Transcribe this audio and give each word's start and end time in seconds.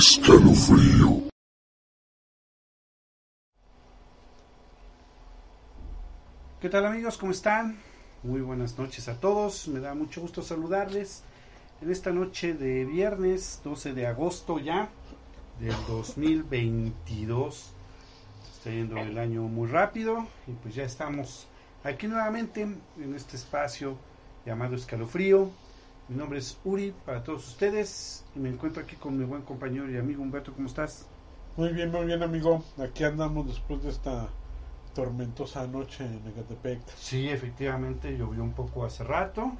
Escalofrío. 0.00 1.28
¿Qué 6.58 6.70
tal 6.70 6.86
amigos? 6.86 7.18
¿Cómo 7.18 7.32
están? 7.32 7.76
Muy 8.22 8.40
buenas 8.40 8.78
noches 8.78 9.10
a 9.10 9.20
todos. 9.20 9.68
Me 9.68 9.78
da 9.78 9.94
mucho 9.94 10.22
gusto 10.22 10.40
saludarles 10.40 11.22
en 11.82 11.90
esta 11.90 12.12
noche 12.12 12.54
de 12.54 12.86
viernes 12.86 13.60
12 13.62 13.92
de 13.92 14.06
agosto 14.06 14.58
ya 14.58 14.88
del 15.60 15.76
2022. 15.86 17.74
Está 18.56 18.70
yendo 18.70 18.96
el 18.96 19.18
año 19.18 19.42
muy 19.42 19.68
rápido 19.68 20.26
y 20.46 20.52
pues 20.52 20.74
ya 20.74 20.84
estamos 20.84 21.46
aquí 21.84 22.08
nuevamente 22.08 22.62
en 22.62 23.14
este 23.14 23.36
espacio 23.36 23.98
llamado 24.46 24.76
Escalofrío. 24.76 25.50
Mi 26.10 26.16
nombre 26.16 26.40
es 26.40 26.58
Uri 26.64 26.92
para 27.06 27.22
todos 27.22 27.46
ustedes 27.46 28.24
y 28.34 28.40
me 28.40 28.48
encuentro 28.48 28.82
aquí 28.82 28.96
con 28.96 29.16
mi 29.16 29.24
buen 29.24 29.42
compañero 29.42 29.88
y 29.88 29.96
amigo 29.96 30.22
Humberto. 30.24 30.52
¿Cómo 30.52 30.66
estás? 30.66 31.06
Muy 31.56 31.68
bien, 31.68 31.92
muy 31.92 32.04
bien, 32.04 32.20
amigo. 32.20 32.64
Aquí 32.78 33.04
andamos 33.04 33.46
después 33.46 33.84
de 33.84 33.90
esta 33.90 34.28
tormentosa 34.92 35.68
noche 35.68 36.04
en 36.04 36.20
Ecatepec. 36.26 36.80
Sí, 36.96 37.28
efectivamente 37.28 38.18
llovió 38.18 38.42
un 38.42 38.54
poco 38.54 38.84
hace 38.84 39.04
rato. 39.04 39.52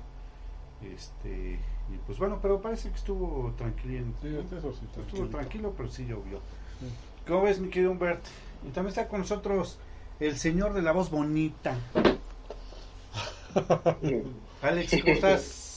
Este, 0.83 1.61
y 1.89 1.97
pues 2.05 2.19
bueno, 2.19 2.41
pero 2.43 2.61
parece 2.61 2.89
que 2.89 2.97
estuvo 2.97 3.53
tranquilo. 3.57 4.07
Sí, 4.21 4.37
eso 4.59 4.73
sí, 4.73 4.89
Estuvo 5.07 5.29
tranquilo. 5.29 5.73
pero 5.77 5.89
sí 5.89 6.05
llovió. 6.05 6.39
Sí. 6.81 6.87
¿Cómo 7.29 7.43
ves, 7.43 7.61
mi 7.61 7.69
querido 7.69 7.93
Humbert? 7.93 8.25
Y 8.67 8.71
también 8.71 8.89
está 8.89 9.07
con 9.07 9.21
nosotros 9.21 9.79
el 10.19 10.37
señor 10.37 10.75
de 10.75 10.83
la 10.83 10.91
voz 10.91 11.11
bonita. 11.11 11.77
Alex, 14.63 14.91
¿cómo 15.01 15.13
estás? 15.15 15.70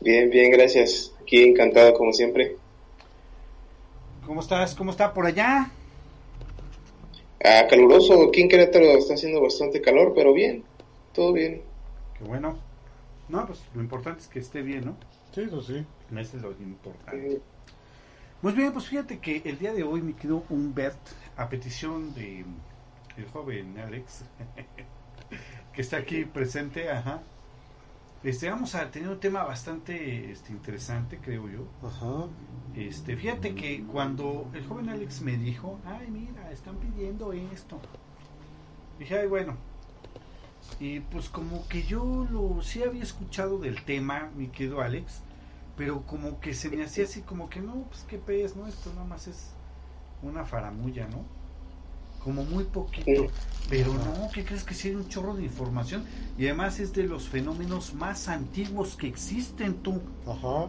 Bien, 0.00 0.30
bien, 0.30 0.50
gracias. 0.50 1.12
Aquí 1.20 1.42
encantado 1.42 1.92
como 1.94 2.12
siempre. 2.12 2.56
¿Cómo 4.26 4.40
estás? 4.40 4.74
¿Cómo 4.74 4.90
está 4.90 5.12
por 5.12 5.26
allá? 5.26 5.70
Ah, 7.44 7.66
caluroso, 7.68 8.28
aquí 8.28 8.42
en 8.42 8.48
Querétaro 8.48 8.84
está 8.84 9.14
haciendo 9.14 9.40
bastante 9.40 9.80
calor, 9.80 10.12
pero 10.14 10.32
bien, 10.32 10.62
todo 11.14 11.32
bien. 11.32 11.62
Qué 12.18 12.24
bueno. 12.24 12.58
No, 13.28 13.46
pues 13.46 13.62
lo 13.74 13.80
importante 13.80 14.20
es 14.20 14.28
que 14.28 14.38
esté 14.40 14.62
bien, 14.62 14.84
¿no? 14.86 14.96
Sí, 15.34 15.42
eso 15.42 15.62
sí. 15.62 15.84
Eso 16.16 16.36
es 16.36 16.42
lo 16.42 16.50
importante. 16.52 17.40
Pues 18.42 18.54
bien, 18.54 18.72
pues 18.72 18.86
fíjate 18.86 19.18
que 19.18 19.42
el 19.44 19.58
día 19.58 19.72
de 19.72 19.82
hoy 19.82 20.00
me 20.00 20.14
quedó 20.14 20.42
Humbert 20.48 20.98
a 21.36 21.48
petición 21.48 22.14
de 22.14 22.44
el 23.16 23.26
joven 23.32 23.78
Alex 23.78 24.24
que 25.74 25.82
está 25.82 25.98
aquí 25.98 26.24
presente, 26.24 26.90
ajá. 26.90 27.22
Este, 28.22 28.50
vamos 28.50 28.74
a 28.74 28.90
tener 28.90 29.08
un 29.08 29.18
tema 29.18 29.44
bastante 29.44 30.30
este, 30.30 30.52
interesante, 30.52 31.18
creo 31.18 31.48
yo. 31.48 31.66
Ajá. 31.82 32.26
Este, 32.74 33.16
fíjate 33.16 33.54
que 33.54 33.82
cuando 33.84 34.50
el 34.52 34.66
joven 34.66 34.90
Alex 34.90 35.22
me 35.22 35.38
dijo, 35.38 35.80
ay 35.86 36.08
mira, 36.10 36.50
están 36.52 36.76
pidiendo 36.76 37.32
esto. 37.32 37.80
Dije, 38.98 39.20
ay 39.20 39.26
bueno. 39.26 39.56
Y 40.78 41.00
pues 41.00 41.30
como 41.30 41.66
que 41.68 41.82
yo 41.82 42.26
lo 42.30 42.60
sí 42.62 42.82
había 42.82 43.02
escuchado 43.02 43.58
del 43.58 43.82
tema, 43.84 44.30
mi 44.36 44.48
querido 44.48 44.82
Alex, 44.82 45.22
pero 45.76 46.02
como 46.02 46.40
que 46.40 46.52
se 46.52 46.68
me 46.68 46.84
hacía 46.84 47.04
así 47.04 47.22
como 47.22 47.48
que 47.48 47.60
no, 47.60 47.84
pues 47.88 48.04
qué 48.04 48.18
pez, 48.18 48.54
¿no? 48.54 48.66
Esto 48.66 48.90
nada 48.92 49.06
más 49.06 49.28
es 49.28 49.54
una 50.22 50.44
faramulla, 50.44 51.08
¿no? 51.08 51.24
Como 52.22 52.44
muy 52.44 52.64
poquito. 52.64 53.30
Pero 53.68 53.94
no, 53.94 54.28
¿qué 54.32 54.44
crees 54.44 54.64
que 54.64 54.74
hay 54.88 54.94
un 54.94 55.08
chorro 55.08 55.34
de 55.34 55.44
información? 55.44 56.04
Y 56.38 56.46
además 56.46 56.80
es 56.80 56.92
de 56.92 57.04
los 57.04 57.28
fenómenos 57.28 57.94
más 57.94 58.28
antiguos 58.28 58.96
que 58.96 59.06
existen, 59.06 59.74
tú. 59.74 60.00
Ajá. 60.26 60.68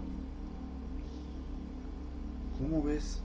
¿Cómo 2.60 2.84
ves? 2.84 3.20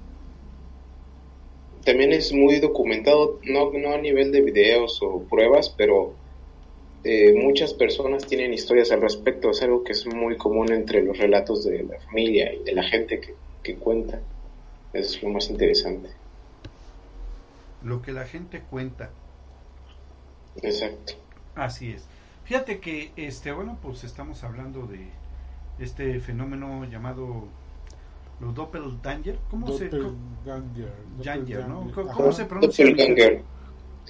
También 1.84 2.12
es 2.12 2.32
muy 2.32 2.58
documentado, 2.58 3.38
no, 3.44 3.70
no 3.72 3.92
a 3.92 3.98
nivel 3.98 4.32
de 4.32 4.40
videos 4.40 4.98
o 5.02 5.22
pruebas, 5.28 5.68
pero 5.76 6.14
eh, 7.04 7.32
muchas 7.34 7.74
personas 7.74 8.26
tienen 8.26 8.52
historias 8.52 8.90
al 8.90 9.02
respecto. 9.02 9.50
Es 9.50 9.62
algo 9.62 9.84
que 9.84 9.92
es 9.92 10.06
muy 10.06 10.36
común 10.36 10.72
entre 10.72 11.02
los 11.02 11.18
relatos 11.18 11.64
de 11.64 11.84
la 11.84 12.00
familia 12.00 12.52
y 12.52 12.64
de 12.64 12.72
la 12.72 12.82
gente 12.82 13.20
que, 13.20 13.34
que 13.62 13.76
cuenta. 13.76 14.20
Es 14.92 15.22
lo 15.22 15.28
más 15.28 15.50
interesante. 15.50 16.08
Lo 17.86 18.02
que 18.02 18.12
la 18.12 18.26
gente 18.26 18.60
cuenta. 18.68 19.10
Exacto. 20.60 21.14
Así 21.54 21.92
es. 21.92 22.04
Fíjate 22.44 22.80
que, 22.80 23.12
este, 23.16 23.52
bueno, 23.52 23.78
pues 23.80 24.04
estamos 24.04 24.42
hablando 24.44 24.86
de 24.86 25.08
este 25.78 26.20
fenómeno 26.20 26.84
llamado 26.84 27.44
los 28.40 28.54
doppelganger. 28.54 29.38
¿Cómo 29.50 29.66
se. 29.78 29.88
¿Cómo, 29.88 30.12
se 32.32 32.44
pronuncia? 32.44 32.84
Doppelganger. 32.86 33.42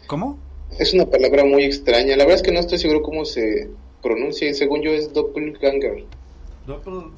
¿Cómo? 0.06 0.38
Es 0.78 0.92
una 0.94 1.06
palabra 1.06 1.44
muy 1.44 1.64
extraña. 1.64 2.16
La 2.16 2.24
verdad 2.24 2.36
es 2.36 2.42
que 2.42 2.52
no 2.52 2.60
estoy 2.60 2.78
seguro 2.78 3.02
cómo 3.02 3.24
se 3.24 3.70
pronuncia. 4.02 4.48
y 4.48 4.54
Según 4.54 4.82
yo 4.82 4.90
es 4.90 5.12
doppelganger. 5.12 6.04
Doppel, 6.66 7.10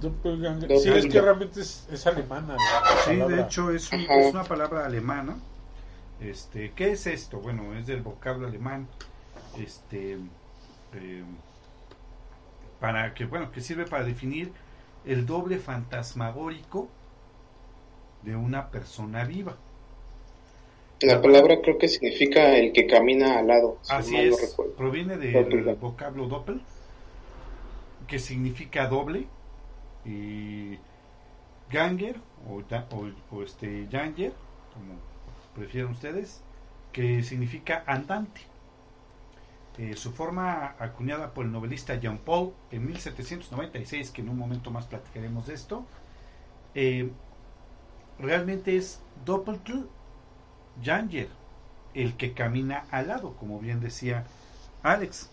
Doppelganger. 0.00 0.68
Doppelganger. 0.68 1.00
Sí, 1.02 1.06
es 1.06 1.12
que 1.12 1.20
realmente 1.20 1.60
es, 1.60 1.86
es 1.92 2.06
alemana. 2.06 2.56
sí, 3.04 3.16
de 3.16 3.40
hecho 3.42 3.70
es, 3.70 3.92
un- 3.92 4.00
es 4.00 4.32
una 4.32 4.44
palabra 4.44 4.86
alemana. 4.86 5.36
Este, 6.20 6.72
¿qué 6.74 6.90
es 6.92 7.06
esto? 7.06 7.38
Bueno, 7.40 7.74
es 7.76 7.86
del 7.86 8.02
vocablo 8.02 8.46
alemán. 8.46 8.86
Este, 9.56 10.18
eh, 10.94 11.24
para 12.80 13.14
que, 13.14 13.24
bueno, 13.24 13.50
que 13.50 13.60
sirve 13.60 13.84
para 13.84 14.04
definir 14.04 14.52
el 15.06 15.26
doble 15.26 15.58
fantasmagórico 15.58 16.88
de 18.24 18.36
una 18.36 18.70
persona 18.70 19.24
viva. 19.24 19.56
La 21.00 21.22
palabra 21.22 21.60
creo 21.62 21.78
que 21.78 21.88
significa 21.88 22.56
el 22.56 22.72
que 22.72 22.86
camina 22.86 23.38
al 23.38 23.46
lado. 23.46 23.78
si 23.82 23.92
Así 23.94 24.16
es, 24.16 24.36
recuerdo. 24.40 24.74
proviene 24.76 25.16
del 25.16 25.74
vocablo 25.76 26.26
doppel, 26.26 26.60
que 28.08 28.18
significa 28.18 28.86
doble, 28.88 29.26
y 30.04 30.78
ganger, 31.70 32.16
o, 32.48 32.60
o- 32.96 33.36
o 33.36 33.42
este 33.42 33.86
yanger, 33.88 34.32
como 34.74 34.94
prefieran 35.58 35.92
ustedes, 35.92 36.42
que 36.92 37.22
significa 37.22 37.84
andante. 37.86 38.40
Eh, 39.78 39.94
su 39.96 40.12
forma 40.12 40.74
acuñada 40.80 41.34
por 41.34 41.44
el 41.44 41.52
novelista 41.52 41.94
Jean 41.94 42.18
Paul 42.18 42.52
en 42.72 42.86
1796, 42.86 44.10
que 44.10 44.22
en 44.22 44.28
un 44.28 44.36
momento 44.36 44.72
más 44.72 44.86
platicaremos 44.86 45.46
de 45.46 45.54
esto, 45.54 45.86
eh, 46.74 47.10
realmente 48.18 48.76
es 48.76 49.00
doppeltl 49.24 49.86
Janger, 50.82 51.28
el 51.94 52.16
que 52.16 52.32
camina 52.32 52.86
al 52.90 53.08
lado, 53.08 53.34
como 53.34 53.60
bien 53.60 53.80
decía 53.80 54.24
Alex. 54.82 55.30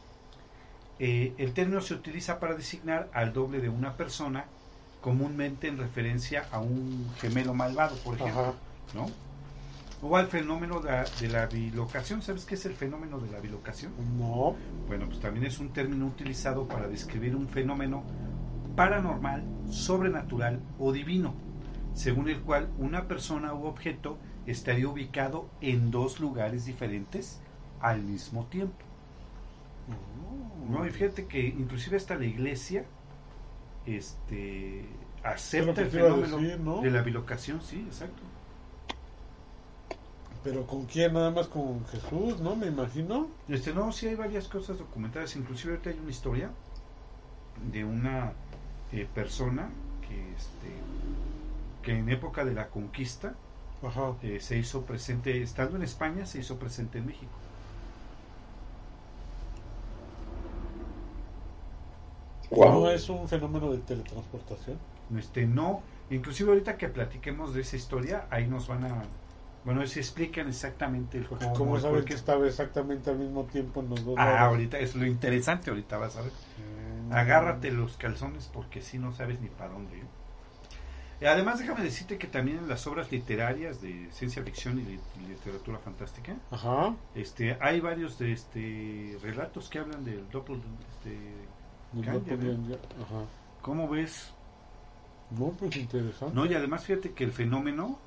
Eh, 0.99 1.33
el 1.37 1.53
término 1.53 1.81
se 1.81 1.93
utiliza 1.93 2.39
para 2.39 2.53
designar 2.53 3.09
al 3.13 3.33
doble 3.33 3.59
de 3.59 3.69
una 3.69 3.97
persona, 3.97 4.45
comúnmente 5.01 5.67
en 5.67 5.77
referencia 5.77 6.47
a 6.51 6.59
un 6.59 7.11
gemelo 7.19 7.53
malvado, 7.53 7.95
por 7.97 8.15
ejemplo, 8.15 8.41
Ajá. 8.41 8.53
¿no? 8.93 9.09
O 10.07 10.17
al 10.17 10.27
fenómeno 10.27 10.81
de 10.81 10.91
la, 10.91 11.03
de 11.03 11.27
la 11.29 11.47
bilocación. 11.47 12.21
¿Sabes 12.21 12.45
qué 12.45 12.53
es 12.53 12.65
el 12.67 12.75
fenómeno 12.75 13.19
de 13.19 13.31
la 13.31 13.39
bilocación? 13.39 13.91
No. 14.19 14.55
Bueno, 14.87 15.07
pues 15.07 15.19
también 15.19 15.47
es 15.47 15.57
un 15.57 15.73
término 15.73 16.05
utilizado 16.05 16.67
para 16.67 16.87
describir 16.87 17.35
un 17.35 17.47
fenómeno 17.47 18.03
paranormal, 18.75 19.43
sobrenatural 19.69 20.59
o 20.77 20.91
divino, 20.91 21.33
según 21.95 22.29
el 22.29 22.39
cual 22.41 22.69
una 22.77 23.07
persona 23.07 23.55
u 23.55 23.65
objeto 23.65 24.19
estaría 24.45 24.87
ubicado 24.87 25.49
en 25.59 25.89
dos 25.89 26.19
lugares 26.19 26.65
diferentes 26.65 27.41
al 27.79 28.03
mismo 28.03 28.45
tiempo. 28.45 28.75
No, 30.69 30.85
y 30.85 30.91
fíjate 30.91 31.25
que 31.25 31.47
inclusive 31.47 31.97
hasta 31.97 32.15
la 32.15 32.25
iglesia 32.25 32.85
este 33.87 34.85
acepta 35.23 35.81
el 35.81 35.89
fenómeno 35.89 36.37
decir, 36.37 36.59
¿no? 36.59 36.81
de 36.81 36.91
la 36.91 37.01
bilocación, 37.01 37.61
sí, 37.61 37.83
exacto. 37.87 38.21
Pero 40.45 40.67
¿con 40.67 40.85
quién? 40.85 41.13
Nada 41.13 41.31
más 41.31 41.47
con 41.47 41.83
Jesús, 41.87 42.39
¿no? 42.39 42.55
Me 42.55 42.67
imagino. 42.67 43.29
Este, 43.49 43.73
no, 43.73 43.91
sí 43.91 44.07
hay 44.07 44.13
varias 44.13 44.47
cosas 44.47 44.77
documentadas, 44.77 45.35
inclusive 45.35 45.73
ahorita 45.73 45.89
hay 45.89 45.97
una 45.97 46.11
historia 46.11 46.51
de 47.71 47.83
una 47.83 48.31
eh, 48.91 49.07
persona 49.11 49.67
que, 50.07 50.33
este, 50.35 50.69
que 51.81 51.97
en 51.97 52.09
época 52.09 52.45
de 52.45 52.53
la 52.53 52.67
conquista 52.67 53.33
Ajá. 53.81 54.13
eh, 54.21 54.39
se 54.39 54.55
hizo 54.59 54.83
presente, 54.85 55.41
estando 55.41 55.77
en 55.77 55.81
España, 55.81 56.27
se 56.27 56.41
hizo 56.41 56.59
presente 56.59 56.99
en 56.99 57.07
México. 57.07 57.31
Wow. 62.51 62.81
¿No 62.81 62.91
es 62.91 63.09
un 63.09 63.27
fenómeno 63.27 63.71
de 63.71 63.79
teletransportación? 63.79 64.77
Este, 65.17 65.47
no, 65.47 65.81
inclusive 66.11 66.51
ahorita 66.51 66.77
que 66.77 66.87
platiquemos 66.87 67.55
de 67.55 67.61
esa 67.61 67.77
historia, 67.77 68.27
ahí 68.29 68.45
nos 68.45 68.67
van 68.67 68.85
a, 68.85 69.05
bueno, 69.65 69.85
se 69.87 69.99
explican 69.99 70.47
exactamente 70.47 71.17
el 71.17 71.25
Porque 71.25 71.45
cómo, 71.45 71.57
¿cómo 71.57 71.79
saben 71.79 72.05
que 72.05 72.13
estaba 72.13 72.47
exactamente 72.47 73.09
al 73.09 73.17
mismo 73.17 73.43
tiempo 73.45 73.81
en 73.81 73.89
los 73.89 74.05
dos 74.05 74.15
Ah, 74.17 74.25
lados? 74.25 74.39
ahorita 74.49 74.77
es 74.79 74.95
lo 74.95 75.05
interesante, 75.05 75.71
ahorita 75.71 75.97
vas 75.97 76.15
a 76.15 76.21
ver. 76.21 76.31
Mm. 77.09 77.11
Agárrate 77.13 77.71
los 77.71 77.97
calzones 77.97 78.49
porque 78.53 78.81
si 78.81 78.97
no 78.99 79.11
sabes 79.11 79.41
ni 79.41 79.49
para 79.49 79.71
dónde. 79.71 79.97
¿eh? 79.97 81.27
Además, 81.27 81.59
déjame 81.59 81.81
decirte 81.83 82.17
que 82.17 82.27
también 82.27 82.57
en 82.59 82.67
las 82.67 82.85
obras 82.87 83.11
literarias 83.11 83.81
de 83.81 84.07
ciencia 84.11 84.43
ficción 84.43 84.79
y 84.79 84.83
de 84.83 84.99
literatura 85.27 85.79
fantástica, 85.79 86.35
Ajá. 86.51 86.93
este, 87.15 87.57
hay 87.61 87.79
varios 87.79 88.19
de 88.19 88.33
este 88.33 89.17
relatos 89.23 89.69
que 89.69 89.79
hablan 89.79 90.03
del 90.03 90.29
doppel, 90.29 90.61
este, 90.91 91.17
doppelganger. 92.11 92.79
¿Cómo 93.61 93.87
ves? 93.87 94.31
No, 95.31 95.47
pues 95.51 95.75
interesante. 95.77 96.35
No, 96.35 96.45
y 96.45 96.53
además 96.53 96.83
fíjate 96.85 97.13
que 97.13 97.23
el 97.23 97.31
fenómeno, 97.31 97.97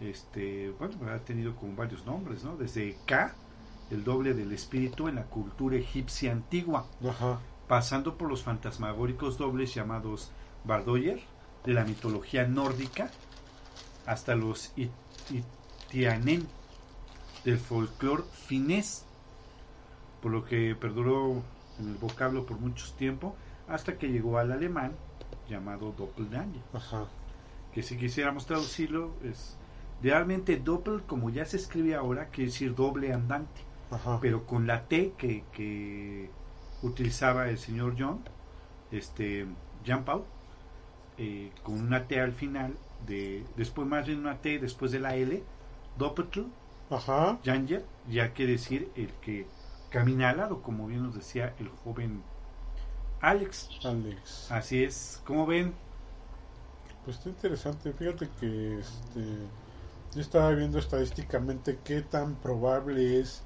este, 0.00 0.70
bueno, 0.78 0.94
ha 1.12 1.18
tenido 1.18 1.54
como 1.56 1.74
varios 1.74 2.04
nombres, 2.06 2.44
¿no? 2.44 2.56
Desde 2.56 2.96
K, 3.06 3.34
el 3.90 4.04
doble 4.04 4.34
del 4.34 4.52
espíritu 4.52 5.08
en 5.08 5.16
la 5.16 5.24
cultura 5.24 5.76
egipcia 5.76 6.32
antigua, 6.32 6.86
Ajá. 7.06 7.38
pasando 7.66 8.16
por 8.16 8.28
los 8.28 8.42
fantasmagóricos 8.42 9.38
dobles 9.38 9.74
llamados 9.74 10.30
Bardoyer, 10.64 11.20
de 11.64 11.74
la 11.74 11.84
mitología 11.84 12.46
nórdica, 12.46 13.10
hasta 14.06 14.34
los 14.34 14.72
It- 14.76 14.90
Itianen, 15.90 16.46
del 17.44 17.58
folclore 17.58 18.22
finés, 18.32 19.04
por 20.22 20.32
lo 20.32 20.44
que 20.44 20.74
perduró 20.74 21.42
en 21.78 21.88
el 21.88 21.94
vocablo 21.96 22.44
por 22.46 22.58
mucho 22.58 22.86
tiempo, 22.96 23.34
hasta 23.68 23.96
que 23.98 24.08
llegó 24.08 24.38
al 24.38 24.52
alemán, 24.52 24.92
llamado 25.48 25.92
Doppelganger 25.96 26.60
Ajá. 26.74 27.06
que 27.72 27.82
si 27.82 27.96
quisiéramos 27.96 28.46
traducirlo 28.46 29.12
es 29.24 29.56
realmente 30.02 30.56
doppel 30.56 31.02
como 31.06 31.30
ya 31.30 31.44
se 31.44 31.56
escribe 31.56 31.94
ahora 31.94 32.28
quiere 32.28 32.50
decir 32.50 32.74
doble 32.74 33.12
andante 33.12 33.62
Ajá. 33.90 34.18
pero 34.20 34.46
con 34.46 34.66
la 34.66 34.84
T 34.86 35.14
que, 35.16 35.44
que 35.52 36.30
utilizaba 36.82 37.48
el 37.48 37.58
señor 37.58 37.96
John 37.98 38.20
este 38.92 39.46
Jean 39.84 40.04
Paul 40.04 40.24
eh, 41.16 41.50
con 41.62 41.80
una 41.80 42.06
T 42.06 42.20
al 42.20 42.32
final 42.32 42.76
de 43.06 43.44
después 43.56 43.86
más 43.88 44.06
bien 44.06 44.20
una 44.20 44.38
T 44.40 44.58
después 44.58 44.92
de 44.92 45.00
la 45.00 45.16
L 45.16 45.42
doppel. 45.96 46.46
Janger 47.44 47.84
ya 48.08 48.32
quiere 48.32 48.52
decir 48.52 48.90
el 48.94 49.12
que 49.20 49.46
camina 49.90 50.30
al 50.30 50.38
lado 50.38 50.62
como 50.62 50.86
bien 50.86 51.02
nos 51.02 51.14
decía 51.14 51.54
el 51.58 51.68
joven 51.68 52.22
Alex 53.20 53.68
Alex. 53.84 54.50
así 54.50 54.84
es 54.84 55.20
como 55.24 55.44
ven 55.46 55.74
Pues 57.04 57.16
está 57.16 57.30
interesante. 57.30 57.92
Fíjate 57.92 58.28
que 58.40 58.78
este, 58.78 59.48
yo 60.14 60.20
estaba 60.20 60.50
viendo 60.52 60.78
estadísticamente 60.78 61.78
qué 61.84 62.02
tan 62.02 62.34
probable 62.36 63.20
es 63.20 63.42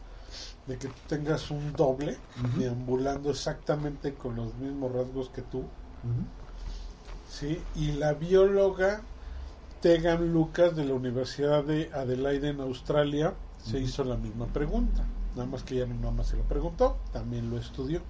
de 0.67 0.79
que 0.79 0.89
tú 0.89 1.01
tengas 1.09 1.51
un 1.51 1.73
doble 1.75 2.17
deambulando 2.59 3.31
exactamente 3.31 4.15
con 4.15 4.37
los 4.37 4.55
mismos 4.55 4.93
rasgos 4.93 5.29
que 5.31 5.43
tú. 5.43 5.65
¿sí? 7.29 7.59
Y 7.77 7.93
la 7.93 8.13
bióloga 8.15 9.03
Tegan 9.81 10.33
Lucas 10.33 10.77
de 10.77 10.85
la 10.85 10.95
Universidad 10.95 11.65
de 11.65 11.91
Adelaide 11.93 12.51
en 12.51 12.61
Australia 12.61 13.35
se 13.59 13.81
hizo 13.81 14.05
la 14.05 14.17
misma 14.17 14.47
pregunta. 14.47 15.05
Nada 15.35 15.47
más 15.47 15.63
que 15.65 15.75
ella 15.75 15.87
no 15.87 16.13
más 16.13 16.29
se 16.29 16.37
lo 16.37 16.45
preguntó, 16.45 16.97
también 17.13 17.51
lo 17.51 17.59
estudió. 17.59 18.01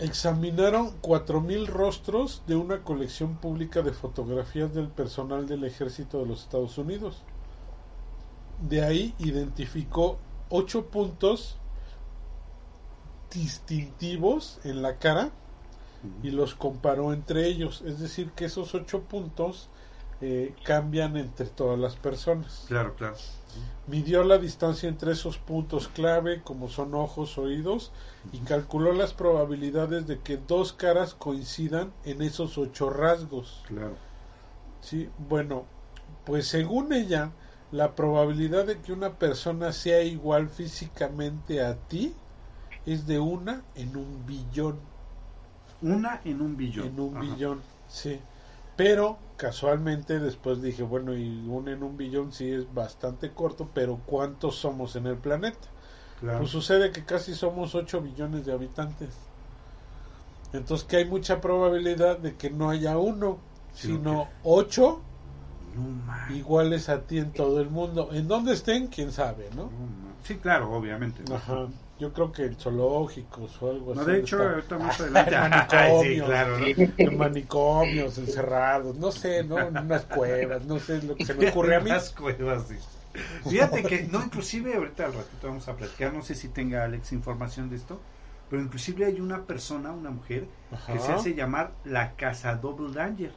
Examinaron 0.00 0.98
4.000 1.02 1.66
rostros 1.66 2.42
de 2.46 2.56
una 2.56 2.84
colección 2.84 3.36
pública 3.36 3.82
de 3.82 3.92
fotografías 3.92 4.72
del 4.72 4.88
personal 4.88 5.46
del 5.46 5.62
ejército 5.64 6.20
de 6.20 6.26
los 6.26 6.40
Estados 6.40 6.78
Unidos. 6.78 7.22
De 8.66 8.82
ahí 8.82 9.14
identificó 9.18 10.18
8 10.48 10.86
puntos 10.86 11.58
distintivos 13.30 14.58
en 14.64 14.80
la 14.80 14.96
cara 14.96 15.32
y 16.22 16.30
los 16.30 16.54
comparó 16.54 17.12
entre 17.12 17.46
ellos. 17.46 17.82
Es 17.82 18.00
decir, 18.00 18.30
que 18.30 18.46
esos 18.46 18.74
8 18.74 19.02
puntos 19.02 19.68
eh, 20.20 20.54
cambian 20.62 21.16
entre 21.16 21.46
todas 21.46 21.78
las 21.78 21.96
personas. 21.96 22.68
claro 22.68 22.94
claro 22.94 23.16
Midió 23.86 24.24
la 24.24 24.38
distancia 24.38 24.88
entre 24.88 25.12
esos 25.12 25.36
puntos 25.38 25.88
clave, 25.88 26.42
como 26.42 26.68
son 26.68 26.94
ojos, 26.94 27.36
oídos, 27.36 27.92
y 28.32 28.38
calculó 28.38 28.92
las 28.92 29.12
probabilidades 29.12 30.06
de 30.06 30.20
que 30.20 30.36
dos 30.38 30.72
caras 30.72 31.14
coincidan 31.14 31.92
en 32.04 32.22
esos 32.22 32.56
ocho 32.58 32.88
rasgos. 32.90 33.62
claro 33.66 33.96
Sí, 34.80 35.08
bueno, 35.18 35.66
pues 36.24 36.46
según 36.46 36.92
ella, 36.92 37.32
la 37.70 37.94
probabilidad 37.94 38.66
de 38.66 38.80
que 38.80 38.92
una 38.92 39.14
persona 39.18 39.72
sea 39.72 40.02
igual 40.02 40.48
físicamente 40.48 41.62
a 41.62 41.76
ti 41.76 42.14
es 42.86 43.06
de 43.06 43.18
una 43.20 43.62
en 43.74 43.96
un 43.96 44.26
billón. 44.26 44.80
Una 45.82 46.20
en 46.24 46.40
un 46.40 46.56
billón. 46.56 46.86
En 46.88 47.00
un 47.00 47.18
Ajá. 47.18 47.20
billón, 47.20 47.60
sí. 47.88 48.20
Pero 48.82 49.18
casualmente 49.36 50.18
después 50.20 50.62
dije, 50.62 50.82
bueno, 50.82 51.14
y 51.14 51.46
un 51.46 51.68
en 51.68 51.82
un 51.82 51.98
billón 51.98 52.32
sí 52.32 52.50
es 52.50 52.72
bastante 52.72 53.28
corto, 53.28 53.68
pero 53.74 53.98
¿cuántos 54.06 54.54
somos 54.54 54.96
en 54.96 55.06
el 55.06 55.18
planeta? 55.18 55.68
Claro. 56.18 56.38
Pues 56.38 56.50
sucede 56.50 56.90
que 56.90 57.04
casi 57.04 57.34
somos 57.34 57.74
8 57.74 58.00
billones 58.00 58.46
de 58.46 58.54
habitantes. 58.54 59.10
Entonces 60.54 60.86
que 60.86 60.96
hay 60.96 61.04
mucha 61.04 61.42
probabilidad 61.42 62.16
de 62.20 62.36
que 62.36 62.48
no 62.48 62.70
haya 62.70 62.96
uno, 62.96 63.36
Sí, 63.74 63.88
sino 63.88 64.22
ok. 64.22 64.28
8 64.44 65.02
No 65.76 65.82
ma- 66.06 66.26
iguales 66.34 66.88
a 66.88 67.02
ti 67.02 67.18
en 67.18 67.32
todo 67.32 67.60
el 67.60 67.68
mundo. 67.68 68.08
En 68.12 68.28
dónde 68.28 68.54
estén, 68.54 68.86
quién 68.86 69.12
sabe, 69.12 69.50
¿no? 69.54 69.64
no 69.64 69.70
Sí, 70.24 70.36
claro, 70.36 70.72
obviamente. 70.72 71.22
Ajá. 71.30 71.66
Yo 72.00 72.12
creo 72.12 72.32
que 72.32 72.44
en 72.46 72.56
zoológicos 72.56 73.60
o 73.62 73.70
algo 73.70 73.92
No, 73.92 74.00
así. 74.02 74.10
de 74.12 74.18
hecho, 74.20 74.36
ahorita 74.42 74.78
más 74.78 75.00
En 75.00 75.04
adelante. 75.04 75.36
manicomios. 75.36 76.00
sí, 76.00 76.22
claro, 76.22 76.58
¿no? 76.58 76.66
En 76.98 77.16
manicomios, 77.18 78.18
encerrados, 78.18 78.96
no 78.96 79.10
sé, 79.12 79.44
¿no? 79.44 79.68
En 79.68 79.78
unas 79.78 80.06
cuevas, 80.06 80.64
no 80.64 80.78
sé 80.78 81.02
lo 81.02 81.16
que 81.16 81.24
se 81.24 81.34
me 81.34 81.44
ocurre 81.44 81.76
a 81.76 81.80
mí. 81.80 81.90
Las 81.94 82.10
cuevas, 82.10 82.68
sí. 82.68 82.76
Fíjate 83.46 83.86
que, 83.86 84.04
no, 84.04 84.22
inclusive 84.24 84.74
ahorita 84.74 85.06
al 85.06 85.12
ratito 85.14 85.48
vamos 85.48 85.68
a 85.68 85.76
platicar, 85.76 86.12
no 86.12 86.22
sé 86.22 86.34
si 86.34 86.48
tenga 86.50 86.84
Alex 86.84 87.12
información 87.12 87.68
de 87.68 87.76
esto, 87.76 88.02
pero 88.48 88.62
inclusive 88.62 89.04
hay 89.06 89.20
una 89.20 89.46
persona, 89.46 89.92
una 89.92 90.10
mujer, 90.10 90.48
que 90.88 90.98
se 91.00 91.12
hace 91.12 91.34
llamar 91.34 91.76
la 91.84 92.14
Casa 92.16 92.54
Double 92.56 92.92
Danger, 92.94 93.32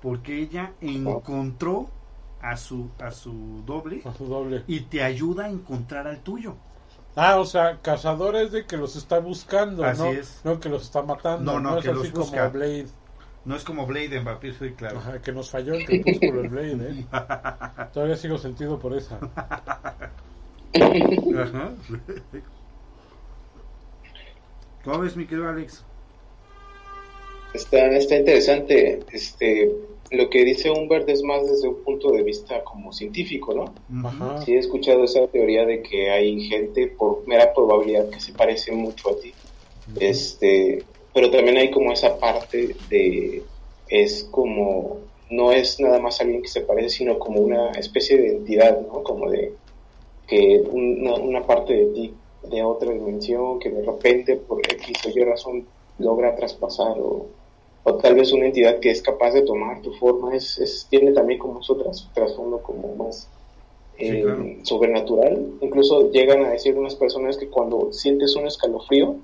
porque 0.00 0.38
ella 0.38 0.74
encontró 0.80 1.90
a 2.38 2.56
su, 2.56 2.94
a 2.98 3.10
su 3.10 3.62
doble 3.64 4.02
A 4.04 4.12
su 4.14 4.26
doble. 4.26 4.62
y 4.66 4.80
te 4.82 5.02
ayuda 5.02 5.46
a 5.46 5.50
encontrar 5.50 6.06
al 6.06 6.22
tuyo. 6.22 6.56
Ah, 7.16 7.36
o 7.38 7.44
sea, 7.44 7.78
cazadores 7.80 8.50
de 8.50 8.66
que 8.66 8.76
los 8.76 8.96
está 8.96 9.20
buscando, 9.20 9.84
Así 9.84 10.02
¿no? 10.02 10.08
es. 10.10 10.40
No 10.44 10.58
que 10.58 10.68
los 10.68 10.82
está 10.82 11.02
matando. 11.02 11.52
No, 11.52 11.60
no, 11.60 11.78
es 11.78 11.84
que 11.84 11.90
así 11.90 11.98
los 11.98 12.10
como 12.10 12.24
busca. 12.24 12.48
Blade. 12.48 12.86
No 13.44 13.54
es 13.56 13.62
como 13.64 13.86
Blade 13.86 14.16
en 14.16 14.24
Vampire 14.24 14.54
Survivor, 14.54 14.76
claro. 14.76 14.98
Ajá, 14.98 15.22
que 15.22 15.32
nos 15.32 15.50
falló 15.50 15.74
el 15.74 15.84
crepúsculo 15.84 16.40
el 16.40 16.48
Blade, 16.48 16.72
¿eh? 16.90 17.04
Todavía 17.92 18.16
sigo 18.16 18.38
sentido 18.38 18.78
por 18.78 18.96
esa. 18.96 19.18
Ajá. 20.74 21.72
¿Cómo 24.82 24.98
ves, 24.98 25.16
mi 25.16 25.26
querido 25.26 25.48
Alex? 25.48 25.84
Está, 27.52 27.86
está 27.86 28.16
interesante. 28.16 29.04
Este, 29.12 29.72
lo 30.14 30.30
que 30.30 30.44
dice 30.44 30.70
Humbert 30.70 31.08
es 31.08 31.22
más 31.22 31.46
desde 31.48 31.68
un 31.68 31.82
punto 31.82 32.10
de 32.12 32.22
vista 32.22 32.62
como 32.64 32.92
científico, 32.92 33.54
¿no? 33.54 34.06
Ajá. 34.08 34.42
Sí 34.44 34.54
he 34.54 34.58
escuchado 34.58 35.04
esa 35.04 35.26
teoría 35.28 35.64
de 35.64 35.82
que 35.82 36.10
hay 36.10 36.40
gente 36.48 36.88
por 36.88 37.26
mera 37.26 37.52
probabilidad 37.52 38.08
que 38.10 38.20
se 38.20 38.32
parece 38.32 38.72
mucho 38.72 39.10
a 39.10 39.20
ti. 39.20 39.32
Este, 40.00 40.82
pero 41.12 41.30
también 41.30 41.58
hay 41.58 41.70
como 41.70 41.92
esa 41.92 42.18
parte 42.18 42.74
de 42.88 43.42
es 43.88 44.24
como 44.30 44.98
no 45.30 45.52
es 45.52 45.80
nada 45.80 45.98
más 45.98 46.20
alguien 46.20 46.42
que 46.42 46.48
se 46.48 46.62
parece, 46.62 46.90
sino 46.90 47.18
como 47.18 47.40
una 47.40 47.70
especie 47.72 48.16
de 48.16 48.28
entidad, 48.28 48.80
¿no? 48.80 49.02
Como 49.02 49.30
de 49.30 49.52
que 50.26 50.62
una, 50.70 51.14
una 51.14 51.46
parte 51.46 51.74
de 51.74 51.86
ti 51.86 52.14
de 52.42 52.62
otra 52.62 52.92
dimensión 52.92 53.58
que 53.58 53.70
de 53.70 53.82
repente 53.82 54.36
por 54.36 54.60
X 54.60 54.98
o 55.06 55.08
Y 55.08 55.24
razón 55.24 55.66
logra 55.98 56.34
traspasar 56.36 56.98
o, 56.98 57.26
o 57.84 57.96
tal 57.98 58.14
vez 58.16 58.32
una 58.32 58.46
entidad 58.46 58.80
que 58.80 58.90
es 58.90 59.02
capaz 59.02 59.32
de 59.32 59.42
tomar 59.42 59.82
tu 59.82 59.92
forma 59.94 60.34
es, 60.36 60.58
es 60.58 60.88
tiene 60.90 61.12
también 61.12 61.38
como 61.38 61.62
su 61.62 61.76
tras- 61.78 62.10
trasfondo 62.12 62.62
como 62.62 62.96
más 62.96 63.30
Sí, 63.96 64.06
eh, 64.06 64.22
claro. 64.22 64.44
sobrenatural. 64.64 65.58
Incluso 65.60 66.10
llegan 66.10 66.44
a 66.44 66.50
decir 66.50 66.76
unas 66.76 66.96
personas 66.96 67.36
que 67.38 67.48
cuando 67.50 67.92
sientes 67.92 68.34
un 68.36 68.46
escalofrío 68.46 69.16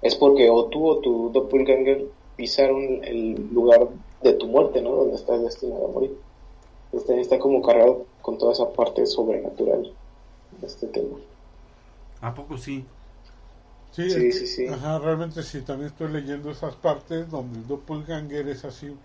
es 0.00 0.14
porque 0.16 0.50
o 0.50 0.68
tú 0.68 0.86
o 0.88 1.00
tu 1.00 1.30
doppelganger 1.32 2.10
pisaron 2.36 3.04
el 3.04 3.48
lugar 3.52 3.88
de 4.22 4.32
tu 4.34 4.46
muerte, 4.48 4.82
¿no? 4.82 4.94
Donde 4.96 5.16
estás 5.16 5.42
destinado 5.42 5.86
a 5.86 5.92
morir. 5.92 6.12
Este, 6.92 7.20
está 7.20 7.38
como 7.38 7.62
cargado 7.62 8.06
con 8.20 8.38
toda 8.38 8.52
esa 8.52 8.72
parte 8.72 9.06
sobrenatural 9.06 9.96
de 10.50 10.66
este 10.66 10.88
tema. 10.88 11.18
¿A 12.20 12.34
poco 12.34 12.56
sí? 12.56 12.84
Sí, 13.90 14.08
Sí, 14.14 14.32
sí, 14.32 14.46
sí. 14.46 14.66
Ajá, 14.66 14.98
realmente 14.98 15.42
sí, 15.42 15.60
también 15.62 15.88
estoy 15.90 16.10
leyendo 16.12 16.50
esas 16.50 16.76
partes 16.76 17.28
donde 17.30 17.58
el 17.60 17.66
doppelganger 17.66 18.48
es 18.48 18.64
así. 18.64 18.98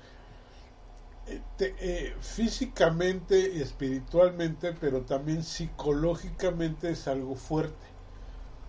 eh, 1.25 1.43
te- 1.55 1.75
eh, 1.79 2.15
físicamente 2.19 3.51
y 3.53 3.61
espiritualmente, 3.61 4.73
pero 4.73 5.05
también 5.05 5.43
psicológicamente 5.43 6.91
es 6.91 7.07
algo 7.07 7.35
fuerte. 7.35 7.85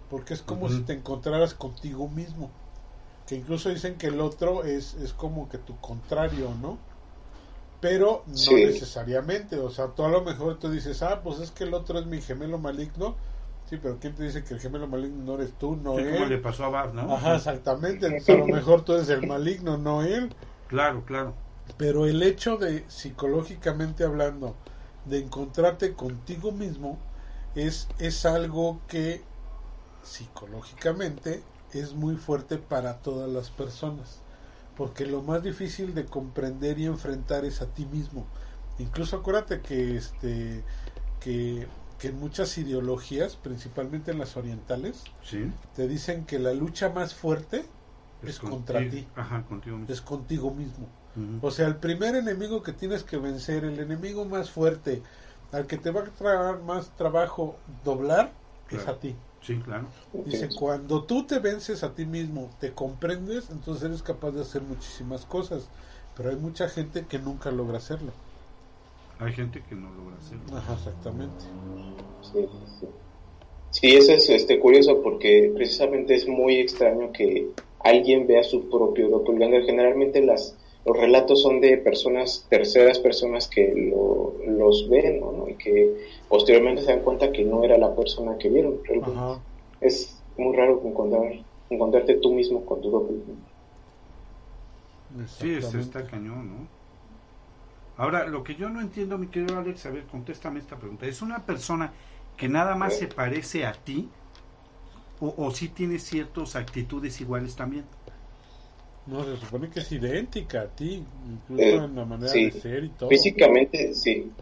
Porque 0.08 0.34
es 0.34 0.42
como 0.42 0.70
si 0.70 0.82
te 0.82 0.94
encontraras 0.94 1.54
contigo 1.54 2.08
mismo. 2.08 2.52
que 3.26 3.36
incluso 3.36 3.70
dicen 3.70 3.98
que 3.98 4.08
el 4.08 4.20
otro 4.20 4.64
es, 4.64 4.94
es 4.94 5.14
como 5.14 5.48
que 5.48 5.58
tu 5.58 5.80
contrario, 5.80 6.54
¿no? 6.56 6.80
Pero 7.80 8.24
no 8.26 8.58
Sí. 8.58 8.58
necesariamente, 8.58 9.58
o 9.58 9.70
sea, 9.70 9.94
tú 9.94 10.04
a 10.04 10.08
lo 10.08 10.22
mejor 10.22 10.58
tú 10.58 10.70
dices, 10.70 11.02
ah, 11.02 11.22
pues 11.22 11.38
es 11.40 11.50
que 11.52 11.64
el 11.64 11.74
otro 11.74 11.98
es 12.00 12.06
mi 12.06 12.20
gemelo 12.22 12.58
maligno, 12.58 13.18
sí, 13.74 13.80
pero 13.82 13.98
¿quién 14.00 14.14
te 14.14 14.24
dice 14.24 14.44
que 14.44 14.54
el 14.54 14.60
gemelo 14.60 14.86
maligno 14.88 15.24
no 15.24 15.34
eres 15.34 15.56
tú, 15.58 15.76
no 15.76 15.98
Sí, 15.98 16.04
como 16.06 16.26
le 16.26 16.36
él? 16.36 16.38
pasó 16.38 16.64
a 16.64 16.68
Bar, 16.68 16.94
¿no? 16.94 17.02
Ajá, 17.12 17.36
exactamente, 17.36 18.06
entonces 18.06 18.30
a 18.30 18.36
lo 18.36 18.48
mejor 18.48 18.84
tú 18.84 18.94
eres 18.94 19.08
el 19.10 19.24
maligno, 19.24 19.78
no 19.78 20.02
él. 20.02 20.34
Claro, 20.68 21.04
claro. 21.04 21.34
Pero 21.76 22.06
el 22.06 22.22
hecho 22.22 22.56
de, 22.56 22.88
psicológicamente 22.90 24.04
hablando, 24.04 24.56
de 25.04 25.18
encontrarte 25.18 25.94
contigo 25.94 26.52
mismo, 26.52 26.98
es, 27.54 27.88
es 27.98 28.24
algo 28.26 28.82
que 28.88 29.26
psicológicamente 30.02 31.44
es 31.72 31.94
muy 31.94 32.16
fuerte 32.16 32.58
para 32.58 33.02
todas 33.02 33.30
las 33.30 33.50
personas. 33.50 34.22
Porque 34.76 35.06
lo 35.06 35.22
más 35.22 35.42
difícil 35.42 35.94
de 35.94 36.06
comprender 36.06 36.78
y 36.78 36.86
enfrentar 36.86 37.44
es 37.44 37.62
a 37.62 37.72
ti 37.74 37.86
mismo. 37.86 38.28
Incluso 38.78 39.16
acuérdate 39.18 39.62
que 39.62 39.96
este 39.96 40.64
que, 41.20 41.68
que 41.98 42.08
en 42.08 42.18
muchas 42.18 42.56
ideologías, 42.58 43.36
principalmente 43.36 44.10
en 44.10 44.18
las 44.18 44.36
orientales, 44.36 45.04
Sí. 45.22 45.52
te 45.74 45.88
dicen 45.88 46.26
que 46.26 46.38
la 46.38 46.52
lucha 46.52 46.88
más 46.90 47.14
fuerte 47.14 47.64
es 48.22 48.38
contra 48.38 48.80
ti. 48.88 49.08
Ajá, 49.14 49.44
contigo 49.44 49.76
mismo. 49.78 49.92
es 49.94 50.00
contigo 50.00 50.50
mismo. 50.54 50.88
O 51.40 51.50
sea, 51.50 51.66
el 51.66 51.76
primer 51.76 52.16
enemigo 52.16 52.62
que 52.62 52.72
tienes 52.72 53.04
que 53.04 53.16
vencer, 53.18 53.64
el 53.64 53.78
enemigo 53.78 54.24
más 54.24 54.50
fuerte, 54.50 55.02
al 55.52 55.66
que 55.66 55.76
te 55.78 55.90
va 55.90 56.00
a 56.00 56.04
traer 56.04 56.58
más 56.58 56.90
trabajo 56.96 57.60
doblar, 57.84 58.32
es 58.70 58.88
a 58.88 58.98
ti. 58.98 59.16
Sí, 59.40 59.58
claro. 59.60 59.88
Dice, 60.24 60.48
cuando 60.58 61.04
tú 61.04 61.26
te 61.26 61.38
vences 61.38 61.82
a 61.84 61.94
ti 61.94 62.06
mismo, 62.06 62.50
te 62.58 62.72
comprendes, 62.74 63.50
entonces 63.50 63.84
eres 63.84 64.02
capaz 64.02 64.30
de 64.32 64.40
hacer 64.40 64.62
muchísimas 64.62 65.26
cosas. 65.26 65.68
Pero 66.14 66.30
hay 66.30 66.36
mucha 66.36 66.68
gente 66.68 67.06
que 67.06 67.18
nunca 67.18 67.50
logra 67.50 67.78
hacerlo. 67.78 68.12
Hay 69.18 69.32
gente 69.32 69.64
que 69.64 69.74
no 69.74 69.90
logra 69.90 70.18
hacerlo. 70.18 70.56
Ajá, 70.56 70.74
exactamente. 70.74 71.44
Sí, 72.20 72.48
sí. 72.80 72.86
Sí, 73.70 73.96
eso 73.96 74.12
es 74.14 74.30
este, 74.30 74.60
curioso 74.60 75.02
porque 75.02 75.52
precisamente 75.54 76.14
es 76.14 76.28
muy 76.28 76.56
extraño 76.60 77.12
que 77.12 77.52
alguien 77.80 78.26
vea 78.26 78.42
su 78.44 78.68
propio 78.70 79.08
doppelganger. 79.10 79.64
Generalmente 79.64 80.22
las, 80.22 80.58
los 80.84 80.96
relatos 80.96 81.42
son 81.42 81.60
de 81.60 81.78
personas, 81.78 82.46
terceras 82.50 83.00
personas 83.00 83.48
que 83.48 83.72
lo- 83.76 84.36
los 84.46 84.88
ven 84.90 85.20
¿no? 85.20 85.32
¿no? 85.32 85.48
y 85.48 85.56
que 85.58 85.94
posteriormente 86.28 86.82
se 86.82 86.92
dan 86.92 87.02
cuenta 87.04 87.32
que 87.32 87.44
no 87.44 87.64
era 87.64 87.78
la 87.78 87.94
persona 87.96 88.36
que 88.38 88.50
vieron. 88.50 88.80
Realmente 88.84 89.12
Ajá. 89.18 89.44
es 89.80 90.24
muy 90.36 90.56
raro 90.56 90.82
encontrar, 90.84 91.32
encontrarte 91.70 92.16
tú 92.16 92.34
mismo 92.34 92.64
con 92.66 92.80
tu 92.80 92.90
doppelganger. 92.90 93.54
Sí, 95.26 95.50
está 95.54 96.06
cañón, 96.06 96.48
¿no? 96.48 96.68
Ahora, 97.96 98.26
lo 98.26 98.42
que 98.44 98.56
yo 98.56 98.68
no 98.70 98.80
entiendo, 98.80 99.18
mi 99.18 99.28
querido 99.30 99.58
Alex, 99.58 99.86
a 99.86 99.90
ver, 99.90 100.06
contéstame 100.06 100.58
esta 100.60 100.78
pregunta. 100.78 101.06
¿Es 101.06 101.22
una 101.22 101.46
persona 101.46 101.94
que 102.36 102.48
nada 102.48 102.74
más 102.76 102.96
se 102.96 103.08
parece 103.08 103.66
a 103.66 103.84
ti? 103.84 104.12
¿O, 105.18 105.34
o 105.44 105.50
sí 105.50 105.70
tiene 105.70 105.98
ciertas 105.98 106.54
actitudes 106.56 107.20
iguales 107.20 107.56
también? 107.56 107.90
No, 109.10 109.20
se 109.24 109.36
supone 109.38 109.70
que 109.70 109.80
es 109.80 109.90
idéntica 109.92 110.60
a 110.60 110.74
ti, 110.74 111.08
incluso 111.24 111.82
Eh, 111.82 111.84
en 111.84 111.94
la 111.94 112.04
manera 112.04 112.36
sí. 112.36 112.42
de 112.42 112.52
ser 112.52 112.84
y 112.84 112.90
todo. 112.90 113.34
Físicamente, 113.34 113.92
sí. 113.94 114.36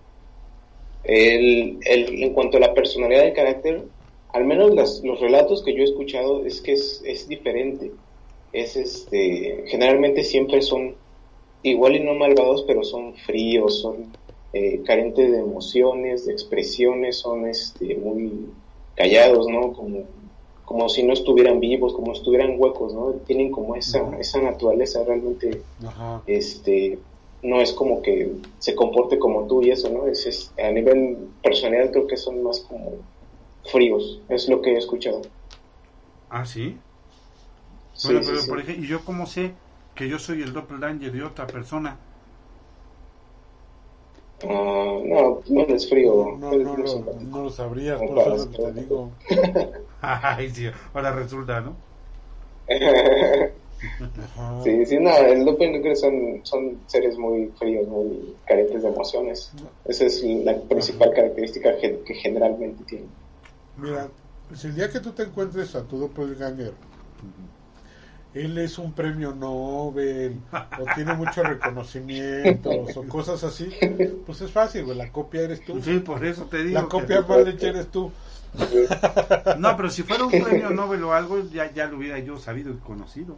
El, 1.04 1.80
el- 1.84 2.22
en 2.22 2.32
cuanto 2.32 2.56
a 2.56 2.60
la 2.60 2.74
personalidad 2.74 3.22
del 3.24 3.34
carácter, 3.34 3.88
al 4.28 4.44
menos 4.44 4.74
las- 4.74 5.00
los 5.04 5.20
relatos 5.20 5.62
que 5.64 5.74
yo 5.74 5.80
he 5.82 5.84
escuchado 5.84 6.44
es 6.44 6.60
que 6.62 6.72
es, 6.72 7.02
es 7.04 7.28
diferente. 7.28 7.94
Es 8.52 8.76
este, 8.76 9.64
generalmente 9.68 10.24
siempre 10.24 10.62
son 10.62 11.01
igual 11.62 11.96
y 11.96 12.00
no 12.00 12.14
malvados, 12.14 12.64
pero 12.66 12.82
son 12.84 13.14
fríos, 13.16 13.80
son 13.80 14.18
eh, 14.52 14.82
carentes 14.84 15.30
de 15.30 15.38
emociones, 15.38 16.26
de 16.26 16.32
expresiones, 16.32 17.18
son 17.20 17.46
este, 17.48 17.96
muy 17.96 18.54
callados, 18.94 19.46
¿no? 19.48 19.72
Como, 19.72 20.08
como 20.64 20.88
si 20.88 21.02
no 21.02 21.12
estuvieran 21.12 21.60
vivos, 21.60 21.94
como 21.94 22.14
si 22.14 22.20
estuvieran 22.20 22.56
huecos, 22.58 22.94
¿no? 22.94 23.12
Tienen 23.26 23.50
como 23.50 23.76
esa, 23.76 24.00
esa 24.18 24.40
naturaleza 24.42 25.04
realmente 25.04 25.66
Ajá. 25.86 26.22
este 26.26 27.04
no 27.42 27.60
es 27.60 27.72
como 27.72 28.02
que 28.02 28.36
se 28.58 28.74
comporte 28.76 29.18
como 29.18 29.46
tú 29.48 29.62
y 29.62 29.70
eso, 29.70 29.90
¿no? 29.90 30.06
Es, 30.08 30.26
es- 30.26 30.54
a 30.58 30.70
nivel 30.70 31.34
personal 31.42 31.90
creo 31.90 32.06
que 32.06 32.16
son 32.16 32.42
más 32.42 32.60
como 32.68 33.00
fríos, 33.64 34.22
es 34.28 34.48
lo 34.48 34.62
que 34.62 34.72
he 34.74 34.78
escuchado. 34.78 35.22
Ah, 36.28 36.44
sí. 36.44 36.80
Bueno, 38.02 38.20
sí, 38.20 38.26
pero 38.26 38.38
sí. 38.40 38.48
por 38.50 38.60
ejemplo, 38.60 38.84
¿y 38.84 38.88
yo 38.88 39.04
cómo 39.04 39.26
sé 39.26 39.54
que 39.94 40.08
yo 40.08 40.18
soy 40.18 40.42
el 40.42 40.52
doppelganger 40.52 41.12
de 41.12 41.22
otra 41.22 41.46
persona? 41.46 41.96
Ah, 44.44 44.98
no, 45.04 45.40
no 45.48 45.60
eres 45.62 45.88
frío. 45.88 46.36
No, 46.38 46.52
no, 46.52 46.86
simpático. 46.86 47.30
no 47.30 47.42
lo 47.44 47.50
sabrías, 47.50 48.00
No 48.00 48.06
por 48.08 48.18
eso 48.18 48.34
es 48.34 48.46
lo 48.46 48.50
que 48.50 48.58
te 48.58 48.72
digo. 48.80 49.10
Ay, 50.00 50.50
sí, 50.50 50.66
ahora 50.92 51.12
resulta, 51.12 51.60
¿no? 51.60 51.76
Ajá. 54.00 54.62
sí, 54.64 54.86
sí, 54.86 54.98
no, 54.98 55.16
el 55.16 55.44
doppelganger 55.44 55.96
son, 55.96 56.40
son 56.44 56.78
seres 56.86 57.16
muy 57.18 57.52
fríos, 57.58 57.86
muy 57.88 58.36
carentes 58.46 58.82
de 58.82 58.88
emociones. 58.88 59.52
Esa 59.84 60.06
es 60.06 60.22
la 60.22 60.60
principal 60.62 61.12
característica 61.12 61.76
que, 61.78 62.02
que 62.04 62.14
generalmente 62.14 62.84
tienen. 62.84 63.10
Mira, 63.76 64.08
si 64.54 64.68
el 64.68 64.74
día 64.74 64.90
que 64.90 65.00
tú 65.00 65.12
te 65.12 65.22
encuentres 65.24 65.74
a 65.74 65.86
tu 65.86 65.98
doppelganger, 65.98 66.72
él 68.34 68.56
es 68.58 68.78
un 68.78 68.92
premio 68.92 69.34
Nobel, 69.34 70.40
o 70.52 70.84
tiene 70.94 71.14
muchos 71.14 71.46
reconocimientos, 71.46 72.96
o 72.96 73.02
cosas 73.06 73.44
así, 73.44 73.70
pues 74.26 74.40
es 74.40 74.50
fácil, 74.50 74.84
güey, 74.84 74.96
la 74.96 75.10
copia 75.12 75.42
eres 75.42 75.64
tú. 75.64 75.80
Sí, 75.82 75.98
por 75.98 76.24
eso 76.24 76.44
te 76.46 76.64
digo. 76.64 76.74
La 76.80 76.82
que- 76.84 76.88
copia 76.88 77.22
mal 77.22 77.46
hecha 77.48 77.68
eres 77.68 77.88
tú. 77.88 78.10
No, 79.58 79.76
pero 79.76 79.90
si 79.90 80.02
fuera 80.02 80.24
un 80.24 80.30
premio 80.30 80.70
Nobel 80.70 81.02
o 81.04 81.12
algo, 81.12 81.40
ya, 81.50 81.72
ya 81.72 81.86
lo 81.86 81.96
hubiera 81.98 82.18
yo 82.18 82.38
sabido 82.38 82.70
y 82.70 82.76
conocido. 82.76 83.36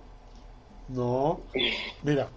No, 0.89 1.41
mira, 2.03 2.29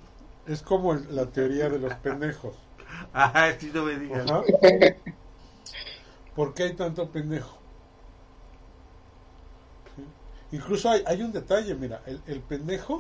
es 0.46 0.62
como 0.62 0.94
la 0.94 1.26
teoría 1.28 1.70
de 1.70 1.80
los 1.80 1.94
pendejos. 1.96 2.56
Ah, 3.14 3.52
sí, 3.60 3.70
no 3.74 3.84
me 3.84 4.00
digas. 4.00 4.26
¿Por 6.34 6.54
qué 6.54 6.64
hay 6.64 6.74
tanto 6.74 7.10
pendejo? 7.10 7.58
Incluso 10.52 10.90
hay, 10.90 11.04
hay 11.06 11.22
un 11.22 11.32
detalle, 11.34 11.76
mira, 11.76 12.02
el, 12.06 12.22
el 12.28 12.40
pendejo 12.40 12.98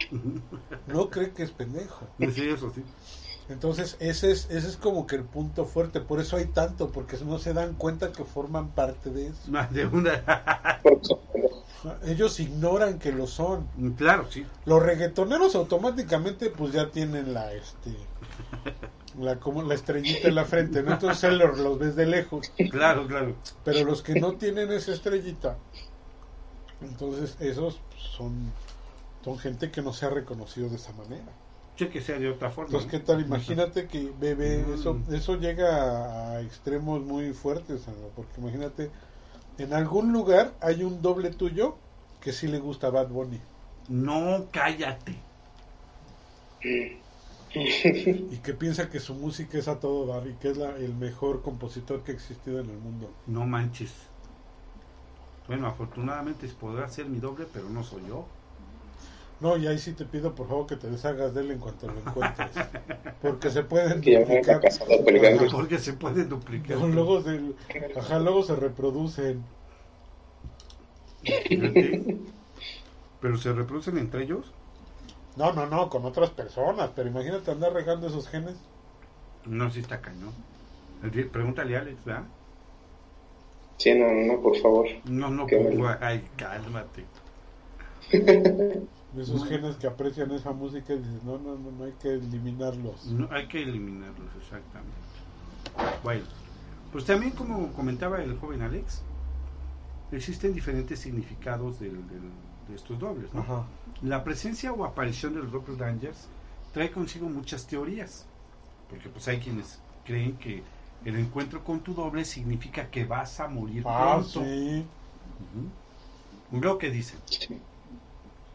no 0.88 1.10
cree 1.10 1.32
que 1.32 1.44
es 1.44 1.52
pendejo. 1.52 2.08
Sí, 2.20 2.50
eso 2.50 2.72
sí. 2.74 2.84
Entonces 3.50 3.96
ese 4.00 4.32
es, 4.32 4.50
ese 4.50 4.68
es 4.68 4.76
como 4.76 5.08
que 5.08 5.16
el 5.16 5.24
punto 5.24 5.66
fuerte, 5.66 6.02
por 6.02 6.20
eso 6.20 6.36
hay 6.36 6.46
tanto, 6.48 6.90
porque 6.90 7.18
no 7.26 7.40
se 7.40 7.54
dan 7.54 7.76
cuenta 7.76 8.12
que 8.12 8.26
forman 8.26 8.70
parte 8.72 9.10
de 9.10 9.28
eso. 9.28 9.50
Más 9.50 9.72
de 9.72 9.86
una. 9.86 10.82
Ellos 12.06 12.40
ignoran 12.42 13.00
que 13.00 13.14
lo 13.14 13.28
son. 13.28 13.68
Claro, 13.96 14.30
sí. 14.30 14.46
Los 14.66 14.84
reggaetoneros 14.84 15.56
automáticamente 15.56 16.50
pues 16.50 16.74
ya 16.74 16.90
tienen 16.90 17.34
la 17.34 17.54
este 17.54 17.96
la 19.18 19.38
como 19.40 19.64
la 19.64 19.74
estrellita 19.74 20.28
en 20.28 20.36
la 20.36 20.46
frente, 20.46 20.84
¿no? 20.84 20.94
Entonces 20.94 21.34
los, 21.34 21.58
los 21.60 21.80
ves 21.80 21.96
de 21.96 22.06
lejos. 22.06 22.52
Claro, 22.70 23.08
claro. 23.08 23.36
Pero 23.64 23.86
los 23.86 24.02
que 24.02 24.20
no 24.20 24.34
tienen 24.34 24.72
esa 24.72 24.92
estrellita, 24.92 25.58
entonces 26.82 27.36
esos 27.40 27.80
son, 28.16 28.52
son 29.24 29.38
gente 29.40 29.72
que 29.72 29.82
no 29.82 29.94
se 29.94 30.06
ha 30.06 30.10
reconocido 30.10 30.70
de 30.70 30.76
esa 30.76 30.94
manera. 30.94 31.26
Che, 31.76 31.90
que 31.90 32.02
sea 32.02 32.18
de 32.18 32.30
otra 32.30 32.50
forma. 32.50 32.70
Entonces, 32.70 32.90
¿qué 32.92 33.00
tal? 33.06 33.22
Imagínate 33.22 33.88
que 33.88 34.12
bebé, 34.20 34.64
Mm. 34.66 34.74
eso, 34.74 34.98
eso 35.12 35.36
llega 35.38 36.32
a, 36.38 36.42
extremos 36.42 37.02
muy 37.02 37.34
fuertes, 37.34 37.82
porque 38.16 38.42
imagínate, 38.42 38.90
en 39.60 39.74
algún 39.74 40.12
lugar 40.12 40.54
hay 40.62 40.84
un 40.84 41.02
doble 41.02 41.30
tuyo 41.30 41.76
que 42.22 42.32
sí 42.34 42.48
le 42.48 42.60
gusta 42.60 42.88
a 42.88 42.90
Bad 42.92 43.10
Bunny 43.10 43.40
No, 43.90 44.48
cállate. 44.52 45.16
y 47.54 48.38
que 48.44 48.54
piensa 48.54 48.90
que 48.90 49.00
su 49.00 49.14
música 49.14 49.58
es 49.58 49.68
a 49.68 49.80
todo 49.80 50.06
dar 50.08 50.28
y 50.28 50.34
que 50.34 50.50
es 50.50 50.58
la- 50.58 50.76
el 50.76 50.94
mejor 50.96 51.42
compositor 51.42 52.04
que 52.04 52.12
ha 52.12 52.16
existido 52.16 52.60
en 52.60 52.70
el 52.70 52.78
mundo. 52.78 53.10
No 53.28 53.46
manches. 53.46 53.92
Bueno, 55.48 55.68
afortunadamente 55.68 56.48
podrá 56.60 56.90
ser 56.90 57.06
mi 57.06 57.20
doble, 57.20 57.46
pero 57.54 57.70
no 57.70 57.84
soy 57.84 58.02
yo. 58.08 58.26
No, 59.40 59.56
y 59.56 59.68
ahí 59.68 59.78
sí 59.78 59.94
te 59.94 60.04
pido 60.04 60.34
por 60.34 60.48
favor 60.48 60.66
que 60.66 60.76
te 60.78 60.90
deshagas 60.90 61.34
de 61.34 61.42
él 61.42 61.52
en 61.52 61.60
cuanto 61.60 61.88
lo 61.88 62.00
encuentres. 62.00 62.50
Porque 63.22 63.50
se 63.52 63.64
pueden 63.64 64.02
Que 64.02 64.14
ya 64.14 64.20
me 64.20 64.26
duplicar. 64.26 64.62
casado. 64.62 64.90
Porque 65.52 65.78
se 65.78 65.94
puede 65.94 66.26
duplicar. 66.26 66.78
No, 66.78 66.88
luego, 66.88 67.22
se, 67.22 67.40
ajá, 67.96 68.20
luego 68.20 68.44
se 68.44 68.56
reproducen. 68.56 69.44
Pero 73.22 73.38
se 73.38 73.54
reproducen 73.54 73.98
entre 73.98 74.24
ellos. 74.24 74.52
No, 75.36 75.54
no, 75.54 75.68
no, 75.68 75.90
con 75.90 76.04
otras 76.06 76.32
personas. 76.32 76.92
Pero 76.96 77.10
imagínate 77.10 77.52
andar 77.52 77.74
regando 77.74 78.08
esos 78.08 78.28
genes. 78.28 78.56
No, 79.46 79.70
sí 79.70 79.80
está 79.82 80.02
cañón. 80.02 80.34
Pregúntale 81.32 81.78
a 81.78 81.82
Alex, 81.82 82.04
¿verdad? 82.04 82.24
Sí, 83.78 83.94
no, 83.94 84.12
no, 84.12 84.42
por 84.42 84.58
favor. 84.58 84.88
No, 85.06 85.30
no, 85.30 85.46
bueno. 85.46 85.96
ay, 86.02 86.28
cálmate. 86.36 87.06
Esos 89.18 89.48
genes 89.48 89.76
que 89.78 89.88
aprecian 89.88 90.32
esa 90.32 90.52
música 90.52 90.94
y 90.94 90.98
dicen, 90.98 91.22
no, 91.24 91.38
no, 91.38 91.56
no, 91.56 91.72
no 91.72 91.86
hay 91.86 91.94
que 91.94 92.14
eliminarlos. 92.14 93.08
No, 93.08 93.28
hay 93.32 93.48
que 93.48 93.64
eliminarlos, 93.64 94.30
exactamente. 94.40 94.98
Bueno, 96.04 96.24
pues 96.92 97.06
también 97.06 97.32
como 97.32 97.72
comentaba 97.74 98.22
el 98.22 98.38
joven 98.38 98.62
Alex, 98.62 99.02
existen 100.12 100.54
diferentes 100.54 101.00
significados 101.00 101.80
del, 101.80 101.96
del, 102.08 102.32
de 102.68 102.76
estos 102.76 102.98
dobles. 103.00 103.34
¿no? 103.34 103.42
Ajá. 103.42 103.66
La 104.04 104.24
presencia 104.24 104.72
o 104.72 104.86
aparición 104.86 105.34
de 105.34 105.42
los 105.42 105.52
doppelgangers 105.52 106.28
trae 106.74 106.92
consigo 106.92 107.28
muchas 107.30 107.66
teorías, 107.68 108.26
porque 108.90 109.10
pues 109.10 109.28
hay 109.28 109.40
quienes 109.40 109.80
creen 110.06 110.38
que 110.38 110.64
el 111.06 111.16
encuentro 111.18 111.64
con 111.64 111.82
tu 111.82 111.94
doble 111.94 112.26
significa 112.26 112.90
que 112.90 113.06
vas 113.06 113.40
a 113.40 113.48
morir 113.48 113.84
Ah, 113.86 114.20
pronto. 114.22 114.44
sí. 114.44 114.86
Lo 116.52 116.78
que 116.78 116.90
dicen. 116.90 117.20
Sí. 117.26 117.60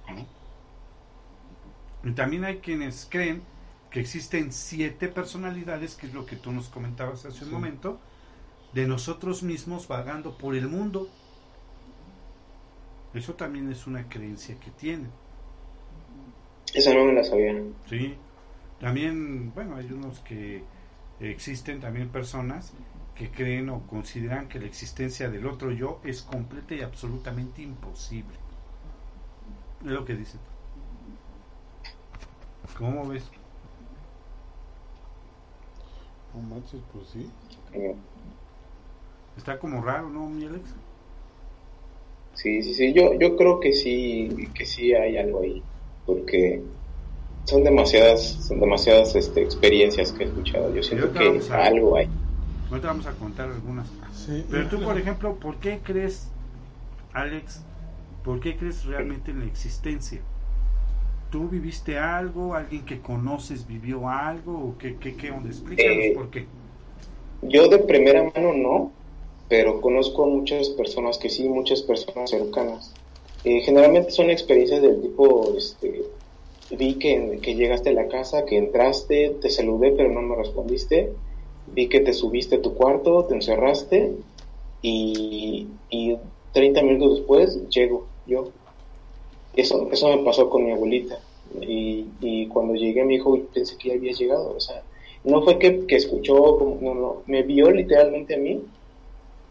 ¿no? 0.08 0.26
Y 2.10 2.14
también 2.14 2.44
hay 2.44 2.58
quienes 2.58 3.06
creen 3.08 3.42
que 3.90 4.00
existen 4.00 4.52
siete 4.52 5.08
personalidades, 5.08 5.94
que 5.94 6.06
es 6.06 6.14
lo 6.14 6.26
que 6.26 6.36
tú 6.36 6.50
nos 6.50 6.68
comentabas 6.68 7.24
hace 7.26 7.44
un 7.44 7.52
momento, 7.52 7.98
de 8.72 8.86
nosotros 8.86 9.42
mismos 9.42 9.86
vagando 9.86 10.36
por 10.36 10.54
el 10.54 10.68
mundo. 10.68 11.08
Eso 13.14 13.34
también 13.34 13.70
es 13.70 13.86
una 13.86 14.08
creencia 14.08 14.58
que 14.58 14.70
tienen. 14.70 15.10
Esa 16.74 16.94
no 16.94 17.04
me 17.04 17.12
la 17.12 17.22
sabía. 17.22 17.54
Sí, 17.88 18.14
también, 18.80 19.52
bueno, 19.54 19.76
hay 19.76 19.92
unos 19.92 20.20
que 20.20 20.64
existen 21.30 21.80
también 21.80 22.08
personas 22.08 22.72
que 23.14 23.30
creen 23.30 23.68
o 23.68 23.86
consideran 23.86 24.48
que 24.48 24.58
la 24.58 24.66
existencia 24.66 25.30
del 25.30 25.46
otro 25.46 25.70
yo 25.70 26.00
es 26.04 26.22
completa 26.22 26.74
y 26.74 26.80
absolutamente 26.80 27.62
imposible. 27.62 28.36
Es 29.80 29.90
lo 29.90 30.04
que 30.04 30.14
dicen. 30.14 30.40
¿Cómo 32.76 33.06
ves? 33.06 33.30
No 36.34 36.40
manches, 36.40 36.80
pues 36.92 37.08
sí. 37.08 37.30
Eh, 37.72 37.94
Está 39.36 39.58
como 39.58 39.82
raro, 39.82 40.08
¿no, 40.08 40.28
mi 40.28 40.44
Alex? 40.44 40.74
Sí, 42.34 42.62
sí, 42.62 42.74
sí. 42.74 42.92
Yo, 42.92 43.18
yo 43.18 43.36
creo 43.36 43.60
que 43.60 43.72
sí, 43.72 44.28
que 44.54 44.66
sí 44.66 44.94
hay 44.94 45.16
algo 45.16 45.42
ahí. 45.42 45.62
Porque 46.04 46.62
son 47.44 47.64
demasiadas, 47.64 48.46
son 48.46 48.60
demasiadas 48.60 49.14
este, 49.16 49.42
experiencias 49.42 50.12
que 50.12 50.24
he 50.24 50.26
escuchado. 50.26 50.74
Yo 50.74 50.82
siento 50.82 51.12
que 51.14 51.46
a- 51.50 51.66
algo 51.66 51.96
hay. 51.96 52.10
Ahorita 52.70 52.88
vamos 52.88 53.06
a 53.06 53.16
contar 53.16 53.50
algunas. 53.50 53.88
Sí, 54.10 54.44
Pero 54.48 54.68
tú, 54.68 54.82
por 54.82 54.98
ejemplo, 54.98 55.38
¿por 55.38 55.60
qué 55.60 55.82
crees, 55.82 56.34
Alex, 57.12 57.66
por 58.22 58.40
qué 58.40 58.56
crees 58.56 58.84
realmente 58.84 59.30
en 59.32 59.40
la 59.40 59.46
existencia? 59.46 60.22
¿Tú 61.30 61.48
viviste 61.48 61.98
algo? 61.98 62.54
¿Alguien 62.54 62.84
que 62.84 63.00
conoces 63.02 63.66
vivió 63.66 64.08
algo? 64.08 64.58
¿O 64.68 64.78
qué, 64.78 64.98
qué, 64.98 65.16
qué 65.16 65.30
onda? 65.32 65.48
Explícanos 65.50 66.06
Eh, 66.06 66.14
por 66.14 66.30
qué. 66.30 66.46
Yo 67.42 67.68
de 67.68 67.78
primera 67.80 68.22
mano 68.22 68.54
no, 68.54 68.96
pero 69.48 69.80
conozco 69.80 70.24
a 70.24 70.28
muchas 70.28 70.70
personas 70.70 71.18
que 71.18 71.28
sí, 71.28 71.48
muchas 71.48 71.82
personas 71.82 72.30
cercanas. 72.30 72.98
Eh, 73.44 73.60
generalmente 73.62 74.10
son 74.12 74.30
experiencias 74.30 74.80
del 74.82 75.00
tipo, 75.02 75.54
este, 75.56 76.06
vi 76.76 76.94
que, 76.94 77.38
que 77.42 77.54
llegaste 77.54 77.90
a 77.90 77.94
la 77.94 78.08
casa, 78.08 78.44
que 78.44 78.56
entraste, 78.56 79.36
te 79.40 79.50
saludé 79.50 79.92
pero 79.92 80.10
no 80.10 80.22
me 80.22 80.36
respondiste, 80.36 81.12
vi 81.66 81.88
que 81.88 82.00
te 82.00 82.12
subiste 82.12 82.56
a 82.56 82.62
tu 82.62 82.74
cuarto, 82.74 83.24
te 83.24 83.34
encerraste 83.34 84.12
y, 84.80 85.68
y 85.90 86.16
30 86.52 86.82
minutos 86.82 87.18
después 87.18 87.68
llego 87.68 88.06
yo. 88.26 88.50
Eso, 89.54 89.88
eso 89.92 90.16
me 90.16 90.24
pasó 90.24 90.48
con 90.48 90.64
mi 90.64 90.72
abuelita 90.72 91.18
y, 91.60 92.06
y 92.20 92.46
cuando 92.48 92.74
llegué 92.74 93.04
me 93.04 93.14
dijo, 93.14 93.38
pensé 93.52 93.76
que 93.76 93.88
ya 93.90 93.94
había 93.94 94.12
llegado, 94.12 94.54
o 94.56 94.60
sea, 94.60 94.82
no 95.24 95.42
fue 95.42 95.58
que, 95.58 95.86
que 95.86 95.96
escuchó, 95.96 96.78
no, 96.80 96.94
no, 96.94 97.22
me 97.26 97.42
vio 97.42 97.70
literalmente 97.70 98.34
a 98.34 98.38
mí 98.38 98.62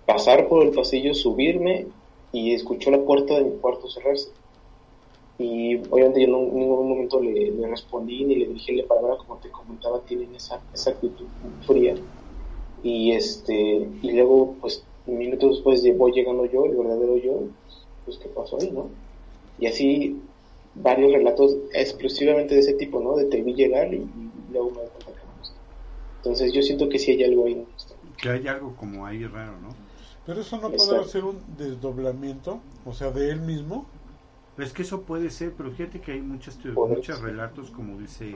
pasar 0.05 0.47
por 0.47 0.65
el 0.65 0.71
pasillo, 0.71 1.13
subirme 1.13 1.87
y 2.33 2.53
escuchó 2.53 2.91
la 2.91 3.01
puerta 3.01 3.35
de 3.35 3.45
mi 3.45 3.57
cuarto 3.57 3.89
cerrarse. 3.89 4.29
Y 5.43 5.75
obviamente 5.89 6.21
yo 6.21 6.27
no, 6.29 6.39
en 6.43 6.55
ningún 6.55 6.89
momento 6.89 7.19
le, 7.21 7.51
le 7.51 7.67
respondí 7.67 8.25
ni 8.25 8.35
le 8.35 8.47
dirigí 8.47 8.75
la 8.75 8.87
palabra, 8.87 9.17
como 9.17 9.39
te 9.39 9.51
comentaba, 9.51 10.03
tienen 10.05 10.35
esa, 10.35 10.65
esa 10.73 10.91
actitud 10.91 11.29
fría. 11.67 11.95
Y 12.81 13.11
este 13.13 13.53
y 14.01 14.11
luego, 14.13 14.57
pues, 14.59 14.87
minutos 15.05 15.51
después 15.57 15.83
de- 15.83 15.93
voy 15.93 16.11
llegando 16.13 16.45
yo, 16.45 16.65
el 16.65 16.75
verdadero 16.77 17.17
yo, 17.17 17.49
pues, 18.05 18.19
¿qué 18.19 18.29
pasó 18.29 18.59
ahí, 18.61 18.71
no? 18.71 18.95
Y 19.57 19.67
así 19.67 20.23
varios 20.73 21.11
relatos 21.13 21.57
exclusivamente 21.73 22.55
de 22.55 22.61
ese 22.61 22.73
tipo, 22.75 23.01
¿no? 23.01 23.15
De 23.15 23.25
te 23.25 23.41
vi 23.43 23.53
llegar 23.55 23.93
y, 23.93 23.97
y 23.97 24.51
luego 24.51 24.71
me 24.71 24.89
cuenta 24.89 25.13
que 25.21 25.27
no. 25.27 25.33
Entonces 26.17 26.53
yo 26.53 26.61
siento 26.61 26.89
que 26.89 26.99
sí 26.99 27.11
hay 27.11 27.23
algo 27.23 27.45
ahí. 27.45 27.55
¿no? 27.55 27.65
Que 28.21 28.29
hay 28.29 28.47
algo 28.47 28.75
como 28.75 29.05
ahí 29.05 29.25
raro, 29.25 29.59
¿no? 29.59 29.69
Pero 30.25 30.41
eso 30.41 30.57
no 30.59 30.71
podrá 30.71 31.03
ser 31.03 31.23
un 31.25 31.43
desdoblamiento, 31.57 32.61
o 32.85 32.93
sea, 32.93 33.11
de 33.11 33.31
él 33.31 33.41
mismo. 33.41 33.91
Es 34.61 34.73
que 34.73 34.83
eso 34.83 35.01
puede 35.01 35.29
ser, 35.29 35.53
pero 35.53 35.71
fíjate 35.71 36.01
que 36.01 36.13
hay 36.13 36.21
muchas 36.21 36.57
muchos 36.63 37.21
relatos, 37.21 37.71
como 37.71 37.97
dice 37.97 38.35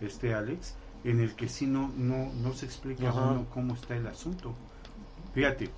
este 0.00 0.34
Alex, 0.34 0.74
en 1.04 1.20
el 1.20 1.34
que 1.34 1.48
sí 1.48 1.66
no, 1.66 1.92
no, 1.96 2.32
no 2.32 2.52
se 2.52 2.66
explica 2.66 3.10
Ajá. 3.10 3.30
uno 3.30 3.46
cómo 3.52 3.74
está 3.74 3.96
el 3.96 4.06
asunto. 4.06 4.54
Fíjate, 5.34 5.70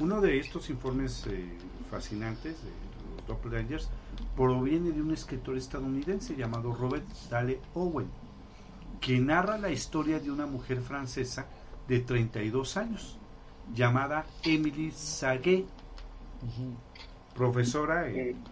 uno 0.00 0.20
de 0.20 0.38
estos 0.38 0.68
informes 0.70 1.26
eh, 1.28 1.48
fascinantes 1.90 2.56
de 2.64 2.70
los 3.16 3.26
Doppelgangers 3.26 3.88
proviene 4.36 4.90
de 4.90 5.00
un 5.00 5.12
escritor 5.12 5.56
estadounidense 5.56 6.34
llamado 6.34 6.74
Robert 6.74 7.06
Dale 7.30 7.60
Owen, 7.74 8.08
que 9.00 9.18
narra 9.18 9.58
la 9.58 9.70
historia 9.70 10.18
de 10.18 10.30
una 10.30 10.46
mujer 10.46 10.80
francesa 10.80 11.46
de 11.88 12.00
32 12.00 12.76
años, 12.76 13.18
llamada 13.74 14.26
Emily 14.42 14.90
Saguet, 14.90 15.66
profesora 17.34 18.08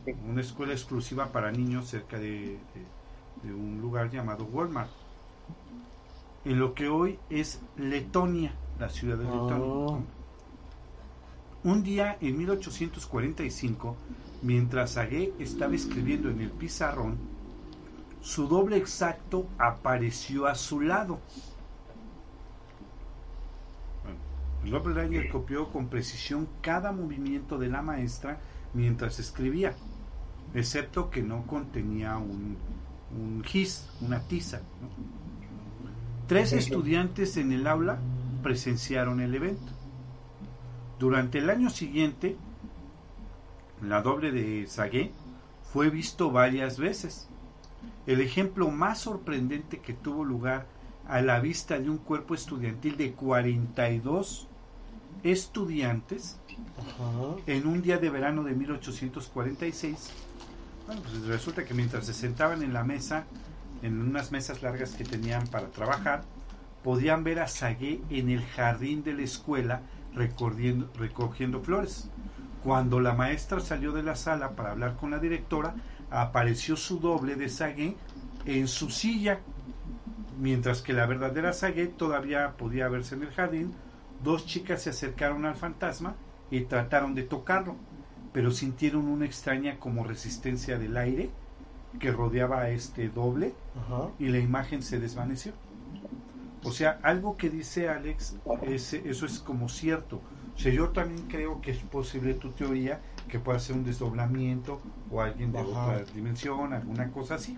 en 0.06 0.30
una 0.30 0.40
escuela 0.40 0.72
exclusiva 0.72 1.26
para 1.32 1.50
niños 1.52 1.86
cerca 1.88 2.18
de, 2.18 2.58
de- 2.74 2.98
de 3.42 3.54
un 3.54 3.80
lugar 3.80 4.10
llamado 4.10 4.44
Walmart, 4.44 4.90
en 6.44 6.58
lo 6.58 6.74
que 6.74 6.88
hoy 6.88 7.18
es 7.30 7.60
Letonia, 7.76 8.52
la 8.80 8.88
ciudad 8.88 9.16
de 9.16 9.24
Letonia. 9.24 9.56
Ah. 9.56 10.00
Un 11.64 11.82
día 11.84 12.16
en 12.20 12.36
1845, 12.38 13.96
mientras 14.42 14.92
Saguet 14.92 15.32
estaba 15.40 15.74
escribiendo 15.74 16.30
en 16.30 16.40
el 16.40 16.50
pizarrón, 16.50 17.16
su 18.20 18.48
doble 18.48 18.76
exacto 18.76 19.46
apareció 19.58 20.46
a 20.46 20.54
su 20.56 20.80
lado. 20.80 21.20
Bueno, 24.02 24.18
el 24.64 24.70
doppelganger 24.70 25.28
copió 25.30 25.70
con 25.70 25.88
precisión 25.88 26.48
cada 26.60 26.90
movimiento 26.92 27.58
de 27.58 27.68
la 27.68 27.82
maestra 27.82 28.40
mientras 28.74 29.18
escribía, 29.18 29.74
excepto 30.54 31.10
que 31.10 31.22
no 31.22 31.46
contenía 31.46 32.16
un, 32.16 32.56
un 33.16 33.42
gis, 33.44 33.88
una 34.00 34.20
tiza. 34.20 34.58
¿no? 34.58 34.88
Tres 36.26 36.52
estudiantes 36.52 37.36
en 37.38 37.52
el 37.52 37.66
aula 37.66 37.98
presenciaron 38.42 39.20
el 39.20 39.34
evento. 39.34 39.72
Durante 40.98 41.38
el 41.38 41.48
año 41.48 41.70
siguiente, 41.70 42.36
la 43.80 44.02
doble 44.02 44.32
de 44.32 44.66
Saguet 44.66 45.12
fue 45.72 45.90
visto 45.90 46.30
varias 46.30 46.78
veces. 46.78 47.28
El 48.06 48.20
ejemplo 48.20 48.70
más 48.70 48.98
sorprendente 49.00 49.78
que 49.78 49.94
tuvo 49.94 50.24
lugar 50.24 50.66
a 51.06 51.22
la 51.22 51.40
vista 51.40 51.78
de 51.78 51.88
un 51.88 51.98
cuerpo 51.98 52.34
estudiantil 52.34 52.96
de 52.96 53.12
42 53.12 54.48
estudiantes 55.22 56.38
Ajá. 56.78 57.36
en 57.46 57.66
un 57.66 57.82
día 57.82 57.98
de 57.98 58.10
verano 58.10 58.42
de 58.44 58.54
1846. 58.54 60.10
Bueno, 60.86 61.02
pues 61.02 61.22
resulta 61.26 61.64
que 61.64 61.74
mientras 61.74 62.06
se 62.06 62.14
sentaban 62.14 62.62
en 62.62 62.72
la 62.72 62.84
mesa, 62.84 63.24
en 63.82 64.00
unas 64.00 64.32
mesas 64.32 64.62
largas 64.62 64.92
que 64.92 65.04
tenían 65.04 65.46
para 65.48 65.68
trabajar, 65.68 66.22
podían 66.82 67.24
ver 67.24 67.40
a 67.40 67.48
Saguet 67.48 68.00
en 68.10 68.30
el 68.30 68.44
jardín 68.44 69.02
de 69.02 69.12
la 69.14 69.22
escuela 69.22 69.82
recorriendo- 70.14 70.88
recogiendo 70.94 71.60
flores. 71.60 72.08
Cuando 72.62 73.00
la 73.00 73.12
maestra 73.14 73.60
salió 73.60 73.92
de 73.92 74.02
la 74.02 74.16
sala 74.16 74.50
para 74.52 74.72
hablar 74.72 74.96
con 74.96 75.10
la 75.10 75.18
directora, 75.18 75.74
apareció 76.10 76.76
su 76.76 76.98
doble 76.98 77.36
de 77.36 77.48
Saguet 77.48 77.96
en 78.46 78.66
su 78.66 78.88
silla, 78.90 79.40
mientras 80.40 80.80
que 80.82 80.92
la 80.92 81.06
verdadera 81.06 81.52
Saguet 81.52 81.96
todavía 81.96 82.52
podía 82.56 82.88
verse 82.88 83.14
en 83.14 83.22
el 83.24 83.30
jardín. 83.32 83.74
Dos 84.22 84.46
chicas 84.46 84.82
se 84.82 84.90
acercaron 84.90 85.44
al 85.46 85.54
fantasma 85.54 86.14
y 86.50 86.60
trataron 86.62 87.14
de 87.14 87.22
tocarlo, 87.22 87.76
pero 88.32 88.50
sintieron 88.50 89.06
una 89.06 89.26
extraña 89.26 89.78
como 89.78 90.04
resistencia 90.04 90.78
del 90.78 90.96
aire 90.96 91.30
que 92.00 92.10
rodeaba 92.12 92.60
a 92.62 92.70
este 92.70 93.08
doble 93.08 93.54
Ajá. 93.76 94.08
y 94.18 94.28
la 94.28 94.38
imagen 94.38 94.82
se 94.82 94.98
desvaneció. 94.98 95.52
O 96.64 96.72
sea, 96.72 96.98
algo 97.02 97.36
que 97.36 97.50
dice 97.50 97.88
Alex, 97.88 98.36
es- 98.62 98.92
eso 98.92 99.26
es 99.26 99.38
como 99.38 99.68
cierto. 99.68 100.20
O 100.54 100.58
sea, 100.60 100.72
yo 100.72 100.88
también 100.88 101.28
creo 101.28 101.60
que 101.60 101.70
es 101.70 101.78
posible 101.78 102.34
tu 102.34 102.50
teoría 102.50 103.00
que 103.28 103.38
pueda 103.38 103.60
ser 103.60 103.76
un 103.76 103.84
desdoblamiento 103.84 104.80
o 105.10 105.20
alguien 105.22 105.52
de 105.52 105.60
Ajá. 105.60 105.68
otra 105.68 106.04
dimensión, 106.12 106.72
alguna 106.72 107.10
cosa 107.12 107.36
así. 107.36 107.56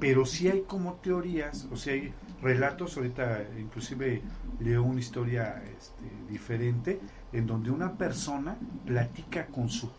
Pero 0.00 0.24
sí 0.26 0.48
hay 0.48 0.62
como 0.62 0.94
teorías, 0.94 1.68
o 1.70 1.76
sea, 1.76 1.94
hay 1.94 2.12
relatos, 2.42 2.96
ahorita 2.96 3.42
inclusive 3.58 4.22
leo 4.60 4.82
una 4.82 5.00
historia 5.00 5.62
este, 5.78 6.04
diferente, 6.28 7.00
en 7.32 7.46
donde 7.46 7.70
una 7.70 7.96
persona 7.96 8.56
platica 8.86 9.46
con 9.46 9.68
su 9.68 9.90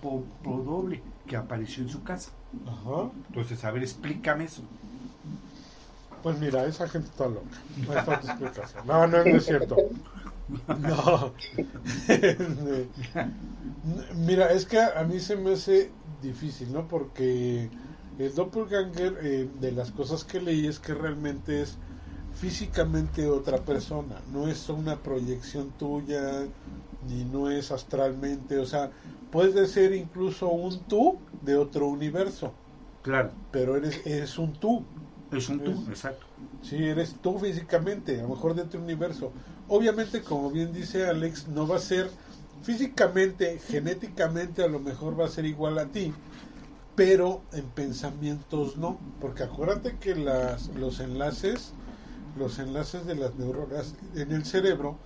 doble 0.43 1.01
que 1.27 1.37
apareció 1.37 1.83
en 1.83 1.89
su 1.89 2.03
casa. 2.03 2.31
Ajá. 2.65 3.11
Entonces, 3.29 3.63
a 3.63 3.71
ver, 3.71 3.83
explícame 3.83 4.45
eso. 4.45 4.63
Pues 6.23 6.37
mira, 6.39 6.65
esa 6.65 6.87
gente 6.87 7.09
está 7.09 7.27
loca. 7.27 7.57
No 7.77 7.97
está 7.97 8.15
explicación. 8.15 8.85
No, 8.85 9.07
no, 9.07 9.23
no 9.23 9.37
es 9.37 9.45
cierto. 9.45 9.75
No. 10.67 11.33
mira, 14.15 14.51
es 14.51 14.65
que 14.65 14.79
a 14.79 15.03
mí 15.03 15.19
se 15.19 15.35
me 15.35 15.53
hace 15.53 15.91
difícil, 16.21 16.73
¿no? 16.73 16.87
Porque 16.87 17.69
el 18.19 18.35
doppelganger, 18.35 19.17
eh, 19.21 19.49
de 19.59 19.71
las 19.71 19.91
cosas 19.91 20.23
que 20.23 20.41
leí, 20.41 20.67
es 20.67 20.79
que 20.79 20.93
realmente 20.93 21.61
es 21.61 21.77
físicamente 22.41 23.27
otra 23.27 23.65
persona. 23.65 24.23
No 24.25 24.47
es 24.47 24.69
una 24.69 25.01
proyección 25.03 25.77
tuya, 25.77 26.21
ni 26.99 27.25
no 27.25 27.49
es 27.49 27.71
astralmente. 27.71 28.59
O 28.59 28.65
sea, 28.65 28.91
puedes 29.29 29.71
ser 29.71 29.93
incluso 29.93 30.49
un 30.49 30.87
tú 30.87 31.27
de 31.39 31.55
otro 31.57 31.87
universo, 31.89 32.61
Claro, 33.01 33.31
pero 33.51 33.75
eres, 33.77 34.01
eres 34.05 34.37
un 34.37 34.59
tú. 34.59 34.91
es 35.31 35.49
un 35.49 35.63
tú, 35.63 35.85
exacto. 35.89 36.25
Sí, 36.61 36.77
eres 36.85 37.21
tú 37.21 37.39
físicamente, 37.39 38.19
a 38.19 38.23
lo 38.23 38.29
mejor 38.29 38.55
de 38.55 38.63
otro 38.63 38.81
universo. 38.81 39.33
Obviamente, 39.67 40.23
como 40.23 40.51
bien 40.51 40.71
dice 40.73 41.07
Alex, 41.07 41.47
no 41.47 41.67
va 41.67 41.77
a 41.77 41.79
ser 41.79 42.09
físicamente, 42.61 43.59
genéticamente, 43.59 44.63
a 44.63 44.67
lo 44.67 44.79
mejor 44.79 45.19
va 45.19 45.25
a 45.25 45.29
ser 45.29 45.45
igual 45.45 45.77
a 45.79 45.91
ti, 45.91 46.21
pero 46.95 47.47
en 47.51 47.73
pensamientos 47.73 48.77
no, 48.77 49.05
porque 49.19 49.43
acuérdate 49.43 49.99
que 49.99 50.15
las, 50.15 50.69
los 50.69 50.99
enlaces, 50.99 51.77
los 52.33 52.59
enlaces 52.59 53.05
de 53.05 53.15
las 53.15 53.35
neuronas 53.35 53.95
en 54.13 54.31
el 54.31 54.45
cerebro 54.45 55.01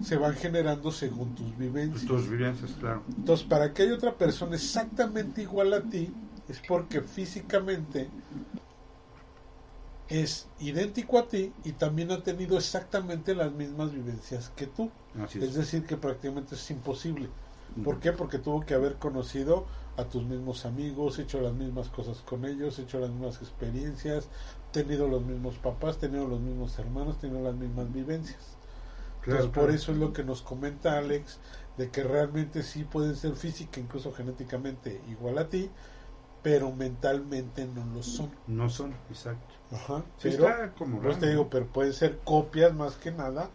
se 0.00 0.16
van 0.16 0.34
generando 0.36 0.92
según 0.92 1.34
tus 1.34 1.56
vivencias. 1.56 2.06
Tus 2.06 2.28
vivencias, 2.30 2.74
claro. 2.76 3.10
Entonces, 3.18 3.46
para 3.46 3.74
que 3.74 3.82
haya 3.84 3.94
otra 3.94 4.18
persona 4.18 4.56
exactamente 4.56 5.42
igual 5.42 5.72
a 5.74 5.88
ti, 5.88 6.18
es 6.48 6.60
porque 6.60 7.02
físicamente 7.02 8.14
es 10.08 10.50
idéntico 10.58 11.18
a 11.18 11.28
ti 11.28 11.56
y 11.62 11.72
también 11.74 12.10
ha 12.12 12.22
tenido 12.22 12.56
exactamente 12.56 13.34
las 13.34 13.52
mismas 13.52 13.92
vivencias 13.92 14.50
que 14.50 14.66
tú. 14.66 14.92
Así 15.14 15.38
Es 15.38 15.54
es. 15.54 15.54
decir, 15.54 15.86
que 15.86 15.96
prácticamente 15.96 16.54
es 16.54 16.70
imposible. 16.70 17.34
¿Por 17.82 17.98
Ujú. 17.98 18.00
qué? 18.00 18.12
Porque 18.12 18.38
tuvo 18.38 18.64
que 18.64 18.74
haber 18.74 18.98
conocido 18.98 19.66
a 19.96 20.08
tus 20.08 20.24
mismos 20.24 20.64
amigos, 20.66 21.18
hecho 21.18 21.40
las 21.40 21.54
mismas 21.54 21.88
cosas 21.90 22.22
con 22.22 22.44
ellos, 22.44 22.78
hecho 22.78 22.98
las 23.00 23.10
mismas 23.10 23.40
experiencias, 23.42 24.30
tenido 24.76 25.08
los 25.08 25.24
mismos 25.24 25.54
papás, 25.54 25.96
tenido 25.96 26.28
los 26.28 26.38
mismos 26.38 26.78
hermanos, 26.78 27.18
tenido 27.18 27.40
las 27.40 27.54
mismas 27.54 27.90
vivencias. 27.94 28.58
Claro, 29.22 29.44
Entonces, 29.44 29.62
por 29.64 29.74
eso 29.74 29.92
es 29.92 29.98
lo 29.98 30.12
que 30.12 30.22
nos 30.22 30.42
comenta 30.42 30.98
Alex, 30.98 31.38
de 31.78 31.88
que 31.88 32.04
realmente 32.04 32.62
sí 32.62 32.84
pueden 32.84 33.16
ser 33.16 33.36
física, 33.36 33.80
incluso 33.80 34.12
genéticamente 34.12 35.00
igual 35.08 35.38
a 35.38 35.48
ti, 35.48 35.70
pero 36.42 36.72
mentalmente 36.72 37.66
no 37.66 37.86
lo 37.86 38.02
son. 38.02 38.30
No 38.46 38.68
son, 38.68 38.92
exacto. 39.08 39.54
Ajá. 39.72 40.04
Sí, 40.18 40.28
pero, 40.30 40.46
está 40.46 40.72
como 40.72 41.00
pues 41.00 41.18
te 41.18 41.30
digo, 41.30 41.48
pero 41.48 41.66
pueden 41.66 41.94
ser 41.94 42.18
copias 42.18 42.74
más 42.74 42.96
que 42.96 43.12
nada 43.12 43.48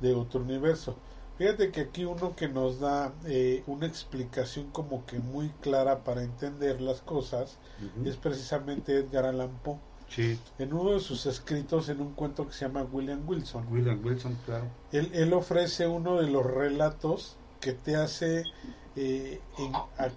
de 0.00 0.14
otro 0.14 0.42
universo. 0.42 0.94
Fíjate 1.38 1.70
que 1.72 1.80
aquí 1.80 2.04
uno 2.04 2.36
que 2.36 2.48
nos 2.48 2.80
da 2.80 3.14
eh, 3.24 3.62
una 3.66 3.86
explicación 3.86 4.70
como 4.72 5.06
que 5.06 5.20
muy 5.20 5.48
clara 5.62 6.04
para 6.04 6.22
entender 6.22 6.82
las 6.82 7.00
cosas 7.00 7.56
es 8.04 8.16
precisamente 8.16 8.98
Edgar 8.98 9.24
Allan 9.24 9.58
Poe. 9.62 9.78
Sí, 10.08 10.38
En 10.58 10.72
uno 10.72 10.92
de 10.92 11.00
sus 11.00 11.26
escritos, 11.26 11.88
en 11.88 12.00
un 12.00 12.14
cuento 12.14 12.46
que 12.46 12.52
se 12.54 12.64
llama 12.64 12.82
William 12.84 13.22
Wilson, 13.28 13.66
William 13.70 14.00
Wilson, 14.04 14.36
claro. 14.46 14.70
él, 14.92 15.10
él 15.12 15.32
ofrece 15.32 15.86
uno 15.86 16.16
de 16.20 16.30
los 16.30 16.46
relatos 16.46 17.36
que 17.60 17.72
te 17.72 17.96
hace 17.96 18.44
eh, 18.94 19.42
en- 19.58 19.72
a- 19.74 20.10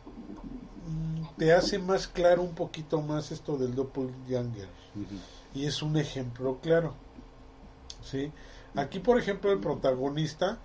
te 1.37 1.53
hace 1.53 1.79
más 1.79 2.07
claro 2.07 2.41
un 2.43 2.53
poquito 2.55 3.01
más 3.01 3.31
esto 3.31 3.57
del 3.57 3.75
doppelganger 3.75 4.69
Ujú. 4.95 5.05
y 5.53 5.65
es 5.65 5.81
un 5.81 5.97
ejemplo 5.97 6.59
claro 6.61 6.95
sí 8.03 8.31
aquí 8.75 8.99
por 8.99 9.19
ejemplo 9.19 9.51
el 9.51 9.59
protagonista 9.59 10.59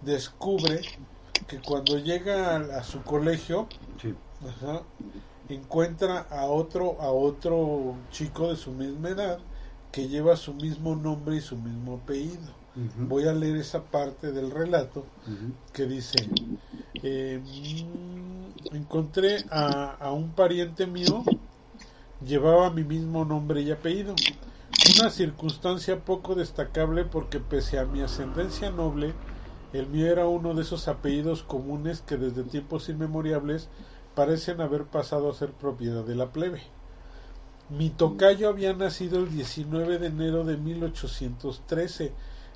descubre 0.00 0.80
que 1.48 1.58
cuando 1.60 1.98
llega 1.98 2.56
a, 2.56 2.78
a 2.78 2.84
su 2.84 3.02
colegio 3.02 3.68
Sí, 4.00 4.14
Ajá. 4.46 4.82
Encuentra 5.48 6.20
a 6.20 6.46
otro 6.46 7.00
a 7.00 7.10
otro 7.12 8.02
chico 8.10 8.48
de 8.48 8.56
su 8.56 8.72
misma 8.72 9.10
edad 9.10 9.38
que 9.92 10.08
lleva 10.08 10.36
su 10.36 10.54
mismo 10.54 10.96
nombre 10.96 11.36
y 11.36 11.40
su 11.40 11.56
mismo 11.56 11.96
apellido. 11.96 12.54
Voy 13.08 13.26
a 13.28 13.32
leer 13.32 13.56
esa 13.56 13.90
parte 13.90 14.32
del 14.32 14.50
relato 14.50 15.04
que 15.72 15.86
dice 15.86 16.34
eh, 17.02 17.40
mm, 17.44 18.74
encontré 18.76 19.46
a, 19.50 19.92
a 19.92 20.12
un 20.12 20.34
pariente 20.34 20.86
mío 20.86 21.28
llevaba 22.20 22.70
mi 22.70 22.84
mismo 22.84 23.24
nombre 23.24 23.62
y 23.62 23.70
apellido. 23.70 24.22
Una 24.84 25.10
circunstancia 25.10 26.04
poco 26.04 26.34
destacable 26.34 27.04
porque 27.04 27.40
pese 27.40 27.78
a 27.78 27.86
mi 27.86 28.02
ascendencia 28.02 28.70
noble 28.70 29.14
el 29.72 29.88
mío 29.88 30.06
era 30.06 30.26
uno 30.28 30.54
de 30.54 30.62
esos 30.62 30.88
apellidos 30.88 31.42
comunes 31.42 32.02
que 32.02 32.16
desde 32.16 32.44
tiempos 32.44 32.88
inmemoriales 32.88 33.68
parecen 34.16 34.60
haber 34.60 34.86
pasado 34.86 35.30
a 35.30 35.34
ser 35.34 35.52
propiedad 35.52 36.02
de 36.02 36.16
la 36.16 36.32
plebe 36.32 36.62
mi 37.68 37.90
tocayo 37.90 38.48
había 38.48 38.72
nacido 38.74 39.18
el 39.18 39.28
19 39.28 39.98
de 39.98 40.06
enero 40.06 40.44
de 40.44 40.56
1813 40.56 42.12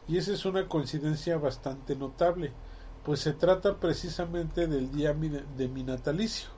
y 0.06 0.18
esa 0.18 0.32
es 0.32 0.44
una 0.44 0.68
coincidencia 0.68 1.36
bastante 1.36 1.96
notable, 1.96 2.52
pues 3.04 3.18
se 3.18 3.32
trata 3.32 3.80
precisamente 3.80 4.68
del 4.68 4.92
día 4.92 5.12
de 5.12 5.68
mi 5.68 5.82
natalicio. 5.82 6.50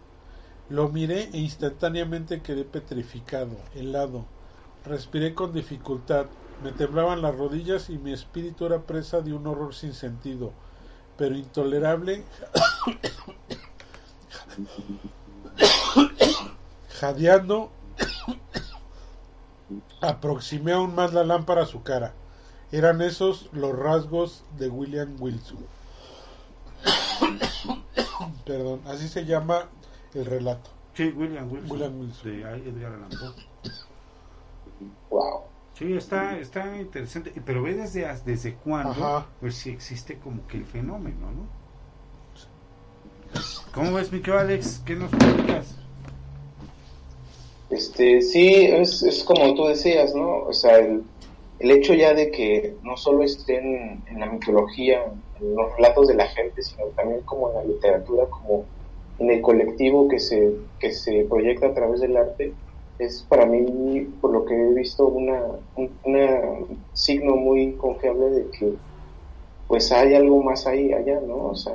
Lo 0.68 0.90
miré 0.90 1.30
e 1.32 1.38
instantáneamente 1.38 2.42
quedé 2.42 2.64
petrificado, 2.64 3.56
helado. 3.74 4.26
Respiré 4.84 5.32
con 5.32 5.54
dificultad, 5.54 6.26
me 6.62 6.72
temblaban 6.72 7.22
las 7.22 7.34
rodillas 7.34 7.88
y 7.88 7.96
mi 7.96 8.12
espíritu 8.12 8.66
era 8.66 8.82
presa 8.82 9.22
de 9.22 9.32
un 9.32 9.46
horror 9.46 9.74
sin 9.74 9.94
sentido, 9.94 10.52
pero 11.16 11.34
intolerable. 11.36 12.22
Jadeando, 17.00 17.70
aproximé 20.00 20.72
aún 20.72 20.94
más 20.94 21.12
la 21.12 21.24
lámpara 21.24 21.62
a 21.62 21.66
su 21.66 21.82
cara. 21.82 22.14
Eran 22.70 23.02
esos 23.02 23.50
los 23.52 23.76
rasgos 23.76 24.44
de 24.58 24.68
William 24.68 25.16
Wilson. 25.18 25.58
Perdón, 28.46 28.80
así 28.86 29.08
se 29.08 29.24
llama 29.24 29.68
el 30.14 30.24
relato. 30.24 30.70
Sí, 30.94 31.08
William 31.16 31.50
Wilson. 31.50 31.70
William 31.70 32.00
Wilson. 32.00 32.30
De 32.30 32.40
Edgar 32.40 32.92
Allan 32.92 33.08
Poe. 33.10 33.34
Wow. 35.10 35.40
Sí, 35.74 35.92
está, 35.94 36.38
está 36.38 36.76
interesante. 36.76 37.32
Pero 37.44 37.62
ve 37.62 37.74
desde, 37.74 38.06
desde 38.24 38.54
cuándo, 38.54 38.90
Ajá. 38.90 39.26
pues 39.40 39.56
si 39.56 39.70
existe 39.70 40.18
como 40.18 40.46
que 40.46 40.58
el 40.58 40.66
fenómeno, 40.66 41.30
¿no? 41.32 41.61
¿Cómo 43.74 43.94
ves, 43.94 44.12
mi 44.12 44.20
Alex? 44.30 44.82
¿Qué 44.84 44.94
nos 44.94 45.10
platicas? 45.10 45.76
Este, 47.70 48.20
sí, 48.20 48.64
es, 48.64 49.02
es 49.02 49.24
como 49.24 49.54
tú 49.54 49.64
decías, 49.64 50.14
¿no? 50.14 50.44
O 50.44 50.52
sea, 50.52 50.78
el, 50.78 51.02
el 51.58 51.70
hecho 51.70 51.94
ya 51.94 52.12
de 52.12 52.30
que 52.30 52.76
no 52.82 52.96
solo 52.96 53.22
estén 53.22 54.02
en 54.06 54.20
la 54.20 54.26
mitología, 54.26 55.04
en 55.40 55.54
los 55.54 55.74
relatos 55.76 56.08
de 56.08 56.14
la 56.14 56.26
gente, 56.26 56.62
sino 56.62 56.86
también 56.96 57.22
como 57.22 57.48
en 57.48 57.54
la 57.54 57.64
literatura, 57.64 58.26
como 58.26 58.64
en 59.18 59.30
el 59.30 59.40
colectivo 59.40 60.08
que 60.08 60.18
se, 60.18 60.54
que 60.78 60.92
se 60.92 61.24
proyecta 61.24 61.68
a 61.68 61.74
través 61.74 62.00
del 62.00 62.16
arte, 62.16 62.52
es 62.98 63.24
para 63.28 63.46
mí, 63.46 64.00
por 64.20 64.32
lo 64.32 64.44
que 64.44 64.54
he 64.54 64.74
visto, 64.74 65.06
una, 65.06 65.40
un 65.76 65.90
signo 66.92 67.36
muy 67.36 67.72
confiable 67.72 68.30
de 68.30 68.50
que 68.50 68.74
pues 69.66 69.90
hay 69.92 70.14
algo 70.14 70.42
más 70.42 70.66
ahí, 70.66 70.92
allá, 70.92 71.20
¿no? 71.20 71.46
O 71.46 71.54
sea, 71.54 71.72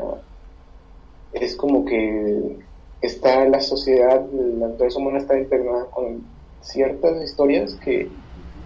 es 1.41 1.55
como 1.55 1.85
que 1.85 2.59
está 3.01 3.47
la 3.49 3.61
sociedad, 3.61 4.25
la 4.31 4.67
naturaleza 4.69 4.99
humana 4.99 5.19
está 5.19 5.37
internada 5.39 5.89
con 5.91 6.39
ciertas 6.59 7.23
historias 7.23 7.77
que 7.81 8.17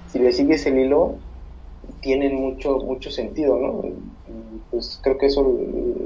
si 0.05 0.19
le 0.19 0.31
sigues 0.33 0.65
el 0.65 0.79
hilo 0.79 1.23
tienen 2.01 2.35
mucho 2.35 2.77
mucho 2.79 3.11
sentido, 3.11 3.57
¿no? 3.59 3.81
Pues 4.69 4.99
creo 5.03 5.17
que 5.17 5.27
eso 5.27 5.43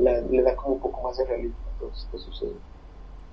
la- 0.01 0.21
le 0.21 0.43
da 0.43 0.55
como 0.55 0.75
un 0.75 0.81
poco 0.81 1.03
más 1.03 1.17
de 1.17 1.25
realismo 1.27 1.69
a 1.69 1.73
todo 1.77 1.91
esto 1.91 2.07
que 2.11 2.19
sucede. 2.19 2.61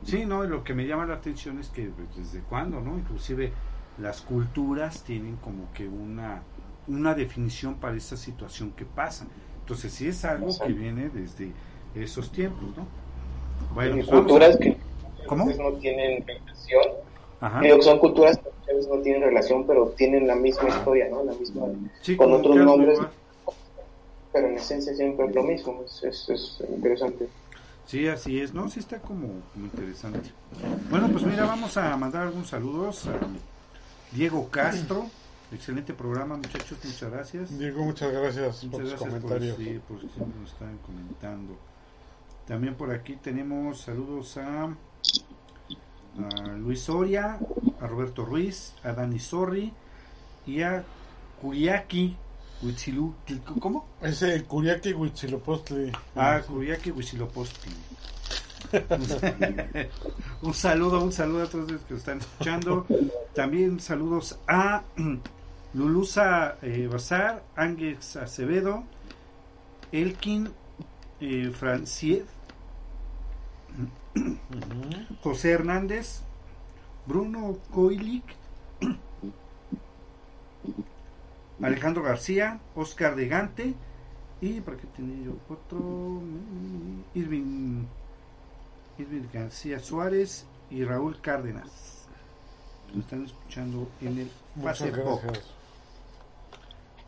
Sí, 0.03 0.27
no, 0.27 0.45
y 0.45 0.49
lo 0.49 0.65
que 0.65 0.75
me 0.75 0.87
llama 0.87 1.07
la 1.07 1.15
atención 1.15 1.59
es 1.59 1.71
que 1.71 1.91
pues, 1.91 2.15
desde 2.15 2.45
cuándo, 2.45 2.81
¿no? 2.81 2.99
Inclusive 2.99 3.57
las 3.97 4.21
culturas 4.23 5.05
tienen 5.05 5.39
como 5.39 5.73
que 5.73 5.89
una, 5.89 6.49
una 6.87 7.15
definición 7.15 7.79
para 7.79 7.97
esta 7.97 8.17
situación 8.17 8.75
que 8.75 8.85
pasa. 8.85 9.31
Entonces 9.61 9.95
sí 9.95 10.09
es 10.09 10.25
algo 10.25 10.59
que 10.59 10.73
viene 10.73 11.09
desde 11.11 11.57
esos 11.93 12.33
tiempos, 12.33 12.77
¿no? 12.77 12.93
Bueno, 13.75 13.97
y 13.97 14.03
pues 14.03 14.11
culturas 14.11 14.57
a- 14.57 14.59
que 14.59 14.77
¿Cómo? 15.27 15.45
no 15.47 15.73
tienen 15.79 16.25
relación. 16.27 16.85
Ajá. 17.41 17.61
Son 17.81 17.99
culturas 17.99 18.39
que 18.39 18.71
a 18.71 18.75
veces 18.75 18.89
no 18.91 19.01
tienen 19.01 19.23
relación, 19.23 19.67
pero 19.67 19.89
tienen 19.97 20.27
la 20.27 20.35
misma 20.37 20.69
historia, 20.69 21.09
¿no? 21.09 21.25
La 21.25 21.33
misma, 21.33 21.63
Sí, 22.01 22.17
con 22.17 22.33
otros 22.33 22.57
nombres, 22.57 22.95
igual. 22.99 23.11
pero 24.33 24.49
en 24.49 24.55
esencia 24.57 24.95
siempre 24.95 25.27
es 25.27 25.35
lo 25.35 25.43
mismo. 25.43 25.83
Es, 25.85 26.03
es, 26.05 26.29
es 26.29 26.63
interesante. 26.69 27.29
Sí, 27.87 28.07
así 28.07 28.41
es. 28.41 28.55
No, 28.55 28.69
sí 28.69 28.79
está 28.81 28.99
como, 29.01 29.29
como 29.53 29.65
interesante. 29.67 30.31
Bueno, 30.89 31.09
pues 31.11 31.25
mira, 31.25 31.45
vamos 31.45 31.77
a 31.77 31.97
mandar 31.97 32.23
algunos 32.23 32.49
saludos 32.49 33.07
a 33.09 33.19
Diego 34.15 34.49
Castro. 34.51 35.07
Excelente 35.53 35.93
programa, 35.93 36.37
muchachos. 36.37 36.79
Muchas 36.85 37.11
gracias. 37.11 37.59
Diego, 37.59 37.83
muchas 37.83 38.13
gracias 38.13 38.57
por 38.65 38.71
Muchas 38.81 38.89
gracias 38.89 39.01
por, 39.01 39.09
comentarios. 39.21 39.57
sí, 39.59 39.81
por 39.89 39.99
siempre 39.99 40.41
nos 40.41 40.53
están 40.53 40.79
comentando. 40.87 41.55
También 42.53 42.75
por 42.75 42.91
aquí 42.91 43.17
tenemos 43.17 43.81
saludos 43.81 44.37
a, 44.37 44.65
a 44.65 46.47
Luis 46.59 46.83
Soria, 46.83 47.39
a 47.81 47.87
Roberto 47.87 48.27
Ruiz, 48.27 48.75
a 48.85 48.93
Dani 48.93 49.19
Sorri 49.19 49.73
y 50.47 50.61
a 50.61 50.85
Kuriaki 51.41 52.15
Huitzilu. 52.61 53.15
¿Cómo? 53.59 53.87
Ese 54.03 54.45
Kuriaki 54.45 54.93
Huitzilopochtli. 54.93 55.93
Ah, 56.15 56.43
Kuriaki 56.47 56.91
Huitzilopochtli. 56.91 57.73
un 60.43 60.53
saludo, 60.53 61.03
un 61.03 61.13
saludo 61.13 61.45
a 61.45 61.47
todos 61.47 61.73
los 61.73 61.81
que 61.81 61.95
están 61.95 62.19
escuchando. 62.19 62.85
También 63.35 63.81
saludos 63.81 64.39
a 64.47 64.83
Lulusa 65.73 66.59
eh, 66.61 66.87
Bazar, 66.87 67.45
Ángeles 67.57 68.15
Acevedo, 68.17 68.85
Elkin 69.91 70.51
eh, 71.19 71.51
José 75.23 75.53
Hernández, 75.53 76.23
Bruno 77.07 77.59
Koilik, 77.71 78.25
Alejandro 81.63 82.03
García, 82.03 82.61
Oscar 82.75 83.15
de 83.17 83.29
Gante 83.29 83.75
y 84.41 84.61
por 84.61 84.75
aquí 84.75 84.87
tenía 84.97 85.27
yo 85.27 85.33
otro 85.49 86.21
Irving 87.15 87.85
Irving 88.99 89.29
García 89.33 89.79
Suárez 89.79 90.47
y 90.71 90.85
Raúl 90.85 91.21
Cárdenas. 91.21 92.09
Lo 92.93 93.01
están 93.01 93.25
escuchando 93.25 93.89
en 94.01 94.19
el 94.19 94.31
Facebook, 94.63 95.21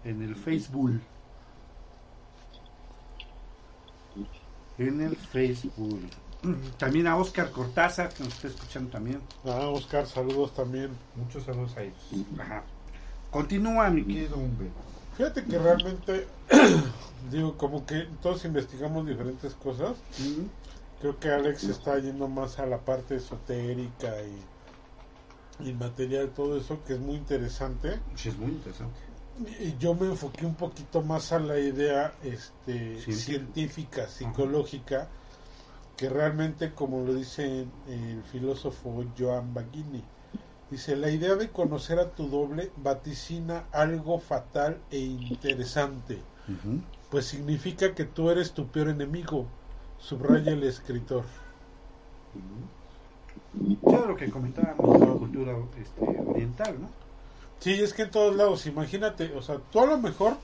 en 0.04 0.22
el 0.22 0.36
Facebook. 0.36 1.00
En 4.78 5.00
el 5.00 5.16
Facebook. 5.16 6.00
También 6.78 7.06
a 7.06 7.16
Oscar 7.16 7.50
Cortázar, 7.50 8.12
que 8.12 8.24
nos 8.24 8.34
está 8.34 8.48
escuchando 8.48 8.90
también. 8.90 9.20
Ah, 9.44 9.68
Oscar, 9.68 10.06
saludos 10.06 10.54
también. 10.54 10.90
Muchos 11.16 11.44
saludos 11.44 11.76
a 11.76 11.82
ellos. 11.82 11.96
Ajá. 12.38 12.62
Continúa, 13.30 13.90
mi 13.90 14.04
querido 14.04 14.36
hombre. 14.36 14.68
Fíjate 15.16 15.44
que 15.44 15.58
realmente, 15.58 16.26
digo, 17.30 17.56
como 17.56 17.86
que 17.86 18.08
todos 18.22 18.44
investigamos 18.44 19.06
diferentes 19.06 19.54
cosas. 19.54 19.96
Creo 21.00 21.18
que 21.18 21.28
Alex 21.30 21.64
está 21.64 21.98
yendo 21.98 22.28
más 22.28 22.58
a 22.58 22.66
la 22.66 22.78
parte 22.78 23.16
esotérica 23.16 24.12
y 24.22 25.68
inmaterial, 25.68 26.30
todo 26.30 26.58
eso, 26.58 26.82
que 26.84 26.94
es 26.94 27.00
muy 27.00 27.16
interesante. 27.16 28.00
Sí, 28.16 28.30
es 28.30 28.38
muy 28.38 28.50
interesante. 28.50 28.98
Y 29.60 29.76
yo 29.78 29.94
me 29.94 30.06
enfoqué 30.06 30.46
un 30.46 30.54
poquito 30.54 31.02
más 31.02 31.32
a 31.32 31.38
la 31.38 31.58
idea 31.58 32.12
este, 32.22 32.98
Científica. 33.00 33.16
científica, 33.16 34.08
psicológica, 34.08 35.08
que 35.96 36.08
realmente, 36.08 36.72
como 36.72 37.04
lo 37.04 37.14
dice 37.14 37.66
el 37.88 38.22
filósofo 38.30 39.04
Joan 39.16 39.54
Baghini, 39.54 40.02
dice, 40.70 40.96
la 40.96 41.10
idea 41.10 41.36
de 41.36 41.50
conocer 41.50 41.98
a 41.98 42.10
tu 42.10 42.28
doble 42.28 42.70
vaticina 42.76 43.66
algo 43.70 44.18
fatal 44.18 44.78
e 44.90 44.98
interesante, 44.98 46.18
pues 47.10 47.26
significa 47.26 47.94
que 47.94 48.04
tú 48.04 48.30
eres 48.30 48.52
tu 48.52 48.66
peor 48.66 48.88
enemigo, 48.88 49.46
subraya 49.98 50.52
el 50.52 50.64
escritor. 50.64 51.24
Todo 53.82 54.06
lo 54.06 54.16
que 54.16 54.30
comentábamos 54.30 55.00
de 55.00 55.06
la 55.06 55.12
cultura 55.12 55.56
este, 55.80 56.20
oriental, 56.26 56.80
¿no? 56.80 56.88
Sí, 57.60 57.72
es 57.72 57.94
que 57.94 58.02
en 58.02 58.10
todos 58.10 58.34
lados, 58.34 58.66
imagínate, 58.66 59.32
o 59.36 59.42
sea, 59.42 59.58
tú 59.70 59.80
a 59.80 59.86
lo 59.86 59.98
mejor 59.98 60.36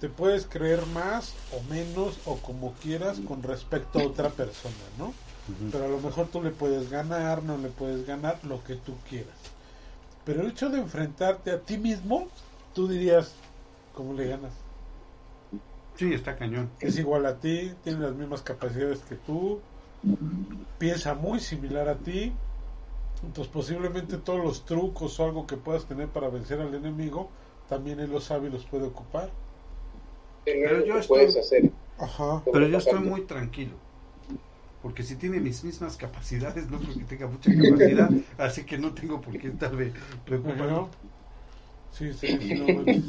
te 0.00 0.08
puedes 0.08 0.46
creer 0.46 0.84
más 0.86 1.34
o 1.52 1.62
menos 1.70 2.18
o 2.26 2.36
como 2.36 2.72
quieras 2.82 3.18
con 3.20 3.42
respecto 3.42 3.98
a 3.98 4.04
otra 4.04 4.30
persona, 4.30 4.74
¿no? 4.98 5.12
Pero 5.70 5.84
a 5.84 5.88
lo 5.88 6.00
mejor 6.00 6.26
tú 6.26 6.42
le 6.42 6.50
puedes 6.50 6.90
ganar, 6.90 7.42
no 7.42 7.56
le 7.56 7.68
puedes 7.68 8.06
ganar, 8.06 8.38
lo 8.44 8.62
que 8.64 8.74
tú 8.74 8.94
quieras. 9.08 9.36
Pero 10.24 10.42
el 10.42 10.48
hecho 10.48 10.70
de 10.70 10.78
enfrentarte 10.78 11.52
a 11.52 11.60
ti 11.60 11.78
mismo, 11.78 12.26
tú 12.74 12.88
dirías, 12.88 13.32
¿cómo 13.94 14.12
le 14.12 14.26
ganas? 14.26 14.52
Sí, 15.94 16.12
está 16.12 16.36
cañón. 16.36 16.68
Es 16.80 16.98
igual 16.98 17.24
a 17.26 17.36
ti, 17.36 17.72
tiene 17.84 18.00
las 18.00 18.14
mismas 18.14 18.42
capacidades 18.42 18.98
que 19.08 19.14
tú, 19.14 19.60
piensa 20.78 21.14
muy 21.14 21.40
similar 21.40 21.88
a 21.88 21.94
ti, 21.94 22.32
entonces 23.24 23.52
posiblemente 23.52 24.18
todos 24.18 24.44
los 24.44 24.64
trucos 24.64 25.18
o 25.18 25.24
algo 25.24 25.46
que 25.46 25.56
puedas 25.56 25.84
tener 25.86 26.08
para 26.08 26.28
vencer 26.28 26.60
al 26.60 26.74
enemigo, 26.74 27.30
también 27.68 28.00
él 28.00 28.10
los 28.10 28.24
sabe 28.24 28.48
y 28.48 28.50
los 28.50 28.64
puede 28.64 28.84
ocupar. 28.84 29.30
Pero 30.46 30.84
yo 30.86 30.94
¿Qué 30.94 31.00
estoy- 31.00 31.18
puedes 31.18 31.36
hacer? 31.36 31.72
Ajá. 31.98 32.42
Pero 32.52 32.66
yo 32.68 32.78
estoy 32.78 33.00
muy 33.00 33.22
tranquilo. 33.22 33.72
Porque 34.82 35.02
si 35.02 35.16
tiene 35.16 35.40
mis 35.40 35.64
mismas 35.64 35.96
capacidades, 35.96 36.70
no 36.70 36.78
creo 36.78 36.94
que 36.96 37.04
tenga 37.04 37.26
mucha 37.26 37.50
capacidad, 37.52 38.10
así 38.38 38.64
que 38.64 38.78
no 38.78 38.94
tengo 38.94 39.20
por 39.20 39.36
qué 39.38 39.48
estarme 39.48 39.92
preocupando. 40.24 40.88
Sí, 41.90 42.12
sí, 42.12 42.26
sí, 42.40 42.54
no, 42.54 42.64
bueno, 42.74 43.02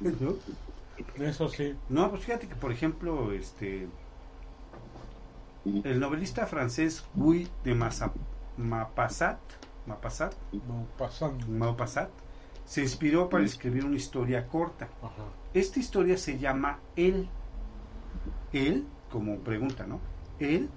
¿No? 0.00 1.24
eso 1.24 1.48
sí. 1.48 1.74
No, 1.88 2.10
pues 2.10 2.24
fíjate 2.24 2.48
que, 2.48 2.56
por 2.56 2.72
ejemplo, 2.72 3.32
este 3.32 3.88
el 5.64 6.00
novelista 6.00 6.46
francés 6.46 7.04
Guy 7.14 7.48
de 7.64 7.74
Massa- 7.74 8.12
Maupassant, 8.56 9.38
pasando. 10.00 10.36
Maupassant 11.48 12.10
se 12.68 12.82
inspiró 12.82 13.30
para 13.30 13.44
escribir 13.44 13.86
una 13.86 13.96
historia 13.96 14.46
corta. 14.46 14.90
Ajá. 15.02 15.24
Esta 15.54 15.80
historia 15.80 16.18
se 16.18 16.38
llama 16.38 16.78
Él. 16.96 17.26
Él, 18.52 18.84
como 19.10 19.38
pregunta, 19.38 19.86
¿no? 19.86 20.00
Él, 20.38 20.68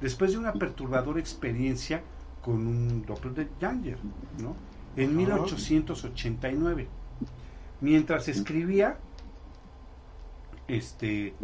después 0.00 0.32
de 0.32 0.38
una 0.38 0.52
perturbadora 0.52 1.20
experiencia 1.20 2.02
con 2.42 2.66
un 2.66 3.06
doppelganger, 3.06 3.98
¿no? 4.40 4.56
En 4.96 5.10
Ajá. 5.10 5.16
1889. 5.16 6.88
Mientras 7.80 8.26
escribía, 8.26 8.98
este, 10.66 11.34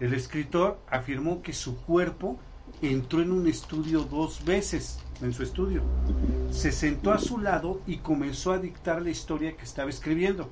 el 0.00 0.14
escritor 0.14 0.80
afirmó 0.88 1.42
que 1.42 1.52
su 1.52 1.76
cuerpo 1.82 2.38
entró 2.82 3.22
en 3.22 3.32
un 3.32 3.46
estudio 3.46 4.04
dos 4.04 4.44
veces, 4.44 5.00
en 5.22 5.32
su 5.32 5.42
estudio. 5.42 5.82
Se 6.50 6.72
sentó 6.72 7.12
a 7.12 7.18
su 7.18 7.38
lado 7.38 7.80
y 7.86 7.98
comenzó 7.98 8.52
a 8.52 8.58
dictar 8.58 9.02
la 9.02 9.10
historia 9.10 9.56
que 9.56 9.64
estaba 9.64 9.90
escribiendo. 9.90 10.50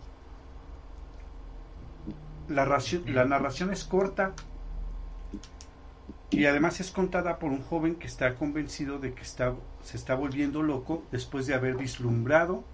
La, 2.49 2.67
la 3.07 3.25
narración 3.25 3.73
es 3.73 3.85
corta 3.85 4.35
y 6.31 6.47
además 6.47 6.81
es 6.81 6.91
contada 6.91 7.39
por 7.39 7.51
un 7.51 7.63
joven 7.63 7.95
que 7.95 8.07
está 8.07 8.35
convencido 8.35 8.99
de 8.99 9.15
que 9.15 9.23
está, 9.23 9.55
se 9.83 9.97
está 9.97 10.15
volviendo 10.15 10.63
loco 10.63 11.05
después 11.13 11.47
de 11.47 11.55
haber 11.55 11.77
vislumbrado 11.77 12.65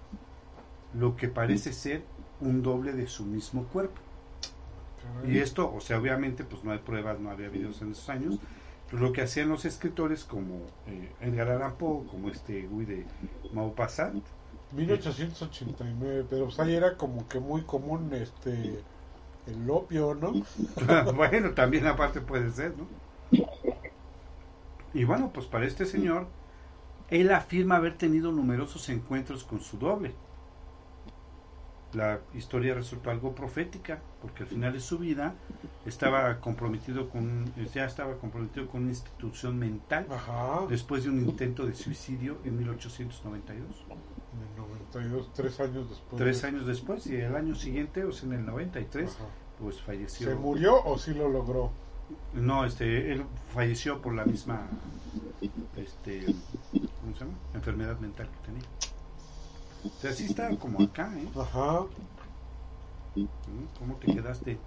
lo 0.93 1.15
que 1.15 1.27
parece 1.27 1.71
ser 1.71 2.03
un 2.39 2.63
doble 2.63 2.93
de 2.93 3.07
su 3.07 3.25
mismo 3.25 3.65
cuerpo. 3.65 4.01
Y 5.27 5.39
esto, 5.39 5.73
o 5.73 5.79
sea, 5.81 5.99
obviamente, 5.99 6.43
pues 6.43 6.63
no 6.63 6.71
hay 6.71 6.79
pruebas, 6.79 7.19
no 7.19 7.29
había 7.29 7.49
videos 7.49 7.81
en 7.81 7.91
esos 7.91 8.09
años. 8.09 8.39
Lo 8.91 9.13
que 9.13 9.21
hacían 9.21 9.49
los 9.49 9.63
escritores 9.65 10.25
como 10.25 10.65
eh, 10.87 11.11
Edgar 11.21 11.49
Allan 11.49 11.75
Poe, 11.75 12.05
como 12.07 12.29
este 12.29 12.67
Guy 12.67 12.85
de 12.85 13.05
Maupassant, 13.53 14.23
1889, 14.73 16.25
pero 16.29 16.45
pues 16.45 16.59
ahí 16.59 16.75
era 16.75 16.95
como 16.97 17.27
que 17.27 17.39
muy 17.39 17.61
común 17.63 18.09
este 18.13 18.81
el 19.47 19.69
opio, 19.69 20.13
¿no? 20.13 20.33
bueno, 21.13 21.51
también 21.51 21.87
aparte 21.87 22.21
puede 22.21 22.51
ser, 22.51 22.73
¿no? 22.77 22.87
Y 24.93 25.03
bueno, 25.03 25.31
pues 25.33 25.45
para 25.45 25.65
este 25.65 25.85
señor, 25.85 26.27
él 27.09 27.31
afirma 27.31 27.77
haber 27.77 27.97
tenido 27.97 28.31
numerosos 28.31 28.87
encuentros 28.89 29.43
con 29.43 29.61
su 29.61 29.77
doble. 29.77 30.13
La 31.93 32.19
historia 32.33 32.73
resultó 32.73 33.09
algo 33.11 33.35
profética, 33.35 33.99
porque 34.21 34.43
al 34.43 34.49
final 34.49 34.71
de 34.73 34.79
su 34.79 34.97
vida 34.97 35.33
estaba 35.85 36.39
comprometido 36.39 37.09
con, 37.09 37.51
ya 37.73 37.85
estaba 37.85 38.15
comprometido 38.17 38.67
con 38.67 38.83
una 38.83 38.91
institución 38.91 39.57
mental 39.59 40.05
Ajá. 40.09 40.65
después 40.69 41.03
de 41.03 41.09
un 41.09 41.19
intento 41.21 41.65
de 41.65 41.73
suicidio 41.75 42.37
en 42.45 42.57
1892. 42.59 43.65
En 43.89 44.41
el 44.41 44.55
92, 44.57 45.33
tres 45.33 45.59
años 45.59 45.89
después. 45.89 46.17
Tres 46.21 46.41
de- 46.41 46.47
años 46.47 46.65
después 46.65 47.07
y 47.07 47.15
el 47.15 47.35
año 47.35 47.55
siguiente, 47.55 48.05
o 48.05 48.11
sea, 48.13 48.29
en 48.29 48.35
el 48.35 48.45
93, 48.45 49.13
Ajá. 49.15 49.25
pues 49.59 49.81
falleció. 49.81 50.29
¿Se 50.29 50.35
murió 50.35 50.81
o 50.85 50.97
sí 50.97 51.13
lo 51.13 51.27
logró? 51.27 51.71
No, 52.33 52.63
este, 52.65 53.11
él 53.11 53.23
falleció 53.53 54.01
por 54.01 54.13
la 54.13 54.23
misma 54.25 54.67
este, 55.75 56.25
¿cómo 56.25 57.13
se 57.13 57.19
llama? 57.25 57.33
Enfermedad 57.53 57.99
mental 57.99 58.29
que 58.29 58.45
tenía. 58.45 58.63
O 59.83 60.01
sea, 60.01 60.11
sí 60.13 60.25
está 60.25 60.49
como 60.57 60.81
acá, 60.83 61.13
¿eh? 61.17 61.27
Ajá. 61.35 61.85
¿Mm? 63.15 63.25
¿Cómo 63.79 63.95
te 63.97 64.13
quedaste? 64.13 64.57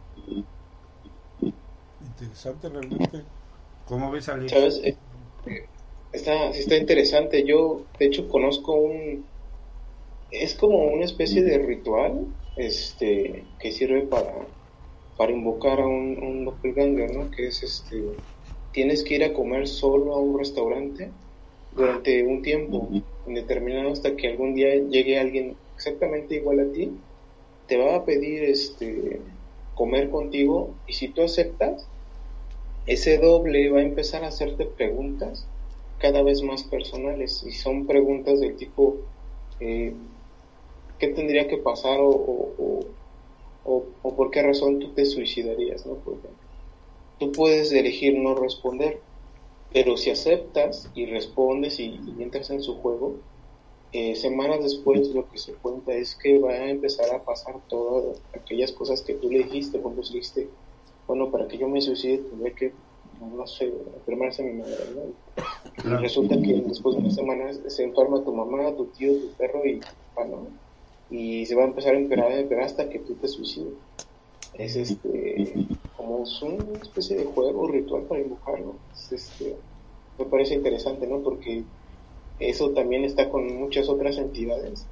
Interesante 2.00 2.68
realmente. 2.68 3.24
¿Cómo 3.86 4.10
ves, 4.10 4.28
Alex? 4.28 4.50
¿Sabes? 4.50 4.80
Eh, 4.84 4.96
Está, 6.12 6.52
sí 6.52 6.60
está 6.60 6.76
interesante. 6.76 7.44
Yo, 7.44 7.82
de 7.98 8.06
hecho, 8.06 8.28
conozco 8.28 8.74
un... 8.74 9.26
Es 10.30 10.54
como 10.54 10.78
una 10.84 11.04
especie 11.04 11.42
de 11.42 11.58
ritual 11.58 12.26
este, 12.56 13.44
que 13.58 13.72
sirve 13.72 14.02
para, 14.02 14.32
para 15.16 15.32
invocar 15.32 15.80
a 15.80 15.86
un, 15.86 16.18
un 16.22 16.44
doppelganger, 16.44 17.14
¿no? 17.14 17.30
Que 17.30 17.48
es 17.48 17.62
este... 17.62 18.20
Tienes 18.72 19.02
que 19.04 19.16
ir 19.16 19.24
a 19.24 19.32
comer 19.32 19.66
solo 19.68 20.14
a 20.14 20.20
un 20.20 20.38
restaurante 20.38 21.10
durante 21.72 22.24
un 22.24 22.42
tiempo 22.42 22.88
indeterminado 23.26 23.90
hasta 23.90 24.16
que 24.16 24.28
algún 24.28 24.54
día 24.54 24.74
llegue 24.74 25.18
alguien 25.18 25.56
exactamente 25.76 26.36
igual 26.36 26.60
a 26.60 26.72
ti, 26.72 26.92
te 27.66 27.76
va 27.76 27.96
a 27.96 28.04
pedir 28.04 28.44
este 28.44 29.20
comer 29.74 30.10
contigo 30.10 30.74
y 30.86 30.92
si 30.92 31.08
tú 31.08 31.22
aceptas, 31.22 31.86
ese 32.86 33.18
doble 33.18 33.70
va 33.70 33.80
a 33.80 33.82
empezar 33.82 34.24
a 34.24 34.28
hacerte 34.28 34.66
preguntas 34.66 35.46
cada 35.98 36.22
vez 36.22 36.42
más 36.42 36.62
personales 36.64 37.42
y 37.46 37.52
son 37.52 37.86
preguntas 37.86 38.40
del 38.40 38.56
tipo 38.56 38.98
eh, 39.60 39.94
¿qué 40.98 41.08
tendría 41.08 41.48
que 41.48 41.58
pasar 41.58 42.00
o, 42.00 42.08
o, 42.08 42.80
o, 43.64 43.84
o, 44.02 44.16
por 44.16 44.30
qué 44.30 44.42
razón 44.42 44.78
tú 44.78 44.92
te 44.92 45.04
suicidarías? 45.04 45.86
¿no? 45.86 45.94
Por 45.94 46.14
ejemplo, 46.14 46.38
tú 47.18 47.32
puedes 47.32 47.72
elegir 47.72 48.18
no 48.18 48.34
responder, 48.34 49.00
pero 49.74 49.96
si 49.96 50.08
aceptas 50.10 50.88
y 50.94 51.04
respondes 51.06 51.80
y, 51.80 52.00
y 52.06 52.22
entras 52.22 52.48
en 52.50 52.62
su 52.62 52.76
juego, 52.76 53.16
eh, 53.92 54.14
semanas 54.14 54.62
después 54.62 55.08
lo 55.14 55.28
que 55.28 55.38
se 55.38 55.52
cuenta 55.54 55.92
es 55.94 56.14
que 56.14 56.38
va 56.38 56.52
a 56.52 56.70
empezar 56.70 57.12
a 57.14 57.24
pasar 57.24 57.56
todas 57.68 58.20
aquellas 58.32 58.72
cosas 58.72 59.02
que 59.02 59.14
tú 59.14 59.30
le 59.30 59.44
dijiste 59.44 59.80
cuando 59.80 60.00
dijiste, 60.00 60.48
bueno, 61.08 61.30
para 61.30 61.48
que 61.48 61.58
yo 61.58 61.68
me 61.68 61.80
suicide 61.80 62.18
tendría 62.18 62.54
que, 62.54 62.72
no 63.20 63.46
sé, 63.46 63.72
enfermarse 63.96 64.44
mi 64.44 64.60
madre, 64.60 64.76
¿no? 64.94 65.92
Y 65.92 66.02
resulta 66.02 66.40
que 66.40 66.62
después 66.66 66.94
de 66.94 67.02
unas 67.02 67.14
semanas 67.14 67.60
se 67.66 67.82
enferma 67.82 68.24
tu 68.24 68.32
mamá, 68.32 68.74
tu 68.76 68.86
tío, 68.86 69.12
tu 69.12 69.32
perro 69.36 69.66
y 69.66 69.80
¿no? 70.16 70.48
y 71.10 71.46
se 71.46 71.54
va 71.54 71.64
a 71.64 71.66
empezar 71.66 71.94
a 71.94 71.98
empeorar, 71.98 72.32
a 72.32 72.40
empeorar 72.40 72.66
hasta 72.66 72.88
que 72.88 73.00
tú 73.00 73.14
te 73.14 73.28
suicides. 73.28 73.74
Es 74.54 74.76
este, 74.76 75.66
como 75.96 76.22
es 76.22 76.42
una 76.42 76.78
especie 76.80 77.16
de 77.16 77.24
juego, 77.24 77.68
ritual 77.68 78.02
para 78.04 78.20
invocarlo. 78.20 78.76
Es 78.92 79.12
este, 79.12 79.56
me 80.18 80.24
parece 80.26 80.54
interesante, 80.54 81.06
¿no? 81.06 81.22
Porque 81.22 81.64
eso 82.38 82.70
también 82.70 83.04
está 83.04 83.30
con 83.30 83.46
muchas 83.56 83.88
otras 83.88 84.16
entidades, 84.18 84.86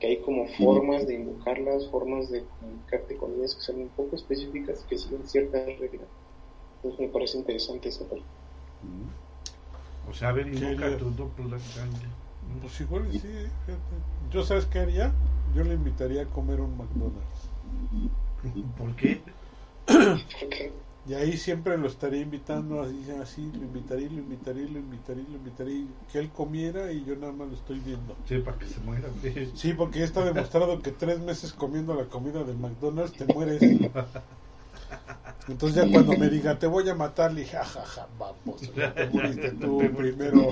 que 0.00 0.06
hay 0.08 0.16
como 0.18 0.46
formas 0.48 1.06
de 1.06 1.14
invocarlas, 1.14 1.88
formas 1.88 2.30
de 2.30 2.44
comunicarte 2.44 3.16
con 3.16 3.34
ellas 3.34 3.54
que 3.54 3.60
son 3.60 3.82
un 3.82 3.88
poco 3.88 4.16
específicas, 4.16 4.84
que 4.88 4.98
siguen 4.98 5.26
ciertas 5.26 5.66
reglas. 5.78 6.08
Entonces 6.76 7.00
me 7.00 7.08
parece 7.08 7.38
interesante 7.38 7.88
esa 7.88 8.04
parte. 8.08 8.24
O 10.08 10.12
sea, 10.12 10.30
a 10.30 10.32
ver, 10.32 10.48
invoca 10.48 10.96
tu. 10.96 11.12
Pues 12.60 12.80
igual 12.80 13.10
sí, 13.12 13.18
fíjate. 13.20 13.94
¿Yo 14.30 14.42
sabes 14.42 14.66
qué 14.66 14.80
haría? 14.80 15.12
Yo 15.54 15.62
le 15.62 15.74
invitaría 15.74 16.22
a 16.22 16.26
comer 16.26 16.60
un 16.60 16.76
McDonald's. 16.76 17.50
¿Por 18.76 18.94
qué? 18.96 19.22
Y 21.08 21.14
ahí 21.14 21.36
siempre 21.36 21.76
lo 21.78 21.88
estaría 21.88 22.20
invitando, 22.20 22.80
así, 22.80 23.04
así, 23.20 23.52
lo 23.52 23.64
invitaría, 23.64 24.08
lo 24.08 24.18
invitaría, 24.18 24.68
lo 24.68 24.78
invitaría, 24.78 25.24
lo 25.28 25.36
invitaría, 25.36 25.86
que 26.12 26.18
él 26.18 26.30
comiera 26.30 26.92
y 26.92 27.04
yo 27.04 27.16
nada 27.16 27.32
más 27.32 27.48
lo 27.48 27.54
estoy 27.54 27.80
viendo. 27.80 28.16
Sí, 28.28 28.38
para 28.38 28.56
que 28.56 28.66
se 28.66 28.80
muera. 28.80 29.08
Sí, 29.54 29.74
porque 29.74 29.98
ya 29.98 30.04
está 30.04 30.24
demostrado 30.24 30.80
que 30.80 30.92
tres 30.92 31.18
meses 31.18 31.52
comiendo 31.52 31.94
la 31.94 32.04
comida 32.04 32.44
de 32.44 32.54
McDonald's 32.54 33.14
te 33.14 33.26
mueres. 33.32 33.60
Entonces 35.48 35.84
ya 35.84 35.90
cuando 35.90 36.16
me 36.16 36.28
diga, 36.28 36.58
te 36.58 36.66
voy 36.66 36.88
a 36.88 36.94
matar, 36.94 37.32
le 37.32 37.40
dije, 37.40 37.56
jajaja, 37.56 38.08
vamos, 38.16 38.72
ya 38.74 38.94
te 38.94 39.06
moriste 39.06 39.50
tú 39.52 39.78
primero. 39.96 40.48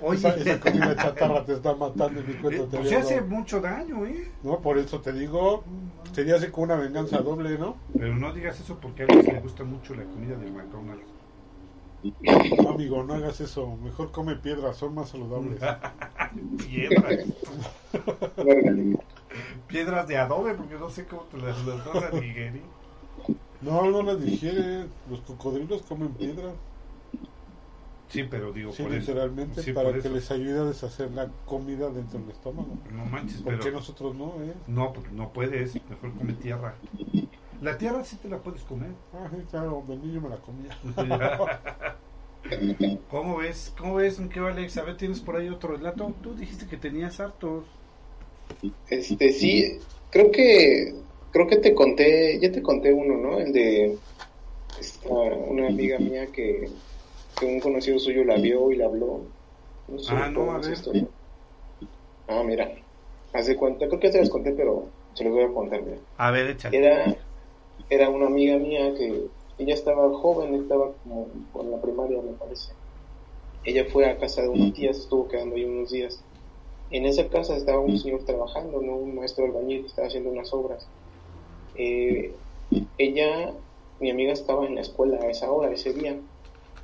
Oye, 0.00 0.18
Esa, 0.18 0.34
esa 0.36 0.60
comida 0.60 0.94
chatarra 0.96 1.44
te 1.44 1.54
está 1.54 1.74
matando 1.74 2.20
y 2.20 2.24
mi 2.24 2.34
cuenta 2.34 2.64
te 2.68 2.76
pues 2.76 2.92
había 2.92 3.02
se 3.02 3.14
hace 3.14 3.20
mucho 3.22 3.60
daño, 3.60 4.04
¿eh? 4.06 4.32
No, 4.42 4.60
por 4.60 4.78
eso 4.78 5.00
te 5.00 5.12
digo, 5.12 5.64
sería 6.12 6.36
así 6.36 6.48
como 6.48 6.64
una 6.64 6.76
venganza 6.76 7.18
doble, 7.18 7.58
¿no? 7.58 7.76
Pero 7.96 8.14
no 8.16 8.32
digas 8.32 8.60
eso 8.60 8.78
porque 8.80 9.02
a 9.02 9.06
Alex 9.06 9.28
le 9.28 9.40
gusta 9.40 9.64
mucho 9.64 9.94
la 9.94 10.04
comida 10.04 10.36
de 10.36 10.50
McDonald's. 10.50 11.04
No, 12.58 12.70
amigo, 12.70 13.04
no 13.04 13.14
hagas 13.14 13.40
eso. 13.40 13.76
Mejor 13.76 14.10
come 14.10 14.36
piedras, 14.36 14.76
son 14.76 14.94
más 14.94 15.10
saludables. 15.10 15.60
Piedras. 16.56 17.26
Piedras 19.68 20.06
de 20.08 20.16
adobe, 20.18 20.54
porque 20.54 20.74
no 20.74 20.90
sé 20.90 21.06
cómo 21.06 21.22
te 21.22 21.38
las, 21.38 21.64
las 21.64 21.84
vas 21.84 22.02
a. 22.02 22.10
No, 23.62 23.90
no 23.90 24.02
las 24.02 24.20
digiere. 24.22 24.86
Los 25.10 25.20
cocodrilos 25.20 25.82
comen 25.82 26.08
piedra. 26.10 26.52
Sí, 28.08 28.24
pero 28.24 28.52
digo, 28.52 28.72
Sí, 28.72 28.82
por 28.82 28.92
eso. 28.92 29.00
literalmente, 29.12 29.62
Sí, 29.62 29.72
para 29.72 29.86
por 29.90 29.94
que 30.02 30.08
eso. 30.08 30.14
les 30.16 30.30
ayude 30.30 30.58
a 30.60 30.64
deshacer 30.64 31.10
la 31.12 31.28
comida 31.46 31.88
dentro 31.88 32.18
del 32.20 32.30
estómago. 32.30 32.68
No 32.92 33.06
manches, 33.06 33.40
¿Por 33.40 33.52
pero. 33.54 33.64
qué 33.64 33.70
nosotros 33.72 34.14
no, 34.14 34.34
eh? 34.42 34.52
No, 34.66 34.92
porque 34.92 35.10
no 35.12 35.32
puedes. 35.32 35.74
Mejor 35.88 36.12
come 36.18 36.34
tierra. 36.34 36.74
La 37.62 37.78
tierra 37.78 38.04
sí 38.04 38.16
te 38.16 38.28
la 38.28 38.38
puedes 38.38 38.62
comer. 38.62 38.90
Ah, 39.14 39.28
sí, 39.30 39.42
claro, 39.50 39.82
de 39.88 39.96
niño 39.96 40.20
me 40.20 40.28
la 40.28 40.36
comía. 40.36 40.76
¿Cómo 43.10 43.36
ves? 43.38 43.72
¿Cómo 43.78 43.94
ves, 43.94 44.20
qué 44.32 44.40
Alex? 44.40 44.76
A 44.78 44.82
ver, 44.82 44.96
¿tienes 44.96 45.20
por 45.20 45.36
ahí 45.36 45.48
otro 45.48 45.76
relato? 45.76 46.12
Tú 46.22 46.34
dijiste 46.34 46.66
que 46.66 46.76
tenías 46.76 47.20
hartos. 47.20 47.64
Este, 48.88 49.32
sí, 49.32 49.78
creo 50.10 50.30
que, 50.30 50.94
creo 51.32 51.46
que 51.46 51.56
te 51.56 51.74
conté, 51.74 52.38
ya 52.40 52.52
te 52.52 52.62
conté 52.62 52.92
uno, 52.92 53.16
¿no? 53.16 53.38
El 53.38 53.52
de 53.52 53.98
esta, 54.78 55.08
una 55.08 55.68
amiga 55.68 55.98
mía 55.98 56.26
que, 56.32 56.68
que 57.38 57.46
un 57.46 57.60
conocido 57.60 57.98
suyo 57.98 58.24
la 58.24 58.36
vio 58.36 58.70
y 58.70 58.76
la 58.76 58.86
habló. 58.86 59.26
No 59.88 59.98
sé 59.98 60.12
Ah, 60.14 60.30
no, 60.30 60.52
a 60.52 60.58
ver. 60.58 60.78
Ah, 62.28 62.42
mira, 62.44 62.70
hace 63.32 63.56
cuenta, 63.56 63.88
creo 63.88 63.98
que 63.98 64.06
ya 64.08 64.12
te 64.12 64.18
las 64.20 64.30
conté, 64.30 64.52
pero 64.52 64.90
se 65.14 65.24
los 65.24 65.32
voy 65.32 65.44
a 65.44 65.52
contar, 65.52 65.82
mira. 65.82 65.98
A 66.16 66.30
ver, 66.30 66.50
échale. 66.50 66.78
Era, 66.78 67.16
era 67.88 68.10
una 68.10 68.26
amiga 68.26 68.58
mía 68.58 68.94
que 68.94 69.28
ella 69.58 69.74
estaba 69.74 70.12
joven, 70.14 70.54
estaba 70.54 70.94
como 71.02 71.28
con 71.52 71.70
la 71.70 71.80
primaria, 71.80 72.20
me 72.22 72.32
parece. 72.34 72.74
Ella 73.64 73.84
fue 73.90 74.06
a 74.06 74.18
casa 74.18 74.42
de 74.42 74.48
unos 74.48 74.72
tías, 74.72 74.98
estuvo 74.98 75.28
quedando 75.28 75.56
ahí 75.56 75.64
unos 75.64 75.90
días. 75.90 76.24
En 76.90 77.06
esa 77.06 77.28
casa 77.28 77.56
estaba 77.56 77.80
un 77.80 77.98
señor 77.98 78.24
trabajando, 78.24 78.82
¿no? 78.82 78.96
un 78.96 79.14
maestro 79.14 79.44
albañil 79.44 79.82
que 79.82 79.86
estaba 79.86 80.08
haciendo 80.08 80.30
unas 80.30 80.52
obras. 80.52 80.90
Eh, 81.74 82.40
ella, 82.98 83.54
mi 83.98 84.10
amiga 84.10 84.32
estaba 84.32 84.66
en 84.66 84.74
la 84.76 84.82
escuela 84.82 85.18
a 85.20 85.30
esa 85.30 85.52
hora, 85.52 85.72
ese 85.72 85.92
día. 85.92 86.20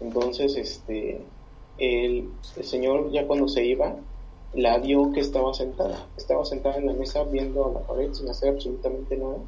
Entonces, 0.01 0.57
este, 0.57 1.33
el, 1.77 2.41
señor 2.43 3.11
ya 3.13 3.27
cuando 3.27 3.49
se 3.49 3.65
iba, 3.67 4.05
la 4.53 4.79
vio 4.79 5.13
que 5.13 5.21
estaba 5.21 5.55
sentada. 5.55 6.13
Estaba 6.17 6.45
sentada 6.45 6.77
en 6.79 6.87
la 6.87 6.95
mesa 6.95 7.25
viendo 7.25 7.67
a 7.67 7.73
la 7.73 7.87
pared 7.87 8.13
sin 8.13 8.29
hacer 8.31 8.51
absolutamente 8.51 9.17
nada. 9.17 9.45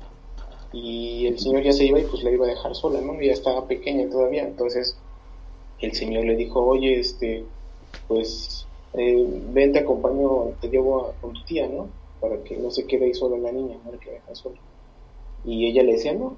Y 0.72 1.26
el 1.26 1.38
señor 1.38 1.62
ya 1.62 1.72
se 1.72 1.86
iba 1.86 2.00
y 2.00 2.06
pues 2.06 2.22
la 2.24 2.32
iba 2.32 2.46
a 2.46 2.50
dejar 2.50 2.74
sola, 2.74 3.00
¿no? 3.00 3.20
Ella 3.20 3.32
estaba 3.34 3.66
pequeña 3.68 4.08
todavía. 4.10 4.44
Entonces 4.44 5.02
el 5.78 5.94
señor 5.94 6.24
le 6.26 6.36
dijo, 6.36 6.64
oye, 6.64 7.00
este, 7.00 7.50
pues 8.06 8.70
eh, 8.94 9.26
ven, 9.28 9.72
te 9.72 9.80
acompaño, 9.80 10.56
te 10.60 10.68
llevo 10.70 11.06
a- 11.06 11.18
con 11.20 11.32
tu 11.34 11.44
tía, 11.44 11.68
¿no? 11.68 11.94
Para 12.20 12.42
que 12.44 12.58
no 12.58 12.70
se 12.70 12.86
quede 12.86 13.06
ahí 13.06 13.14
sola 13.14 13.38
la 13.38 13.52
niña, 13.52 13.80
para 13.84 13.98
que 13.98 14.12
deja 14.12 14.34
sola. 14.34 14.60
Y 15.44 15.66
ella 15.66 15.82
le 15.82 15.92
decía, 15.92 16.14
no. 16.14 16.36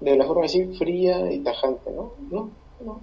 De 0.00 0.16
la 0.16 0.26
forma 0.26 0.44
así 0.44 0.64
fría 0.76 1.32
y 1.32 1.40
tajante, 1.40 1.90
¿no? 1.90 2.12
No, 2.30 2.50
no. 2.84 3.00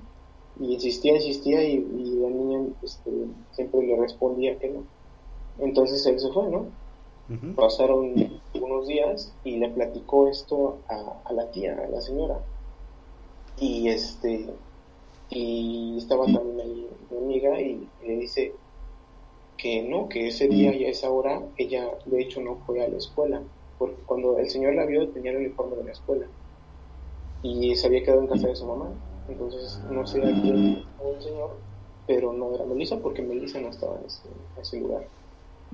Y 0.59 0.73
insistía, 0.73 1.15
insistía 1.15 1.63
y, 1.63 1.73
y 1.75 2.19
la 2.19 2.29
niña 2.29 2.61
este, 2.83 3.11
siempre 3.51 3.81
le 3.81 3.95
respondía 3.97 4.57
que 4.59 4.69
no. 4.69 4.83
Entonces 5.59 6.05
él 6.05 6.19
se 6.19 6.31
fue, 6.31 6.49
¿no? 6.49 6.65
Pasaron 7.55 8.13
unos 8.53 8.87
días 8.87 9.33
y 9.43 9.57
le 9.57 9.69
platicó 9.69 10.27
esto 10.27 10.77
a, 10.87 11.21
a 11.23 11.33
la 11.33 11.49
tía, 11.51 11.81
a 11.83 11.87
la 11.89 12.01
señora. 12.01 12.37
Y 13.59 13.87
este 13.87 14.45
y 15.29 15.97
estaba 15.97 16.25
también 16.25 16.59
ahí 16.59 16.87
mi 17.09 17.17
amiga 17.17 17.61
y 17.61 17.87
le 18.05 18.17
dice 18.17 18.53
que 19.57 19.81
no, 19.81 20.09
que 20.09 20.27
ese 20.27 20.47
día 20.47 20.75
y 20.75 20.85
a 20.85 20.89
esa 20.89 21.09
hora 21.09 21.41
ella 21.57 21.89
de 22.05 22.21
hecho 22.21 22.41
no 22.41 22.57
fue 22.65 22.83
a 22.83 22.89
la 22.89 22.97
escuela, 22.97 23.41
porque 23.77 24.01
cuando 24.05 24.37
el 24.37 24.49
señor 24.49 24.75
la 24.75 24.85
vio 24.85 25.07
tenía 25.09 25.31
el 25.31 25.37
uniforme 25.37 25.75
de 25.77 25.83
la 25.85 25.91
escuela 25.91 26.27
y 27.41 27.75
se 27.75 27.87
había 27.87 28.03
quedado 28.03 28.21
en 28.21 28.27
casa 28.27 28.47
de 28.47 28.55
su 28.55 28.65
mamá. 28.65 28.89
Entonces 29.27 29.81
no 29.89 30.05
sé 30.05 30.19
a 30.19 30.41
quién 30.41 30.83
fue 30.97 31.15
el 31.15 31.21
señor, 31.21 31.51
pero 32.07 32.33
no 32.33 32.53
era 32.55 32.65
Melissa 32.65 32.99
porque 32.99 33.21
Melissa 33.21 33.59
no 33.59 33.69
estaba 33.69 33.97
en 33.99 34.05
ese, 34.61 34.79
lugar. 34.79 35.07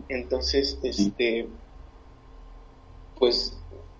Entonces, 0.07 0.79
este, 0.83 1.47
pues 3.17 3.57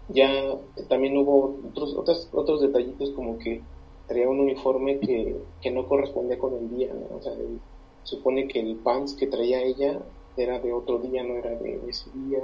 ya 0.07 0.55
también 0.87 1.17
hubo 1.17 1.57
otros, 1.69 1.95
otros, 1.95 2.29
otros 2.31 2.61
detallitos 2.61 3.11
como 3.11 3.37
que 3.37 3.61
traía 4.07 4.29
un 4.29 4.39
uniforme 4.39 4.99
que, 4.99 5.35
que 5.61 5.71
no 5.71 5.87
correspondía 5.87 6.39
con 6.39 6.55
el 6.55 6.69
día. 6.75 6.93
O 7.15 7.21
sea, 7.21 7.33
el, 7.33 7.59
supone 8.03 8.47
que 8.47 8.59
el 8.59 8.75
pants 8.77 9.13
que 9.13 9.27
traía 9.27 9.61
ella 9.61 9.99
era 10.35 10.59
de 10.59 10.73
otro 10.73 10.99
día, 10.99 11.23
no 11.23 11.35
era 11.35 11.51
de 11.51 11.81
ese 11.87 12.09
día. 12.11 12.41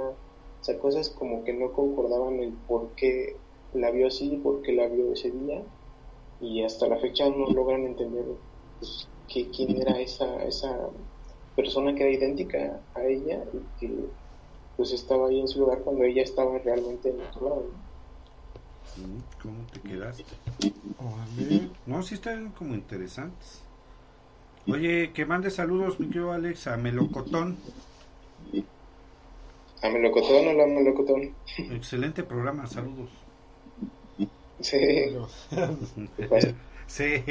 O 0.66 0.68
sea, 0.68 0.80
cosas 0.80 1.10
como 1.10 1.44
que 1.44 1.52
no 1.52 1.70
concordaban 1.70 2.40
el 2.40 2.52
por 2.66 2.90
qué 2.96 3.36
la 3.72 3.92
vio 3.92 4.08
así, 4.08 4.40
por 4.42 4.62
qué 4.62 4.72
la 4.72 4.88
vio 4.88 5.12
ese 5.12 5.30
día. 5.30 5.62
Y 6.40 6.64
hasta 6.64 6.88
la 6.88 6.96
fecha 6.96 7.28
no 7.28 7.46
logran 7.46 7.84
entender 7.84 8.24
pues, 8.80 9.06
que, 9.28 9.48
quién 9.50 9.80
era 9.80 10.00
esa, 10.00 10.42
esa 10.42 10.76
persona 11.54 11.94
que 11.94 12.02
era 12.02 12.12
idéntica 12.12 12.80
a 12.96 13.04
ella 13.04 13.44
y 13.52 13.78
que 13.78 13.94
pues 14.76 14.90
estaba 14.90 15.28
ahí 15.28 15.38
en 15.38 15.46
su 15.46 15.60
lugar 15.60 15.82
cuando 15.82 16.02
ella 16.02 16.24
estaba 16.24 16.58
realmente 16.58 17.10
en 17.10 17.20
otro 17.20 17.48
lado. 17.48 17.66
¿Cómo 19.40 19.64
te 19.72 19.80
quedaste? 19.88 20.24
No, 21.86 22.02
sí 22.02 22.14
están 22.14 22.50
como 22.50 22.74
interesantes. 22.74 23.60
Oye, 24.66 25.12
que 25.12 25.26
mande 25.26 25.52
saludos, 25.52 26.00
mi 26.00 26.08
querido 26.08 26.32
Alex, 26.32 26.66
a 26.66 26.76
Melocotón. 26.76 27.56
A 29.86 29.88
Melocotón, 29.88 30.48
hola 30.48 30.66
Melocotón. 30.66 31.32
Excelente 31.70 32.24
programa, 32.24 32.66
saludos. 32.66 33.08
Sí. 34.60 34.78
sí. 36.88 37.22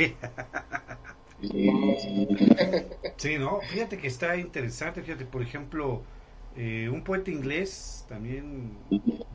sí, 3.17 3.37
no, 3.37 3.59
fíjate 3.59 3.97
que 3.97 4.07
está 4.07 4.37
interesante, 4.37 5.01
fíjate, 5.01 5.25
por 5.25 5.41
ejemplo, 5.41 6.01
eh, 6.55 6.87
un 6.89 7.03
poeta 7.03 7.29
inglés, 7.29 8.05
también 8.07 8.77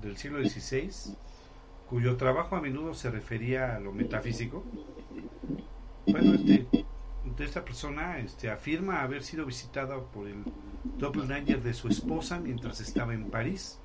del 0.00 0.16
siglo 0.16 0.42
XVI, 0.42 1.14
cuyo 1.90 2.16
trabajo 2.16 2.56
a 2.56 2.62
menudo 2.62 2.94
se 2.94 3.10
refería 3.10 3.76
a 3.76 3.80
lo 3.80 3.92
metafísico. 3.92 4.64
Bueno, 6.06 6.36
este, 6.36 6.66
esta 7.38 7.64
persona 7.64 8.18
este, 8.18 8.50
afirma 8.50 9.02
haber 9.02 9.22
sido 9.22 9.46
visitada 9.46 10.00
por 10.00 10.28
el 10.28 10.44
doppelganger 10.98 11.62
de 11.62 11.74
su 11.74 11.88
esposa 11.88 12.38
mientras 12.38 12.80
estaba 12.80 13.14
en 13.14 13.30
París. 13.30 13.78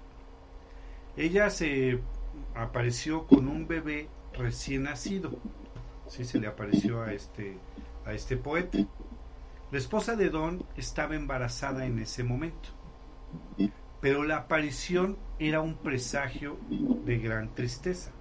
Ella 1.17 1.49
se 1.49 1.99
apareció 2.53 3.25
con 3.27 3.47
un 3.47 3.67
bebé 3.67 4.09
recién 4.33 4.83
nacido. 4.83 5.31
Sí, 6.07 6.25
se 6.25 6.39
le 6.39 6.47
apareció 6.47 7.01
a 7.01 7.13
este, 7.13 7.57
a 8.05 8.13
este 8.13 8.37
poeta. 8.37 8.79
La 9.71 9.77
esposa 9.77 10.15
de 10.15 10.29
Don 10.29 10.63
estaba 10.77 11.15
embarazada 11.15 11.85
en 11.85 11.99
ese 11.99 12.23
momento, 12.23 12.69
pero 13.99 14.23
la 14.23 14.37
aparición 14.37 15.17
era 15.39 15.61
un 15.61 15.75
presagio 15.75 16.57
de 16.69 17.17
gran 17.17 17.53
tristeza, 17.55 18.11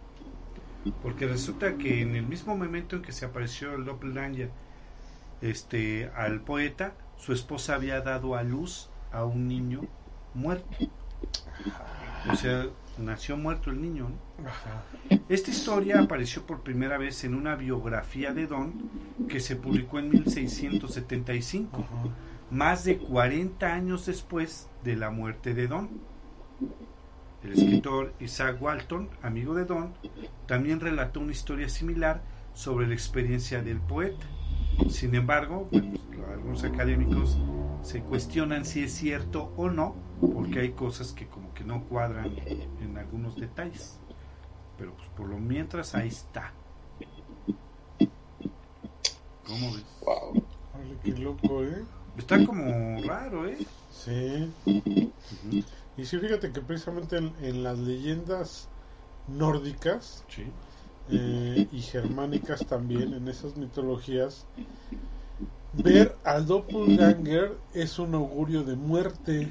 porque 1.03 1.27
resulta 1.27 1.77
que 1.77 2.01
en 2.01 2.16
el 2.16 2.27
mismo 2.27 2.57
momento 2.57 2.97
en 2.97 3.03
que 3.03 3.12
se 3.12 3.27
apareció 3.27 3.75
el 3.75 3.85
doppelganger 3.85 4.51
este, 5.45 6.11
al 6.16 6.40
poeta, 6.40 6.95
su 7.18 7.32
esposa 7.34 7.74
había 7.74 8.01
dado 8.01 8.34
a 8.34 8.42
luz 8.42 8.88
a 9.12 9.24
un 9.24 9.47
niño 9.47 9.82
muerto. 10.32 10.66
O 12.30 12.34
sea, 12.34 12.66
nació 12.99 13.36
muerto 13.36 13.70
el 13.70 13.82
niño. 13.82 14.09
Esta 15.28 15.51
historia 15.51 16.01
apareció 16.01 16.47
por 16.47 16.62
primera 16.62 16.97
vez 16.97 17.24
en 17.24 17.34
una 17.34 17.57
biografía 17.57 18.32
de 18.32 18.47
Don 18.47 18.72
que 19.28 19.38
se 19.38 19.57
publicó 19.57 19.99
en 19.99 20.09
1675, 20.09 21.84
más 22.51 22.84
de 22.84 22.97
40 22.97 23.66
años 23.66 24.07
después 24.07 24.70
de 24.82 24.97
la 24.97 25.11
muerte 25.11 25.53
de 25.53 25.66
Don. 25.66 25.90
El 27.42 27.53
escritor 27.53 28.14
Isaac 28.18 28.62
Walton, 28.62 29.11
amigo 29.20 29.55
de 29.55 29.66
Don, 29.66 29.92
también 30.47 30.80
relató 30.80 31.20
una 31.20 31.32
historia 31.32 31.68
similar 31.68 32.22
sobre 32.55 32.86
la 32.86 32.95
experiencia 32.95 33.62
del 33.62 33.78
poeta. 33.78 34.26
Sin 34.89 35.14
embargo, 35.14 35.68
algunos 36.31 36.64
académicos 36.64 37.37
se 37.83 38.01
cuestionan 38.03 38.64
si 38.64 38.83
es 38.83 38.93
cierto 38.93 39.53
o 39.57 39.70
no, 39.70 39.95
porque 40.35 40.61
hay 40.61 40.72
cosas 40.72 41.12
que 41.12 41.27
como 41.27 41.53
que 41.55 41.64
no 41.64 41.85
cuadran 41.85 42.35
en 42.81 42.97
algunos 42.99 43.37
detalles. 43.37 43.99
Pero 44.79 44.95
pues 44.95 45.09
por 45.11 45.29
lo 45.29 45.39
mientras 45.39 45.95
ahí 45.95 46.09
está. 46.09 46.53
¿Cómo 49.47 49.75
ves? 49.75 49.85
Wow. 50.05 50.43
qué 51.03 51.12
loco, 51.12 51.62
¿eh? 51.62 51.85
Está 52.16 52.45
como 52.45 53.03
raro, 53.03 53.47
¿eh? 53.47 53.59
Sí. 53.91 54.53
Y 55.97 56.05
sí, 56.05 56.18
fíjate 56.18 56.53
que 56.53 56.61
precisamente 56.61 57.18
en, 57.18 57.62
las 57.62 57.79
leyendas 57.79 58.68
nórdicas 59.29 60.25
eh, 61.11 61.68
y 61.70 61.80
germánicas 61.80 62.66
también, 62.66 63.12
en 63.14 63.28
esas 63.28 63.57
mitologías, 63.57 64.46
ver 65.72 66.16
al 66.24 66.46
doppelganger 66.46 67.52
es 67.74 67.98
un 67.98 68.14
augurio 68.14 68.64
de 68.64 68.76
muerte. 68.76 69.48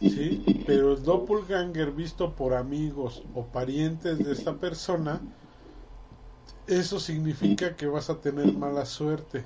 Sí, 0.00 0.64
pero 0.66 0.92
el 0.92 1.02
doppelganger 1.02 1.92
visto 1.92 2.34
por 2.34 2.54
amigos 2.54 3.22
o 3.34 3.44
parientes 3.46 4.18
de 4.18 4.32
esta 4.32 4.54
persona, 4.54 5.20
eso 6.66 7.00
significa 7.00 7.76
que 7.76 7.86
vas 7.86 8.10
a 8.10 8.20
tener 8.20 8.52
mala 8.52 8.86
suerte. 8.86 9.44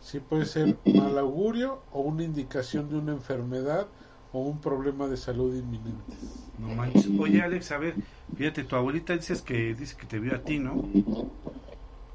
Sí 0.00 0.20
puede 0.20 0.46
ser 0.46 0.76
mal 0.84 1.18
augurio 1.18 1.80
o 1.92 2.00
una 2.00 2.24
indicación 2.24 2.88
de 2.88 2.96
una 2.96 3.12
enfermedad 3.12 3.86
o 4.32 4.40
un 4.40 4.60
problema 4.60 5.06
de 5.08 5.16
salud 5.16 5.54
inminente. 5.54 6.16
No 6.58 6.68
manches. 6.68 7.08
Oye 7.18 7.42
Alex, 7.42 7.70
a 7.72 7.78
ver, 7.78 7.94
fíjate, 8.36 8.64
tu 8.64 8.76
abuelita 8.76 9.14
dices 9.14 9.42
que 9.42 9.74
dice 9.74 9.96
que 9.96 10.06
te 10.06 10.18
vio 10.18 10.34
a 10.34 10.38
ti, 10.38 10.58
¿no? 10.58 10.82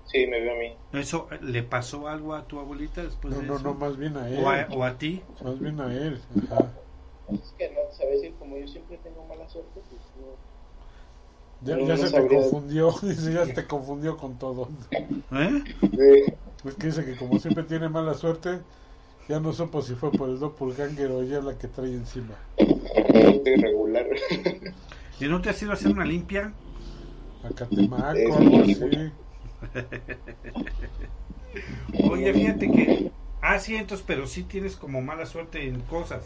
Sí, 0.06 0.28
me 0.28 0.42
vio 0.42 0.52
a 0.52 0.56
mí. 0.56 0.76
¿Eso 0.94 1.28
le 1.42 1.64
pasó 1.64 2.08
algo 2.08 2.34
a 2.34 2.46
tu 2.46 2.60
abuelita 2.60 3.04
después 3.04 3.34
no, 3.34 3.42
de 3.42 3.48
no, 3.48 3.56
eso? 3.56 3.64
No, 3.64 3.74
más 3.76 3.98
bien 3.98 4.18
a 4.18 4.30
él. 4.30 4.44
¿O 4.72 4.84
a, 4.84 4.98
ti? 4.98 5.22
Más 5.44 5.60
bien 5.60 5.80
a 5.80 5.94
él, 5.94 6.20
ajá. 6.44 6.72
Es 7.32 7.54
que 7.58 7.70
no, 7.70 7.80
sabes, 7.94 8.34
como 8.38 8.58
yo 8.58 8.68
siempre 8.68 8.98
tengo 8.98 9.26
mala 9.28 9.48
suerte, 9.48 9.82
pues 9.90 10.02
no... 10.20 10.52
Ya, 11.64 11.96
se 11.96 12.10
te 12.10 12.28
confundió, 12.28 12.92
dice, 13.04 13.34
ya 13.34 13.46
te 13.46 13.68
confundió 13.68 14.18
con 14.18 14.38
todo. 14.38 14.68
¿Eh? 14.92 15.64
Sí. 15.80 16.34
Pues 16.64 16.76
que 16.76 16.88
dice 16.88 17.06
que 17.06 17.16
como 17.16 17.40
siempre 17.40 17.64
tiene 17.64 17.88
mala 17.88 18.16
suerte, 18.16 18.60
ya 19.28 19.40
no 19.40 19.54
supo 19.54 19.82
si 19.82 19.96
fue 19.96 20.12
por 20.12 20.30
el 20.30 20.40
doppelganger 20.40 21.12
o 21.12 21.24
ya 21.24 21.42
la 21.42 21.58
que 21.58 21.68
trae 21.68 21.94
encima. 21.94 22.36
Irregular. 23.46 24.08
¿Y 25.20 25.26
no 25.26 25.42
te 25.42 25.50
has 25.50 25.62
ido 25.62 25.72
a 25.72 25.76
hacer 25.76 25.92
una 25.92 26.06
limpia? 26.06 26.54
A 27.44 27.50
Catemaco, 27.50 28.38
algo 28.38 28.62
así. 28.62 29.12
Oye, 32.10 32.34
fíjate 32.34 32.72
que. 32.72 33.12
Ah, 33.42 33.60
sí, 33.60 33.76
entonces, 33.76 34.06
pero 34.08 34.28
sí 34.28 34.44
tienes 34.44 34.76
como 34.76 35.02
mala 35.02 35.26
suerte 35.26 35.68
en 35.68 35.82
cosas. 35.82 36.24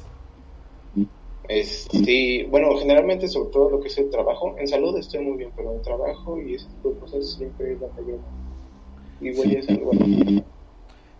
Es, 1.47 1.87
sí, 1.91 2.43
bueno, 2.49 2.75
generalmente, 2.77 3.27
sobre 3.27 3.51
todo 3.51 3.69
lo 3.69 3.79
que 3.79 3.87
es 3.87 3.97
el 3.97 4.09
trabajo. 4.09 4.55
En 4.57 4.67
salud 4.67 4.97
estoy 4.97 5.23
muy 5.23 5.37
bien, 5.37 5.51
pero 5.55 5.73
en 5.73 5.81
trabajo 5.81 6.41
y 6.41 6.55
ese 6.55 6.67
tipo 6.67 6.89
de 6.89 6.99
cosas 6.99 7.31
siempre 7.33 7.75
la 7.75 7.87
yo. 8.07 8.17
Igual 9.21 9.49
sí. 9.49 9.55
es 9.55 9.69
algo. 9.69 9.91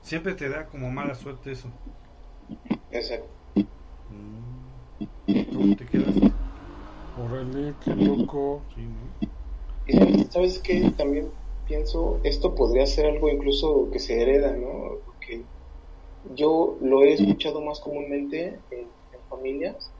Siempre 0.05 0.35
te 0.35 0.47
da 0.47 0.67
como 0.67 0.91
mala 0.91 1.15
suerte 1.15 1.51
eso. 1.51 1.67
Exacto. 2.91 3.27
Mm. 4.11 5.55
¿Cómo 5.55 5.75
te 5.75 5.85
quedas? 5.87 6.15
Órale, 7.19 7.73
qué 7.83 7.95
loco. 7.95 8.61
Sí, 8.75 8.81
¿no? 8.81 9.27
Y 9.87 10.23
sabes 10.25 10.59
que 10.59 10.91
también 10.91 11.31
pienso, 11.65 12.19
esto 12.23 12.53
podría 12.53 12.85
ser 12.85 13.07
algo 13.07 13.29
incluso 13.29 13.89
que 13.91 13.97
se 13.97 14.21
hereda, 14.21 14.55
¿no? 14.55 14.99
Porque 15.07 15.43
yo 16.35 16.77
lo 16.81 17.01
he 17.01 17.13
escuchado 17.13 17.61
más 17.61 17.79
comúnmente 17.79 18.59
en, 18.69 18.87
familias. 19.27 19.91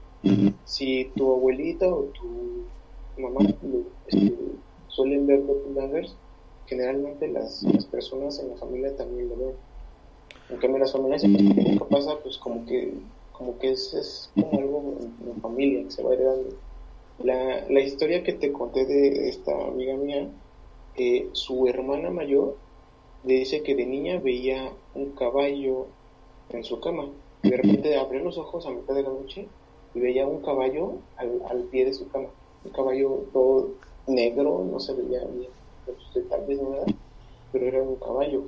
Si 0.64 1.10
tu 1.16 1.32
abuelita 1.32 1.88
o 1.88 2.04
tu 2.04 2.64
mamá 3.18 3.40
este, 4.06 4.36
suelen 4.86 5.26
ver 5.26 5.44
doppelgangers, 5.44 6.16
generalmente 6.66 7.26
las, 7.26 7.64
las, 7.64 7.86
personas 7.86 8.38
en 8.38 8.50
la 8.50 8.56
familia 8.56 8.96
también 8.96 9.28
lo 9.28 9.36
ven. 9.36 9.65
En 10.48 10.56
cambio, 10.58 10.78
las 10.78 10.92
familias, 10.92 11.22
¿qué 11.22 11.84
pasa? 11.90 12.18
Pues 12.22 12.38
como 12.38 12.64
que, 12.66 12.94
como 13.32 13.58
que 13.58 13.72
es, 13.72 13.94
es 13.94 14.30
como 14.34 14.58
algo 14.58 14.94
en, 15.00 15.28
en, 15.28 15.40
familia 15.40 15.82
que 15.84 15.90
se 15.90 16.02
va 16.02 16.14
heredando. 16.14 16.50
La, 17.18 17.66
la 17.68 17.80
historia 17.80 18.22
que 18.22 18.32
te 18.32 18.52
conté 18.52 18.84
de 18.84 19.28
esta 19.28 19.52
amiga 19.66 19.96
mía, 19.96 20.28
eh, 20.96 21.28
su 21.32 21.66
hermana 21.66 22.10
mayor 22.10 22.56
le 23.24 23.34
dice 23.34 23.62
que 23.62 23.74
de 23.74 23.86
niña 23.86 24.20
veía 24.20 24.72
un 24.94 25.10
caballo 25.12 25.86
en 26.50 26.62
su 26.64 26.78
cama. 26.80 27.08
Y 27.42 27.50
de 27.50 27.56
repente 27.56 27.96
abrió 27.96 28.22
los 28.22 28.38
ojos 28.38 28.66
a 28.66 28.70
mitad 28.70 28.94
de 28.94 29.02
la 29.02 29.10
noche 29.10 29.48
y 29.94 30.00
veía 30.00 30.26
un 30.26 30.42
caballo 30.42 30.98
al, 31.16 31.42
al 31.48 31.62
pie 31.64 31.84
de 31.84 31.94
su 31.94 32.08
cama. 32.08 32.28
Un 32.64 32.70
caballo 32.70 33.24
todo 33.32 33.70
negro, 34.06 34.64
no 34.70 34.78
se 34.78 34.94
veía 34.94 35.24
bien, 35.24 35.50
tal 36.28 36.46
vez 36.46 36.62
nada, 36.62 36.84
pero 37.52 37.66
era 37.66 37.82
un 37.82 37.96
caballo. 37.96 38.44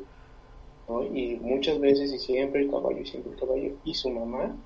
¿No? 0.89 1.05
Y 1.05 1.36
muchas 1.41 1.78
veces 1.80 2.12
y 2.12 2.18
siempre 2.18 2.62
el 2.62 2.70
caballo, 2.70 3.01
y 3.01 3.07
siempre 3.07 3.32
el 3.32 3.39
caballo. 3.39 3.72
Y 3.84 3.95
su 3.95 4.11
mamá 4.11 4.57